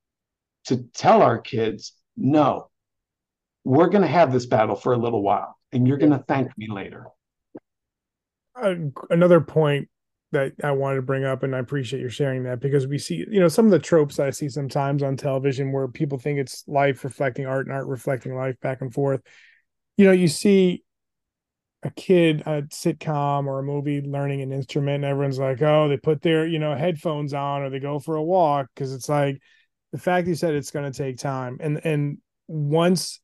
to 0.66 0.78
tell 0.94 1.22
our 1.22 1.38
kids, 1.38 1.92
no, 2.16 2.70
we're 3.64 3.88
going 3.88 4.02
to 4.02 4.08
have 4.08 4.32
this 4.32 4.46
battle 4.46 4.76
for 4.76 4.92
a 4.92 4.98
little 4.98 5.22
while, 5.22 5.56
and 5.72 5.88
you're 5.88 5.98
going 5.98 6.12
to 6.12 6.24
thank 6.28 6.56
me 6.58 6.68
later. 6.70 7.06
Uh, 8.60 8.74
another 9.10 9.40
point 9.40 9.88
that 10.32 10.52
I 10.62 10.72
wanted 10.72 10.96
to 10.96 11.02
bring 11.02 11.24
up, 11.24 11.42
and 11.42 11.54
I 11.54 11.58
appreciate 11.58 12.00
you 12.00 12.08
sharing 12.08 12.44
that 12.44 12.60
because 12.60 12.86
we 12.86 12.98
see, 12.98 13.24
you 13.30 13.40
know, 13.40 13.48
some 13.48 13.64
of 13.64 13.70
the 13.70 13.78
tropes 13.78 14.18
I 14.18 14.30
see 14.30 14.48
sometimes 14.48 15.02
on 15.02 15.16
television 15.16 15.72
where 15.72 15.88
people 15.88 16.18
think 16.18 16.38
it's 16.38 16.64
life 16.66 17.04
reflecting 17.04 17.46
art 17.46 17.66
and 17.66 17.74
art 17.74 17.86
reflecting 17.86 18.34
life 18.34 18.60
back 18.60 18.80
and 18.80 18.92
forth. 18.92 19.22
You 19.96 20.06
know, 20.06 20.12
you 20.12 20.28
see 20.28 20.82
a 21.84 21.90
kid, 21.90 22.42
a 22.46 22.62
sitcom 22.62 23.46
or 23.46 23.58
a 23.58 23.62
movie 23.62 24.00
learning 24.00 24.40
an 24.42 24.52
instrument, 24.52 24.96
and 24.96 25.04
everyone's 25.04 25.38
like, 25.38 25.60
oh, 25.62 25.88
they 25.88 25.96
put 25.96 26.22
their, 26.22 26.46
you 26.46 26.58
know, 26.58 26.74
headphones 26.74 27.34
on 27.34 27.62
or 27.62 27.70
they 27.70 27.78
go 27.78 27.98
for 27.98 28.16
a 28.16 28.22
walk 28.22 28.68
because 28.74 28.92
it's 28.92 29.08
like 29.08 29.40
the 29.92 29.98
fact 29.98 30.26
you 30.26 30.34
said 30.34 30.54
it's 30.54 30.70
going 30.70 30.90
to 30.90 30.96
take 30.96 31.18
time. 31.18 31.58
And, 31.60 31.80
and 31.84 32.18
once 32.48 33.20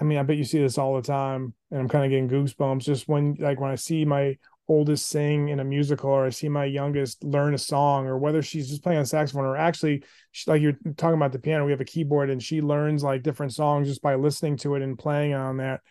I 0.00 0.04
mean, 0.04 0.18
I 0.18 0.24
bet 0.24 0.36
you 0.36 0.44
see 0.44 0.60
this 0.60 0.76
all 0.76 0.96
the 0.96 1.02
time, 1.02 1.54
and 1.70 1.80
I'm 1.80 1.88
kind 1.88 2.04
of 2.04 2.10
getting 2.10 2.28
goosebumps 2.28 2.82
just 2.82 3.06
when, 3.06 3.36
like, 3.38 3.60
when 3.60 3.70
I 3.70 3.76
see 3.76 4.04
my 4.04 4.36
oldest 4.66 5.08
sing 5.08 5.50
in 5.50 5.60
a 5.60 5.64
musical 5.64 6.10
or 6.10 6.24
I 6.24 6.30
see 6.30 6.48
my 6.48 6.64
youngest 6.64 7.22
learn 7.22 7.54
a 7.54 7.58
song 7.58 8.06
or 8.06 8.16
whether 8.18 8.40
she's 8.40 8.68
just 8.68 8.82
playing 8.82 8.98
on 8.98 9.04
saxophone 9.04 9.44
or 9.44 9.58
actually 9.58 10.02
she, 10.32 10.50
like 10.50 10.62
you're 10.62 10.78
talking 10.96 11.16
about 11.16 11.32
the 11.32 11.38
piano 11.38 11.66
we 11.66 11.72
have 11.72 11.82
a 11.82 11.84
keyboard 11.84 12.30
and 12.30 12.42
she 12.42 12.62
learns 12.62 13.02
like 13.02 13.22
different 13.22 13.52
songs 13.52 13.88
just 13.88 14.00
by 14.00 14.14
listening 14.14 14.56
to 14.56 14.74
it 14.74 14.80
and 14.80 14.98
playing 14.98 15.34
on 15.34 15.58
that 15.58 15.82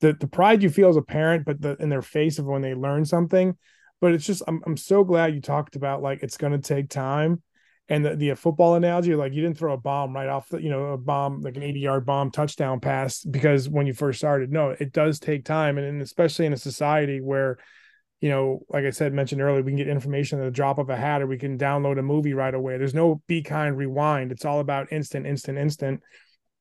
the 0.00 0.12
the 0.14 0.26
pride 0.26 0.62
you 0.62 0.70
feel 0.70 0.88
as 0.88 0.96
a 0.96 1.02
parent 1.02 1.44
but 1.44 1.60
the 1.60 1.76
in 1.76 1.88
their 1.88 2.02
face 2.02 2.38
of 2.38 2.46
when 2.46 2.62
they 2.62 2.74
learn 2.74 3.04
something 3.04 3.56
but 4.00 4.12
it's 4.12 4.26
just 4.26 4.42
I'm 4.48 4.62
I'm 4.66 4.76
so 4.76 5.04
glad 5.04 5.34
you 5.34 5.40
talked 5.40 5.76
about 5.76 6.02
like 6.02 6.22
it's 6.22 6.36
going 6.36 6.52
to 6.52 6.58
take 6.58 6.88
time 6.88 7.42
and 7.88 8.04
the, 8.04 8.14
the 8.14 8.30
uh, 8.30 8.34
football 8.36 8.74
analogy 8.74 9.14
like 9.14 9.32
you 9.32 9.42
didn't 9.42 9.58
throw 9.58 9.74
a 9.74 9.78
bomb 9.78 10.14
right 10.14 10.28
off 10.28 10.48
the 10.48 10.62
you 10.62 10.70
know 10.70 10.86
a 10.86 10.98
bomb 10.98 11.40
like 11.40 11.56
an 11.56 11.62
80 11.62 11.80
yard 11.80 12.06
bomb 12.06 12.30
touchdown 12.30 12.80
pass 12.80 13.24
because 13.24 13.68
when 13.68 13.86
you 13.86 13.92
first 13.92 14.18
started 14.18 14.50
no 14.50 14.70
it 14.70 14.92
does 14.92 15.18
take 15.18 15.44
time 15.44 15.78
and, 15.78 15.86
and 15.86 16.02
especially 16.02 16.46
in 16.46 16.52
a 16.52 16.58
society 16.58 17.20
where 17.20 17.58
you 18.20 18.28
know, 18.28 18.60
like 18.68 18.84
I 18.84 18.90
said, 18.90 19.14
mentioned 19.14 19.40
earlier, 19.40 19.62
we 19.62 19.70
can 19.70 19.78
get 19.78 19.88
information 19.88 20.38
at 20.40 20.44
the 20.44 20.50
drop 20.50 20.78
of 20.78 20.90
a 20.90 20.96
hat 20.96 21.22
or 21.22 21.26
we 21.26 21.38
can 21.38 21.56
download 21.56 21.98
a 21.98 22.02
movie 22.02 22.34
right 22.34 22.52
away. 22.52 22.76
There's 22.76 22.94
no 22.94 23.22
be 23.26 23.42
kind 23.42 23.76
rewind. 23.76 24.30
It's 24.30 24.44
all 24.44 24.60
about 24.60 24.92
instant, 24.92 25.26
instant, 25.26 25.56
instant. 25.56 26.02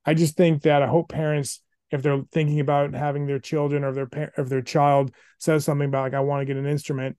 I 0.06 0.14
just 0.14 0.38
think 0.38 0.64
that 0.64 0.82
I 0.82 0.88
hope 0.88 1.10
parents, 1.10 1.62
if 1.92 2.02
they're 2.02 2.22
thinking 2.32 2.60
about 2.60 2.94
having 2.94 3.26
their 3.26 3.40
children 3.40 3.84
or 3.84 3.92
their 3.92 4.32
if 4.38 4.50
their 4.50 4.62
child 4.62 5.12
says 5.40 5.66
something 5.66 5.88
about 5.88 6.04
like 6.04 6.14
I 6.14 6.20
want 6.20 6.42
to 6.42 6.46
get 6.46 6.58
an 6.58 6.66
instrument, 6.68 7.18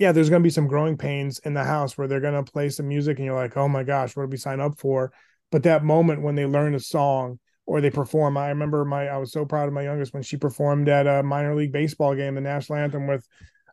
yeah, 0.00 0.12
there's 0.12 0.30
going 0.30 0.42
to 0.42 0.46
be 0.46 0.50
some 0.50 0.66
growing 0.66 0.96
pains 0.96 1.38
in 1.40 1.54
the 1.54 1.64
house 1.64 1.96
where 1.96 2.08
they're 2.08 2.20
going 2.20 2.42
to 2.44 2.50
play 2.50 2.68
some 2.68 2.88
music 2.88 3.18
and 3.18 3.26
you're 3.26 3.36
like, 3.36 3.56
oh 3.56 3.68
my 3.68 3.82
gosh, 3.82 4.16
what 4.16 4.24
did 4.24 4.32
we 4.32 4.38
sign 4.38 4.60
up 4.60 4.78
for? 4.78 5.12
But 5.50 5.62
that 5.62 5.84
moment 5.84 6.22
when 6.22 6.34
they 6.34 6.46
learn 6.46 6.74
a 6.74 6.80
song 6.80 7.38
or 7.64 7.80
they 7.80 7.90
perform, 7.90 8.36
I 8.36 8.48
remember 8.48 8.84
my, 8.84 9.06
I 9.08 9.16
was 9.16 9.32
so 9.32 9.44
proud 9.44 9.68
of 9.68 9.74
my 9.74 9.82
youngest 9.82 10.12
when 10.12 10.22
she 10.22 10.36
performed 10.36 10.88
at 10.88 11.06
a 11.06 11.22
minor 11.22 11.54
league 11.54 11.72
baseball 11.72 12.14
game, 12.14 12.34
the 12.34 12.40
national 12.40 12.78
anthem 12.78 13.06
with 13.06 13.26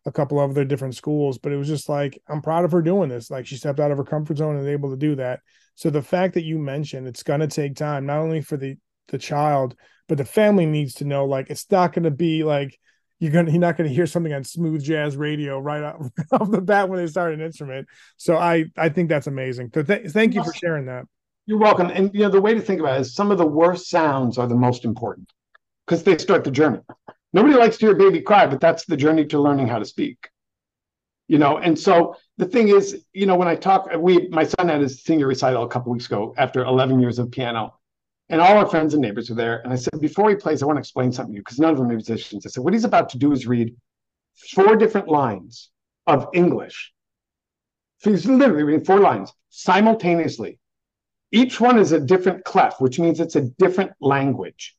a 0.05 0.11
couple 0.11 0.39
of 0.39 0.51
other 0.51 0.65
different 0.65 0.95
schools. 0.95 1.37
But 1.37 1.51
it 1.51 1.57
was 1.57 1.67
just 1.67 1.89
like, 1.89 2.21
I'm 2.27 2.41
proud 2.41 2.65
of 2.65 2.71
her 2.71 2.81
doing 2.81 3.09
this. 3.09 3.29
Like 3.29 3.45
she 3.45 3.57
stepped 3.57 3.79
out 3.79 3.91
of 3.91 3.97
her 3.97 4.03
comfort 4.03 4.37
zone 4.37 4.55
and 4.55 4.67
able 4.67 4.91
to 4.91 4.97
do 4.97 5.15
that. 5.15 5.41
So 5.75 5.89
the 5.89 6.01
fact 6.01 6.35
that 6.35 6.43
you 6.43 6.59
mentioned 6.59 7.07
it's 7.07 7.23
going 7.23 7.39
to 7.39 7.47
take 7.47 7.75
time, 7.75 8.05
not 8.05 8.19
only 8.19 8.41
for 8.41 8.57
the, 8.57 8.75
the 9.07 9.17
child, 9.17 9.75
but 10.13 10.19
the 10.19 10.31
family 10.31 10.67
needs 10.67 10.93
to 10.93 11.05
know, 11.05 11.25
like, 11.25 11.49
it's 11.49 11.65
not 11.71 11.91
going 11.91 12.03
to 12.03 12.11
be 12.11 12.43
like, 12.43 12.79
you're 13.17 13.31
gonna 13.31 13.49
you're 13.49 13.59
not 13.59 13.77
gonna 13.77 13.89
hear 13.89 14.05
something 14.05 14.31
on 14.31 14.43
smooth 14.43 14.83
jazz 14.83 15.17
radio 15.17 15.57
right 15.57 15.81
off, 15.81 16.07
off 16.33 16.51
the 16.51 16.61
bat 16.61 16.87
when 16.87 16.99
they 16.99 17.07
start 17.07 17.33
an 17.33 17.41
instrument. 17.41 17.87
So 18.17 18.37
I 18.37 18.65
I 18.77 18.89
think 18.89 19.09
that's 19.09 19.25
amazing. 19.25 19.71
So 19.73 19.81
th- 19.81 20.11
thank 20.11 20.35
you 20.35 20.43
for 20.43 20.53
sharing 20.53 20.85
that. 20.85 21.05
You're 21.47 21.57
welcome. 21.57 21.87
And 21.87 22.13
you 22.13 22.19
know 22.19 22.29
the 22.29 22.41
way 22.41 22.53
to 22.53 22.61
think 22.61 22.79
about 22.79 22.97
it 22.97 23.01
is 23.01 23.15
some 23.15 23.31
of 23.31 23.39
the 23.39 23.47
worst 23.47 23.89
sounds 23.89 24.37
are 24.37 24.45
the 24.45 24.55
most 24.55 24.85
important 24.85 25.33
because 25.87 26.03
they 26.03 26.15
start 26.19 26.43
the 26.43 26.51
journey. 26.51 26.81
Nobody 27.31 27.55
likes 27.55 27.77
to 27.77 27.87
hear 27.87 27.95
a 27.95 27.97
baby 27.97 28.21
cry, 28.21 28.45
but 28.45 28.59
that's 28.59 28.85
the 28.85 28.97
journey 28.97 29.25
to 29.25 29.41
learning 29.41 29.67
how 29.67 29.79
to 29.79 29.85
speak. 29.85 30.29
You 31.27 31.39
know, 31.39 31.57
and 31.57 31.79
so 31.79 32.17
the 32.37 32.45
thing 32.45 32.67
is, 32.67 33.03
you 33.13 33.25
know, 33.25 33.35
when 33.35 33.47
I 33.47 33.55
talk, 33.55 33.89
we 33.97 34.27
my 34.27 34.43
son 34.43 34.67
had 34.67 34.81
his 34.81 35.01
senior 35.01 35.25
recital 35.25 35.63
a 35.63 35.69
couple 35.69 35.91
weeks 35.91 36.05
ago 36.05 36.35
after 36.37 36.63
11 36.63 36.99
years 36.99 37.17
of 37.17 37.31
piano, 37.31 37.73
and 38.29 38.41
all 38.41 38.57
our 38.57 38.67
friends 38.67 38.93
and 38.93 39.01
neighbors 39.01 39.29
are 39.29 39.35
there. 39.35 39.59
And 39.63 39.73
I 39.73 39.75
said, 39.75 39.99
before 39.99 40.29
he 40.29 40.35
plays, 40.35 40.63
I 40.63 40.65
want 40.65 40.77
to 40.77 40.81
explain 40.81 41.11
something 41.11 41.33
to 41.33 41.37
you 41.37 41.41
because 41.41 41.59
none 41.59 41.71
of 41.71 41.77
them 41.77 41.87
are 41.87 41.93
musicians. 41.93 42.45
I 42.45 42.49
said, 42.49 42.63
what 42.63 42.73
he's 42.73 42.85
about 42.85 43.09
to 43.09 43.17
do 43.17 43.31
is 43.31 43.45
read 43.45 43.75
four 44.51 44.75
different 44.75 45.07
lines 45.07 45.69
of 46.07 46.27
English. 46.33 46.93
So 47.99 48.11
he's 48.11 48.25
literally 48.25 48.63
reading 48.63 48.85
four 48.85 48.99
lines 48.99 49.31
simultaneously. 49.49 50.59
Each 51.31 51.59
one 51.59 51.79
is 51.79 51.91
a 51.91 51.99
different 51.99 52.43
clef, 52.43 52.79
which 52.79 52.99
means 52.99 53.19
it's 53.19 53.35
a 53.35 53.49
different 53.57 53.91
language. 53.99 54.75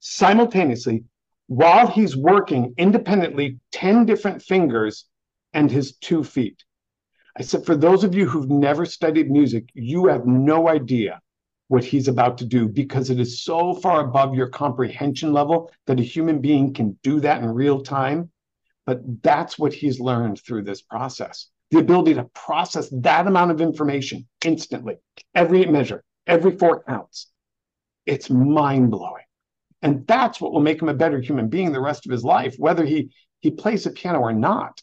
Simultaneously, 0.00 1.04
while 1.46 1.86
he's 1.86 2.16
working 2.16 2.74
independently, 2.78 3.58
10 3.72 4.06
different 4.06 4.42
fingers 4.42 5.06
and 5.52 5.70
his 5.70 5.96
two 5.96 6.24
feet. 6.24 6.64
I 7.36 7.42
said, 7.42 7.64
for 7.64 7.76
those 7.76 8.04
of 8.04 8.14
you 8.14 8.28
who've 8.28 8.50
never 8.50 8.86
studied 8.86 9.30
music, 9.30 9.68
you 9.74 10.06
have 10.06 10.26
no 10.26 10.68
idea 10.68 11.20
what 11.68 11.84
he's 11.84 12.08
about 12.08 12.38
to 12.38 12.44
do 12.44 12.68
because 12.68 13.10
it 13.10 13.18
is 13.18 13.42
so 13.42 13.74
far 13.74 14.00
above 14.00 14.34
your 14.34 14.48
comprehension 14.48 15.32
level 15.32 15.70
that 15.86 16.00
a 16.00 16.02
human 16.02 16.40
being 16.40 16.74
can 16.74 16.98
do 17.02 17.20
that 17.20 17.42
in 17.42 17.48
real 17.48 17.80
time. 17.80 18.30
But 18.86 19.00
that's 19.22 19.58
what 19.58 19.72
he's 19.72 19.98
learned 19.98 20.40
through 20.40 20.64
this 20.64 20.82
process 20.82 21.48
the 21.74 21.80
ability 21.80 22.14
to 22.14 22.24
process 22.34 22.88
that 22.92 23.26
amount 23.26 23.50
of 23.50 23.60
information 23.60 24.26
instantly, 24.44 24.96
every 25.34 25.66
measure, 25.66 26.04
every 26.26 26.56
four 26.56 26.84
counts. 26.84 27.30
It's 28.06 28.30
mind 28.30 28.90
blowing. 28.92 29.24
And 29.82 30.06
that's 30.06 30.40
what 30.40 30.52
will 30.52 30.60
make 30.60 30.80
him 30.80 30.88
a 30.88 30.94
better 30.94 31.20
human 31.20 31.48
being 31.48 31.72
the 31.72 31.80
rest 31.80 32.06
of 32.06 32.12
his 32.12 32.22
life, 32.22 32.54
whether 32.58 32.84
he, 32.84 33.10
he 33.40 33.50
plays 33.50 33.84
the 33.84 33.90
piano 33.90 34.20
or 34.20 34.32
not. 34.32 34.80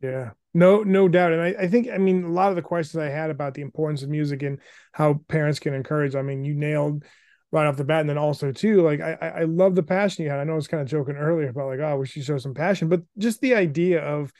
Yeah. 0.00 0.30
No, 0.54 0.82
no 0.82 1.08
doubt. 1.08 1.32
And 1.32 1.42
I, 1.42 1.54
I 1.60 1.68
think, 1.68 1.88
I 1.92 1.98
mean, 1.98 2.24
a 2.24 2.32
lot 2.32 2.50
of 2.50 2.56
the 2.56 2.62
questions 2.62 3.00
I 3.00 3.10
had 3.10 3.30
about 3.30 3.54
the 3.54 3.62
importance 3.62 4.02
of 4.02 4.08
music 4.08 4.42
and 4.42 4.58
how 4.92 5.20
parents 5.28 5.58
can 5.58 5.74
encourage, 5.74 6.14
I 6.14 6.22
mean, 6.22 6.44
you 6.44 6.54
nailed 6.54 7.04
right 7.52 7.66
off 7.66 7.76
the 7.76 7.84
bat. 7.84 8.00
And 8.00 8.10
then 8.10 8.18
also 8.18 8.52
too, 8.52 8.82
like 8.82 9.00
I, 9.00 9.12
I 9.12 9.42
love 9.44 9.74
the 9.74 9.82
passion 9.82 10.24
you 10.24 10.30
had. 10.30 10.40
I 10.40 10.44
know 10.44 10.52
I 10.52 10.56
was 10.56 10.68
kind 10.68 10.82
of 10.82 10.88
joking 10.88 11.16
earlier 11.16 11.48
about 11.48 11.68
like, 11.68 11.80
oh, 11.80 11.84
I 11.84 11.94
wish 11.94 12.16
you 12.16 12.22
show 12.22 12.38
some 12.38 12.54
passion, 12.54 12.88
but 12.88 13.02
just 13.18 13.40
the 13.40 13.54
idea 13.54 14.02
of 14.02 14.32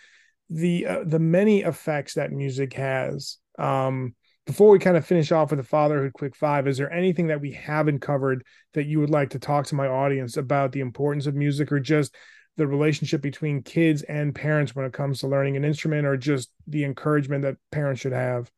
the 0.51 0.87
uh, 0.87 1.05
the 1.05 1.19
many 1.19 1.63
effects 1.63 2.15
that 2.15 2.33
music 2.33 2.73
has. 2.75 3.39
Um, 3.59 4.15
before 4.47 4.71
we 4.71 4.79
kind 4.79 4.97
of 4.97 5.05
finish 5.05 5.31
off 5.31 5.51
with 5.51 5.59
the 5.59 5.65
fatherhood 5.65 6.15
quick 6.15 6.35
five, 6.35 6.67
is 6.67 6.79
there 6.79 6.91
anything 6.91 7.27
that 7.27 7.43
we 7.43 7.53
haven't 7.53 8.01
covered 8.01 8.45
that 8.73 8.87
you 8.87 8.99
would 9.01 9.11
like 9.11 9.31
to 9.31 9.39
talk 9.39 9.67
to 9.67 9.75
my 9.75 9.87
audience 9.87 10.39
about 10.39 10.73
the 10.73 10.81
importance 10.81 11.27
of 11.27 11.35
music 11.35 11.71
or 11.71 11.81
just 11.81 12.17
the 12.59 12.67
relationship 12.67 13.23
between 13.23 13.63
kids 13.63 14.03
and 14.03 14.35
parents 14.35 14.75
when 14.77 14.85
it 14.85 14.93
comes 14.93 15.21
to 15.21 15.29
learning 15.29 15.57
an 15.57 15.65
instrument 15.65 16.07
or 16.07 16.17
just 16.17 16.51
the 16.67 16.85
encouragement 16.85 17.43
that 17.43 17.57
parents 17.71 18.03
should 18.03 18.13
have? 18.13 18.51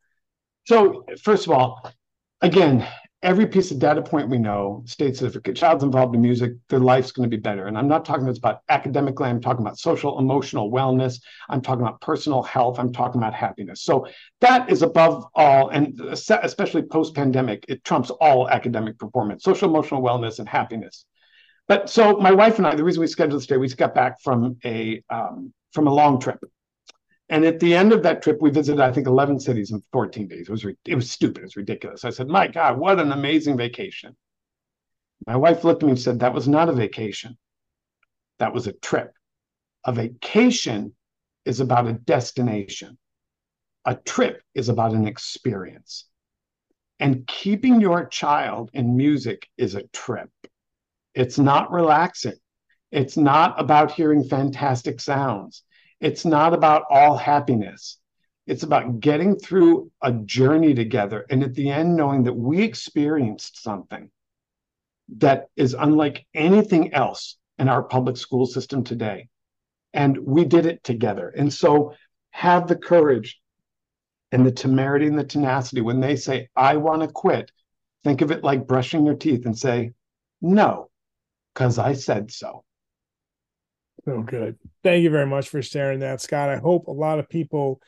So, 0.65 1.05
first 1.23 1.47
of 1.47 1.53
all, 1.53 1.91
again, 2.41 2.85
every 3.23 3.45
piece 3.45 3.69
of 3.69 3.77
data 3.77 4.01
point 4.01 4.27
we 4.27 4.39
know 4.39 4.83
states 4.87 5.19
that 5.19 5.35
if 5.35 5.35
a 5.35 5.53
child's 5.53 5.83
involved 5.83 6.15
in 6.15 6.21
music, 6.21 6.53
their 6.69 6.79
life's 6.79 7.11
going 7.11 7.29
to 7.29 7.35
be 7.35 7.39
better. 7.39 7.67
And 7.67 7.77
I'm 7.77 7.87
not 7.87 8.03
talking 8.03 8.27
about 8.27 8.61
academically, 8.69 9.29
I'm 9.29 9.39
talking 9.39 9.63
about 9.63 9.77
social, 9.77 10.17
emotional 10.17 10.71
wellness. 10.71 11.21
I'm 11.47 11.61
talking 11.61 11.85
about 11.85 12.01
personal 12.01 12.41
health. 12.41 12.79
I'm 12.79 12.91
talking 12.91 13.21
about 13.21 13.35
happiness. 13.35 13.83
So 13.83 14.07
that 14.39 14.69
is 14.69 14.81
above 14.81 15.25
all, 15.35 15.69
and 15.69 15.99
especially 16.09 16.81
post 16.81 17.13
pandemic, 17.13 17.65
it 17.67 17.83
trumps 17.83 18.09
all 18.09 18.49
academic 18.49 18.97
performance, 18.97 19.43
social, 19.43 19.69
emotional 19.69 20.01
wellness, 20.01 20.39
and 20.39 20.49
happiness. 20.49 21.05
But 21.71 21.89
so 21.89 22.17
my 22.17 22.33
wife 22.33 22.57
and 22.57 22.67
I, 22.67 22.75
the 22.75 22.83
reason 22.83 22.99
we 22.99 23.07
scheduled 23.07 23.39
this 23.39 23.47
day, 23.47 23.55
we 23.55 23.69
got 23.69 23.95
back 23.95 24.19
from 24.19 24.57
a 24.65 25.01
um, 25.09 25.53
from 25.71 25.87
a 25.87 25.93
long 25.93 26.19
trip, 26.19 26.43
and 27.29 27.45
at 27.45 27.61
the 27.61 27.73
end 27.73 27.93
of 27.93 28.03
that 28.03 28.21
trip, 28.21 28.41
we 28.41 28.49
visited 28.49 28.81
I 28.81 28.91
think 28.91 29.07
eleven 29.07 29.39
cities 29.39 29.71
in 29.71 29.81
fourteen 29.93 30.27
days. 30.27 30.49
It 30.49 30.51
was 30.51 30.65
it 30.65 30.95
was 30.95 31.09
stupid. 31.09 31.37
It 31.37 31.43
was 31.43 31.55
ridiculous. 31.55 32.03
I 32.03 32.09
said, 32.09 32.27
"My 32.27 32.47
God, 32.47 32.77
what 32.77 32.99
an 32.99 33.13
amazing 33.13 33.55
vacation!" 33.55 34.17
My 35.25 35.37
wife 35.37 35.63
looked 35.63 35.81
at 35.81 35.85
me 35.85 35.91
and 35.93 35.99
said, 36.01 36.19
"That 36.19 36.33
was 36.33 36.45
not 36.45 36.67
a 36.67 36.73
vacation. 36.73 37.37
That 38.39 38.53
was 38.53 38.67
a 38.67 38.73
trip. 38.73 39.13
A 39.85 39.93
vacation 39.93 40.93
is 41.45 41.61
about 41.61 41.87
a 41.87 41.93
destination. 41.93 42.97
A 43.85 43.95
trip 43.95 44.43
is 44.53 44.67
about 44.67 44.91
an 44.91 45.07
experience." 45.07 46.03
And 46.99 47.25
keeping 47.27 47.79
your 47.79 48.07
child 48.07 48.71
in 48.73 48.97
music 48.97 49.47
is 49.57 49.75
a 49.75 49.83
trip. 49.93 50.31
It's 51.13 51.37
not 51.37 51.71
relaxing. 51.71 52.35
It's 52.91 53.17
not 53.17 53.59
about 53.59 53.91
hearing 53.91 54.23
fantastic 54.23 54.99
sounds. 54.99 55.63
It's 55.99 56.25
not 56.25 56.53
about 56.53 56.83
all 56.89 57.15
happiness. 57.15 57.97
It's 58.47 58.63
about 58.63 58.99
getting 58.99 59.37
through 59.37 59.91
a 60.01 60.11
journey 60.11 60.73
together 60.73 61.25
and 61.29 61.43
at 61.43 61.53
the 61.53 61.69
end 61.69 61.95
knowing 61.95 62.23
that 62.23 62.33
we 62.33 62.63
experienced 62.63 63.61
something 63.61 64.09
that 65.17 65.47
is 65.55 65.73
unlike 65.77 66.25
anything 66.33 66.93
else 66.93 67.37
in 67.59 67.69
our 67.69 67.83
public 67.83 68.17
school 68.17 68.45
system 68.45 68.83
today. 68.83 69.27
And 69.93 70.17
we 70.17 70.45
did 70.45 70.65
it 70.65 70.83
together. 70.83 71.29
And 71.29 71.53
so 71.53 71.93
have 72.31 72.67
the 72.67 72.77
courage 72.77 73.39
and 74.31 74.45
the 74.45 74.51
temerity 74.51 75.07
and 75.07 75.19
the 75.19 75.23
tenacity 75.23 75.81
when 75.81 75.99
they 75.99 76.15
say, 76.15 76.49
I 76.55 76.77
want 76.77 77.01
to 77.01 77.07
quit. 77.07 77.51
Think 78.03 78.21
of 78.21 78.31
it 78.31 78.43
like 78.43 78.67
brushing 78.67 79.05
your 79.05 79.15
teeth 79.15 79.45
and 79.45 79.57
say, 79.57 79.91
No, 80.41 80.89
because 81.53 81.77
I 81.77 81.93
said 81.93 82.31
so. 82.31 82.63
So 84.05 84.21
good. 84.23 84.57
Thank 84.83 85.03
you 85.03 85.09
very 85.09 85.27
much 85.27 85.49
for 85.49 85.61
sharing 85.61 85.99
that, 85.99 86.21
Scott. 86.21 86.49
I 86.49 86.57
hope 86.57 86.87
a 86.87 86.91
lot 86.91 87.19
of 87.19 87.29
people 87.29 87.81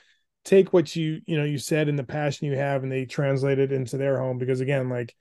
take 0.43 0.73
what 0.73 0.95
you 0.95 1.21
you 1.26 1.38
know 1.38 1.45
you 1.45 1.58
said 1.58 1.88
and 1.88 1.97
the 1.97 2.04
passion 2.04 2.47
you 2.47 2.58
have 2.58 2.84
and 2.84 2.91
they 2.91 3.06
translate 3.06 3.60
it 3.60 3.71
into 3.71 3.97
their 3.97 4.19
home 4.19 4.38
because 4.38 4.60
again 4.60 4.89
like 4.89 5.15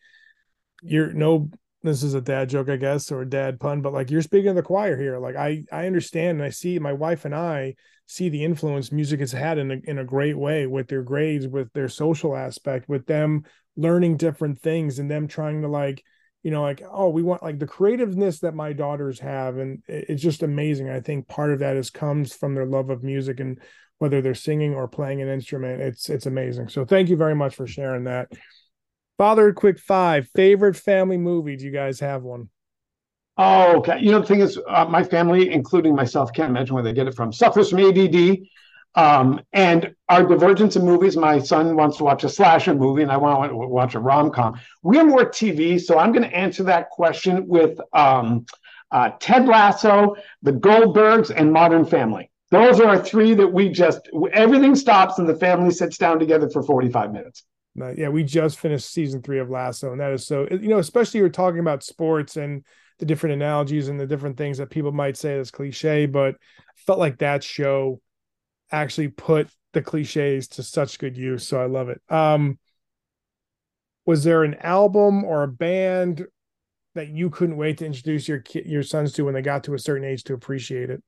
you're 0.82 1.12
no 1.12 1.48
this 1.82 2.02
is 2.02 2.14
a 2.14 2.20
dad 2.20 2.48
joke 2.48 2.68
i 2.68 2.76
guess 2.76 3.10
or 3.12 3.22
a 3.22 3.28
dad 3.28 3.60
pun 3.60 3.80
but 3.82 3.92
like 3.92 4.10
you're 4.10 4.22
speaking 4.22 4.50
to 4.50 4.54
the 4.54 4.62
choir 4.62 4.96
here 4.96 5.18
like 5.18 5.36
i 5.36 5.62
i 5.70 5.86
understand 5.86 6.38
and 6.38 6.42
i 6.42 6.50
see 6.50 6.78
my 6.78 6.92
wife 6.92 7.24
and 7.24 7.34
i 7.34 7.74
see 8.06 8.28
the 8.28 8.44
influence 8.44 8.90
music 8.90 9.20
has 9.20 9.32
had 9.32 9.58
in 9.58 9.70
a, 9.70 9.76
in 9.84 9.98
a 9.98 10.04
great 10.04 10.36
way 10.36 10.66
with 10.66 10.88
their 10.88 11.02
grades 11.02 11.46
with 11.46 11.72
their 11.72 11.88
social 11.88 12.36
aspect 12.36 12.88
with 12.88 13.06
them 13.06 13.44
learning 13.76 14.16
different 14.16 14.60
things 14.60 14.98
and 14.98 15.10
them 15.10 15.28
trying 15.28 15.62
to 15.62 15.68
like 15.68 16.02
you 16.42 16.50
know 16.50 16.62
like 16.62 16.82
oh 16.90 17.08
we 17.08 17.22
want 17.22 17.42
like 17.42 17.58
the 17.58 17.66
creativeness 17.66 18.40
that 18.40 18.54
my 18.54 18.72
daughters 18.72 19.20
have 19.20 19.58
and 19.58 19.82
it's 19.88 20.22
just 20.22 20.42
amazing 20.42 20.88
i 20.90 21.00
think 21.00 21.28
part 21.28 21.52
of 21.52 21.60
that 21.60 21.76
is 21.76 21.90
comes 21.90 22.34
from 22.34 22.54
their 22.54 22.66
love 22.66 22.90
of 22.90 23.02
music 23.02 23.40
and 23.40 23.60
whether 23.98 24.20
they're 24.20 24.34
singing 24.34 24.74
or 24.74 24.88
playing 24.88 25.22
an 25.22 25.28
instrument 25.28 25.80
it's 25.80 26.08
it's 26.08 26.26
amazing 26.26 26.68
so 26.68 26.84
thank 26.84 27.08
you 27.08 27.16
very 27.16 27.34
much 27.34 27.54
for 27.54 27.66
sharing 27.66 28.04
that 28.04 28.28
father 29.18 29.52
quick 29.52 29.78
five 29.78 30.28
favorite 30.34 30.76
family 30.76 31.18
movie 31.18 31.56
do 31.56 31.64
you 31.64 31.72
guys 31.72 32.00
have 32.00 32.22
one 32.22 32.48
Oh, 33.38 33.78
okay. 33.78 33.98
You 33.98 34.10
know, 34.10 34.20
the 34.20 34.26
thing 34.26 34.40
is, 34.40 34.60
uh, 34.68 34.84
my 34.84 35.02
family, 35.02 35.50
including 35.50 35.94
myself, 35.94 36.32
can't 36.34 36.50
imagine 36.50 36.74
where 36.74 36.84
they 36.84 36.92
get 36.92 37.08
it 37.08 37.14
from. 37.14 37.32
Suffers 37.32 37.70
from 37.70 37.78
ADD. 37.78 38.40
Um, 38.94 39.40
and 39.52 39.94
our 40.08 40.22
divergence 40.22 40.76
in 40.76 40.84
movies, 40.84 41.16
my 41.16 41.38
son 41.38 41.76
wants 41.76 41.96
to 41.96 42.04
watch 42.04 42.24
a 42.24 42.28
slasher 42.28 42.74
movie 42.74 43.02
and 43.02 43.10
I 43.10 43.16
want 43.16 43.50
to 43.50 43.56
watch 43.56 43.94
a 43.94 44.00
rom 44.00 44.30
com. 44.30 44.60
We're 44.82 45.04
more 45.04 45.24
TV, 45.24 45.80
so 45.80 45.98
I'm 45.98 46.12
going 46.12 46.28
to 46.28 46.36
answer 46.36 46.62
that 46.64 46.90
question 46.90 47.46
with 47.48 47.78
um, 47.94 48.44
uh, 48.90 49.12
Ted 49.18 49.46
Lasso, 49.46 50.16
The 50.42 50.52
Goldbergs, 50.52 51.32
and 51.34 51.52
Modern 51.52 51.86
Family. 51.86 52.30
Those 52.50 52.80
are 52.80 53.02
three 53.02 53.32
that 53.34 53.48
we 53.48 53.70
just, 53.70 54.10
everything 54.32 54.74
stops 54.74 55.18
and 55.18 55.26
the 55.26 55.36
family 55.36 55.70
sits 55.70 55.96
down 55.96 56.18
together 56.18 56.50
for 56.50 56.62
45 56.62 57.10
minutes. 57.10 57.44
yeah, 57.96 58.10
we 58.10 58.22
just 58.22 58.58
finished 58.58 58.90
season 58.90 59.22
three 59.22 59.38
of 59.38 59.48
Lasso, 59.48 59.92
and 59.92 60.00
that 60.02 60.12
is 60.12 60.26
so, 60.26 60.46
you 60.50 60.68
know, 60.68 60.78
especially 60.78 61.20
you're 61.20 61.30
talking 61.30 61.60
about 61.60 61.82
sports 61.82 62.36
and 62.36 62.62
the 62.98 63.06
different 63.06 63.32
analogies 63.32 63.88
and 63.88 63.98
the 63.98 64.06
different 64.06 64.36
things 64.36 64.58
that 64.58 64.68
people 64.68 64.92
might 64.92 65.16
say 65.16 65.36
that's 65.36 65.50
cliche, 65.50 66.04
but 66.04 66.36
felt 66.76 66.98
like 66.98 67.18
that 67.18 67.42
show 67.42 67.98
actually 68.72 69.08
put 69.08 69.48
the 69.72 69.82
cliches 69.82 70.48
to 70.48 70.62
such 70.62 70.98
good 70.98 71.16
use. 71.16 71.46
So 71.46 71.60
I 71.60 71.66
love 71.66 71.88
it. 71.88 72.00
Um, 72.08 72.58
was 74.04 74.24
there 74.24 74.42
an 74.42 74.54
album 74.54 75.24
or 75.24 75.42
a 75.42 75.48
band 75.48 76.26
that 76.94 77.08
you 77.08 77.30
couldn't 77.30 77.56
wait 77.56 77.78
to 77.78 77.86
introduce 77.86 78.28
your 78.28 78.42
your 78.54 78.82
sons 78.82 79.12
to 79.12 79.24
when 79.24 79.34
they 79.34 79.42
got 79.42 79.64
to 79.64 79.74
a 79.74 79.78
certain 79.78 80.04
age 80.04 80.24
to 80.24 80.34
appreciate 80.34 80.90
it? 80.90 81.02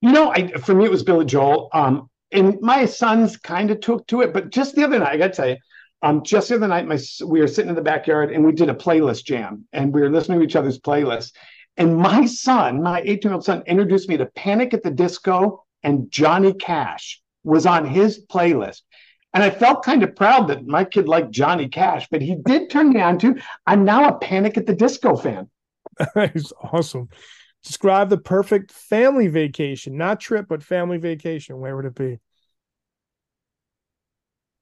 You 0.00 0.12
know, 0.12 0.30
I 0.30 0.48
for 0.52 0.74
me 0.74 0.84
it 0.84 0.90
was 0.90 1.04
Billy 1.04 1.24
Joel. 1.24 1.68
Um, 1.72 2.10
and 2.32 2.60
my 2.60 2.84
sons 2.86 3.36
kind 3.36 3.70
of 3.70 3.80
took 3.80 4.06
to 4.08 4.22
it, 4.22 4.32
but 4.32 4.50
just 4.50 4.74
the 4.74 4.84
other 4.84 4.98
night, 4.98 5.12
I 5.12 5.16
got 5.16 5.28
to 5.28 5.32
tell 5.32 5.48
you, 5.48 5.56
um, 6.02 6.24
just 6.24 6.48
the 6.48 6.56
other 6.56 6.68
night, 6.68 6.86
my 6.86 6.98
we 7.24 7.40
were 7.40 7.46
sitting 7.46 7.70
in 7.70 7.76
the 7.76 7.82
backyard 7.82 8.32
and 8.32 8.44
we 8.44 8.52
did 8.52 8.68
a 8.68 8.74
playlist 8.74 9.24
jam, 9.24 9.64
and 9.72 9.94
we 9.94 10.00
were 10.00 10.10
listening 10.10 10.40
to 10.40 10.44
each 10.44 10.56
other's 10.56 10.80
playlists. 10.80 11.32
And 11.76 11.96
my 11.96 12.26
son, 12.26 12.82
my 12.82 13.00
18 13.02 13.20
year 13.22 13.34
old 13.34 13.44
son, 13.44 13.62
introduced 13.66 14.08
me 14.08 14.16
to 14.16 14.26
Panic 14.26 14.74
at 14.74 14.82
the 14.82 14.90
Disco 14.90 15.65
and 15.82 16.10
Johnny 16.10 16.52
Cash 16.52 17.20
was 17.44 17.66
on 17.66 17.86
his 17.86 18.24
playlist. 18.26 18.82
And 19.32 19.42
I 19.42 19.50
felt 19.50 19.84
kind 19.84 20.02
of 20.02 20.16
proud 20.16 20.48
that 20.48 20.66
my 20.66 20.84
kid 20.84 21.08
liked 21.08 21.30
Johnny 21.30 21.68
Cash, 21.68 22.08
but 22.10 22.22
he 22.22 22.36
did 22.46 22.70
turn 22.70 22.90
me 22.90 23.00
on 23.00 23.18
to. 23.18 23.36
I'm 23.66 23.84
now 23.84 24.08
a 24.08 24.18
Panic 24.18 24.56
at 24.56 24.66
the 24.66 24.74
Disco 24.74 25.16
fan. 25.16 25.50
That's 26.14 26.52
awesome. 26.62 27.08
Describe 27.62 28.08
the 28.08 28.18
perfect 28.18 28.72
family 28.72 29.28
vacation, 29.28 29.96
not 29.96 30.20
trip, 30.20 30.46
but 30.48 30.62
family 30.62 30.98
vacation. 30.98 31.58
Where 31.58 31.76
would 31.76 31.84
it 31.84 31.94
be? 31.94 32.18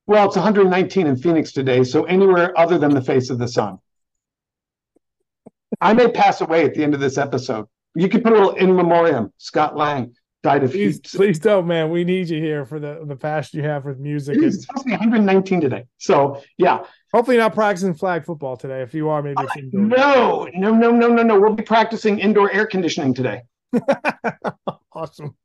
Well, 0.07 0.27
it's 0.27 0.37
119 0.37 1.07
in 1.07 1.17
Phoenix 1.17 1.53
today, 1.53 1.85
so 1.85 2.05
anywhere 2.05 2.59
other 2.59 2.79
than 2.79 2.95
the 2.95 3.03
face 3.03 3.31
of 3.31 3.39
the 3.39 3.49
sun. 3.49 3.79
I 5.81 5.93
may 5.93 6.11
pass 6.11 6.41
away 6.41 6.65
at 6.65 6.75
the 6.75 6.83
end 6.83 6.95
of 6.95 7.01
this 7.01 7.17
episode. 7.17 7.67
You 7.95 8.09
could 8.09 8.23
put 8.23 8.33
a 8.33 8.37
little 8.37 8.55
in 8.55 8.75
memoriam, 8.75 9.33
Scott 9.39 9.77
Lang 9.77 10.15
died 10.45 10.62
of 10.62 10.70
please, 10.70 10.97
heat. 10.97 11.11
Please 11.12 11.38
don't, 11.40 11.66
man. 11.66 11.90
We 11.90 12.05
need 12.05 12.28
you 12.28 12.40
here 12.40 12.64
for 12.64 12.78
the 12.78 13.03
the 13.05 13.16
passion 13.16 13.59
you 13.59 13.66
have 13.66 13.84
with 13.84 13.99
music. 13.99 14.36
It's 14.40 14.64
supposed 14.64 14.84
to 14.84 14.84
be 14.84 14.92
119 14.92 15.61
today. 15.61 15.84
So 15.99 16.40
yeah. 16.59 16.84
Hopefully 17.12 17.36
not 17.36 17.55
practicing 17.55 17.95
flag 17.95 18.24
football 18.24 18.57
today. 18.57 18.82
If 18.82 18.92
you 18.92 19.09
are, 19.09 19.22
maybe 19.22 19.36
uh, 19.38 19.47
no, 19.72 20.49
no, 20.53 20.74
no, 20.74 20.90
no, 20.90 21.09
no, 21.09 21.22
no. 21.22 21.40
We'll 21.40 21.55
be 21.55 21.62
practicing 21.62 22.18
indoor 22.18 22.51
air 22.53 22.66
conditioning 22.66 23.14
today. 23.14 23.42
awesome. 24.92 25.36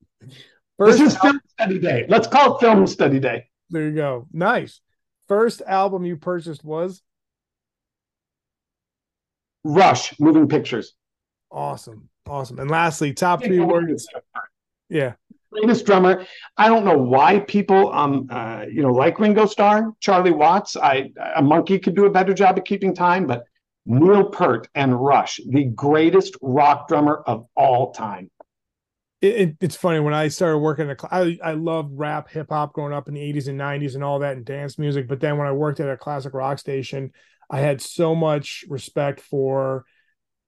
First 0.77 0.97
this 0.97 1.13
is 1.13 1.17
film 1.19 1.39
study 1.47 1.79
day. 1.79 2.05
Let's 2.09 2.27
call 2.27 2.55
it 2.55 2.59
film 2.59 2.87
study 2.87 3.19
day. 3.19 3.49
There 3.69 3.83
you 3.83 3.95
go. 3.95 4.27
Nice. 4.33 4.81
First 5.27 5.61
album 5.65 6.05
you 6.05 6.17
purchased 6.17 6.63
was 6.63 7.03
Rush, 9.63 10.19
Moving 10.19 10.47
Pictures. 10.47 10.95
Awesome. 11.51 12.09
Awesome. 12.27 12.59
And 12.59 12.69
lastly, 12.69 13.13
top 13.13 13.43
three 13.43 13.59
words. 13.59 14.07
Yeah. 14.89 15.13
Greatest 15.51 15.85
drummer. 15.85 16.25
I 16.57 16.67
don't 16.67 16.85
know 16.85 16.97
why 16.97 17.39
people 17.39 17.91
um 17.91 18.27
uh, 18.29 18.65
you 18.71 18.81
know 18.81 18.91
like 18.91 19.19
Ringo 19.19 19.45
Starr, 19.45 19.93
Charlie 19.99 20.31
Watts. 20.31 20.77
I 20.77 21.11
a 21.35 21.41
monkey 21.41 21.79
could 21.79 21.95
do 21.95 22.05
a 22.05 22.11
better 22.11 22.33
job 22.33 22.57
of 22.57 22.65
keeping 22.65 22.93
time, 22.93 23.25
but 23.25 23.43
Neil 23.85 24.29
Peart 24.29 24.67
and 24.75 24.99
Rush, 24.99 25.39
the 25.47 25.65
greatest 25.65 26.35
rock 26.41 26.87
drummer 26.87 27.23
of 27.25 27.47
all 27.55 27.91
time. 27.91 28.29
It, 29.21 29.35
it, 29.35 29.55
it's 29.59 29.75
funny 29.75 29.99
when 29.99 30.13
I 30.13 30.27
started 30.27 30.59
working 30.59 30.89
at 30.89 31.01
a, 31.01 31.13
I, 31.13 31.37
I 31.43 31.51
loved 31.53 31.97
rap, 31.97 32.29
hip 32.29 32.47
hop 32.49 32.73
growing 32.73 32.93
up 32.93 33.07
in 33.07 33.15
the 33.15 33.21
80s 33.21 33.47
and 33.47 33.59
90s 33.59 33.95
and 33.95 34.03
all 34.03 34.19
that 34.19 34.37
and 34.37 34.45
dance 34.45 34.77
music. 34.77 35.07
But 35.07 35.19
then 35.19 35.37
when 35.37 35.47
I 35.47 35.51
worked 35.51 35.79
at 35.79 35.89
a 35.89 35.97
classic 35.97 36.33
rock 36.33 36.59
station, 36.59 37.11
I 37.49 37.59
had 37.59 37.81
so 37.81 38.13
much 38.15 38.63
respect 38.69 39.19
for 39.19 39.85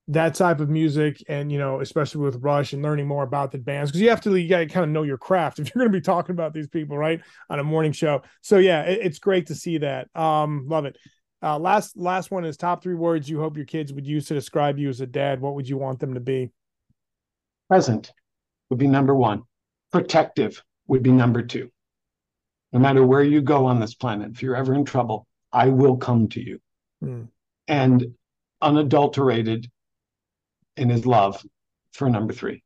that 0.07 0.35
type 0.35 0.59
of 0.59 0.69
music 0.69 1.23
and 1.29 1.51
you 1.51 1.57
know 1.57 1.79
especially 1.79 2.21
with 2.21 2.35
rush 2.43 2.73
and 2.73 2.81
learning 2.81 3.07
more 3.07 3.23
about 3.23 3.51
the 3.51 3.57
bands 3.57 3.91
because 3.91 4.01
you 4.01 4.09
have 4.09 4.21
to 4.21 4.35
you 4.35 4.49
gotta 4.49 4.65
kind 4.65 4.83
of 4.83 4.89
know 4.89 5.03
your 5.03 5.17
craft 5.17 5.59
if 5.59 5.67
you're 5.67 5.81
going 5.81 5.91
to 5.91 5.97
be 5.97 6.01
talking 6.01 6.33
about 6.33 6.53
these 6.53 6.67
people 6.67 6.97
right 6.97 7.21
on 7.49 7.59
a 7.59 7.63
morning 7.63 7.91
show. 7.91 8.21
So 8.41 8.57
yeah 8.57 8.81
it, 8.83 8.99
it's 9.03 9.19
great 9.19 9.47
to 9.47 9.55
see 9.55 9.77
that. 9.79 10.07
Um 10.15 10.65
love 10.67 10.85
it. 10.85 10.97
Uh 11.41 11.59
last 11.59 11.97
last 11.97 12.31
one 12.31 12.45
is 12.45 12.57
top 12.57 12.83
three 12.83 12.95
words 12.95 13.29
you 13.29 13.39
hope 13.39 13.55
your 13.55 13.65
kids 13.65 13.93
would 13.93 14.05
use 14.05 14.27
to 14.27 14.33
describe 14.33 14.77
you 14.77 14.89
as 14.89 15.01
a 15.01 15.07
dad. 15.07 15.39
What 15.39 15.55
would 15.55 15.69
you 15.69 15.77
want 15.77 15.99
them 15.99 16.15
to 16.15 16.19
be? 16.19 16.51
Present 17.69 18.11
would 18.69 18.79
be 18.79 18.87
number 18.87 19.15
one. 19.15 19.43
Protective 19.91 20.63
would 20.87 21.03
be 21.03 21.11
number 21.11 21.41
two. 21.41 21.69
No 22.73 22.79
matter 22.79 23.05
where 23.05 23.23
you 23.23 23.41
go 23.41 23.65
on 23.65 23.79
this 23.79 23.93
planet 23.93 24.31
if 24.31 24.41
you're 24.41 24.55
ever 24.55 24.73
in 24.73 24.85
trouble 24.85 25.27
i 25.53 25.67
will 25.67 25.97
come 25.97 26.27
to 26.29 26.41
you. 26.41 26.59
Mm. 27.03 27.29
and 27.67 28.05
unadulterated 28.61 29.67
in 30.77 30.89
his 30.89 31.05
love 31.05 31.43
for 31.93 32.09
number 32.09 32.33
three. 32.33 32.63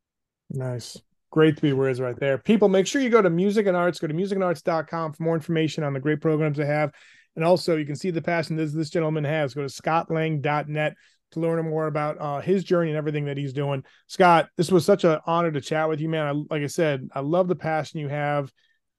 Nice. 0.49 1.01
Great 1.31 1.59
three 1.59 1.73
words 1.73 1.99
right 1.99 2.17
there. 2.19 2.37
People, 2.37 2.69
make 2.69 2.87
sure 2.87 3.01
you 3.01 3.09
go 3.09 3.21
to 3.21 3.29
Music 3.29 3.67
and 3.67 3.75
Arts. 3.75 3.99
Go 3.99 4.07
to 4.07 4.13
musicandarts.com 4.13 5.13
for 5.13 5.23
more 5.23 5.35
information 5.35 5.83
on 5.83 5.93
the 5.93 5.99
great 5.99 6.21
programs 6.21 6.57
they 6.57 6.65
have. 6.65 6.91
And 7.35 7.43
also, 7.43 7.75
you 7.75 7.85
can 7.85 7.95
see 7.95 8.11
the 8.11 8.21
passion 8.21 8.55
this, 8.55 8.71
this 8.71 8.89
gentleman 8.89 9.25
has. 9.25 9.53
Go 9.53 9.61
to 9.61 9.67
scottlang.net 9.67 10.95
to 11.31 11.39
learn 11.39 11.69
more 11.69 11.87
about 11.87 12.17
uh, 12.21 12.39
his 12.39 12.63
journey 12.63 12.91
and 12.91 12.97
everything 12.97 13.25
that 13.25 13.37
he's 13.37 13.51
doing. 13.51 13.83
Scott, 14.07 14.47
this 14.55 14.71
was 14.71 14.85
such 14.85 15.03
an 15.03 15.19
honor 15.25 15.51
to 15.51 15.59
chat 15.59 15.89
with 15.89 15.99
you, 15.99 16.07
man. 16.07 16.27
I, 16.27 16.53
like 16.53 16.63
I 16.63 16.67
said, 16.67 17.09
I 17.13 17.19
love 17.19 17.49
the 17.49 17.55
passion 17.55 17.99
you 17.99 18.07
have. 18.07 18.53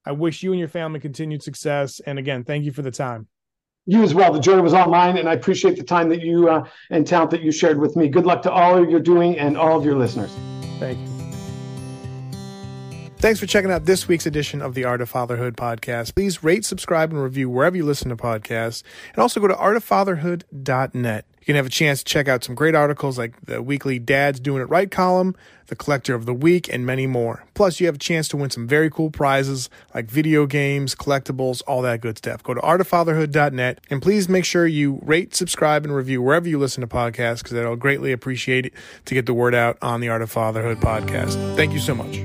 I 0.05 0.13
wish 0.13 0.43
you 0.43 0.53
and 0.53 0.59
your 0.59 0.69
family 0.69 1.01
continued 1.01 1.43
success. 1.43 2.01
And 2.01 2.19
again, 2.19 2.45
thank 2.45 2.65
you 2.65 2.73
for 2.73 2.83
the 2.83 2.91
time 2.91 3.29
you 3.87 4.03
as 4.03 4.15
well. 4.15 4.33
The 4.33 4.41
journey 4.41 4.63
was 4.63 4.75
all 4.75 4.89
mine, 4.89 5.17
and 5.17 5.29
I 5.29 5.33
appreciate 5.33 5.77
the 5.77 5.85
time 5.85 6.09
that 6.11 6.21
you 6.21 6.49
uh, 6.49 6.69
and 6.91 7.07
talent 7.07 7.31
that 7.31 7.43
you 7.43 7.53
shared 7.53 7.81
with 7.81 7.97
me. 7.97 8.09
Good 8.09 8.27
luck 8.27 8.43
to 8.43 8.53
all 8.53 8.89
you're 8.89 9.01
doing 9.01 9.39
and 9.39 9.57
all 9.57 9.79
of 9.79 9.85
your 9.85 9.97
listeners. 9.97 10.35
Thank 10.79 10.99
you. 10.99 11.17
Thanks 13.19 13.41
for 13.41 13.47
checking 13.47 13.71
out 13.71 13.87
this 13.87 14.07
week's 14.07 14.27
edition 14.27 14.61
of 14.61 14.75
the 14.75 14.85
Art 14.85 15.01
of 15.01 15.09
Fatherhood 15.09 15.57
podcast. 15.57 16.15
Please 16.15 16.45
rate, 16.45 16.67
subscribe, 16.67 17.11
and 17.11 17.23
review 17.23 17.49
wherever 17.49 17.75
you 17.75 17.85
listen 17.85 18.11
to 18.11 18.17
podcasts. 18.17 18.83
And 19.15 19.23
also 19.23 19.41
go 19.41 19.49
to 19.49 19.55
artoffatherhood.net. 19.55 21.25
You 21.47 21.53
can 21.53 21.59
have 21.59 21.67
a 21.67 21.71
chance 21.71 22.01
to 22.01 22.05
check 22.05 22.27
out 22.27 22.43
some 22.43 22.57
great 22.57 22.75
articles 22.75 23.17
like 23.17 23.41
the 23.47 23.63
weekly 23.63 24.01
Dad's 24.01 24.41
Doing 24.41 24.63
It 24.63 24.65
Right 24.65 24.91
column, 24.91 25.37
the 25.69 25.77
Collector 25.77 26.13
of 26.13 26.27
the 26.27 26.35
Week, 26.35 26.69
and 26.69 26.85
many 26.85 27.07
more. 27.07 27.45
Plus, 27.55 27.79
you 27.79 27.87
have 27.87 27.95
a 27.95 27.99
chance 27.99 28.27
to 28.29 28.37
win 28.37 28.51
some 28.51 28.67
very 28.67 28.91
cool 28.91 29.11
prizes 29.11 29.71
like 29.95 30.11
video 30.11 30.47
games, 30.47 30.97
collectibles, 30.97 31.63
all 31.69 31.83
that 31.83 32.01
good 32.01 32.19
stuff. 32.19 32.43
Go 32.43 32.55
to 32.55 32.61
artoffatherhood.net 32.63 33.81
and 33.89 34.03
please 34.03 34.29
make 34.29 34.45
sure 34.45 34.67
you 34.67 34.99
rate, 35.05 35.37
subscribe, 35.37 35.85
and 35.85 35.95
review 35.95 36.21
wherever 36.21 36.49
you 36.49 36.59
listen 36.59 36.81
to 36.81 36.89
podcasts 36.89 37.45
because 37.45 37.53
that'll 37.53 37.77
greatly 37.77 38.11
appreciate 38.11 38.67
it 38.67 38.73
to 39.05 39.15
get 39.15 39.27
the 39.27 39.35
word 39.35 39.55
out 39.55 39.79
on 39.81 40.01
the 40.01 40.09
Art 40.09 40.23
of 40.23 40.31
Fatherhood 40.33 40.79
podcast. 40.79 41.55
Thank 41.55 41.73
you 41.73 41.79
so 41.79 41.95
much. 41.95 42.17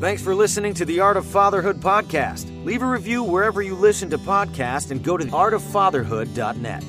Thanks 0.00 0.22
for 0.22 0.36
listening 0.36 0.72
to 0.74 0.84
the 0.84 1.00
Art 1.00 1.16
of 1.16 1.26
Fatherhood 1.26 1.80
podcast. 1.80 2.64
Leave 2.64 2.82
a 2.82 2.86
review 2.86 3.24
wherever 3.24 3.60
you 3.60 3.74
listen 3.74 4.08
to 4.10 4.18
podcasts 4.18 4.92
and 4.92 5.02
go 5.02 5.16
to 5.16 5.24
artoffatherhood.net. 5.24 6.84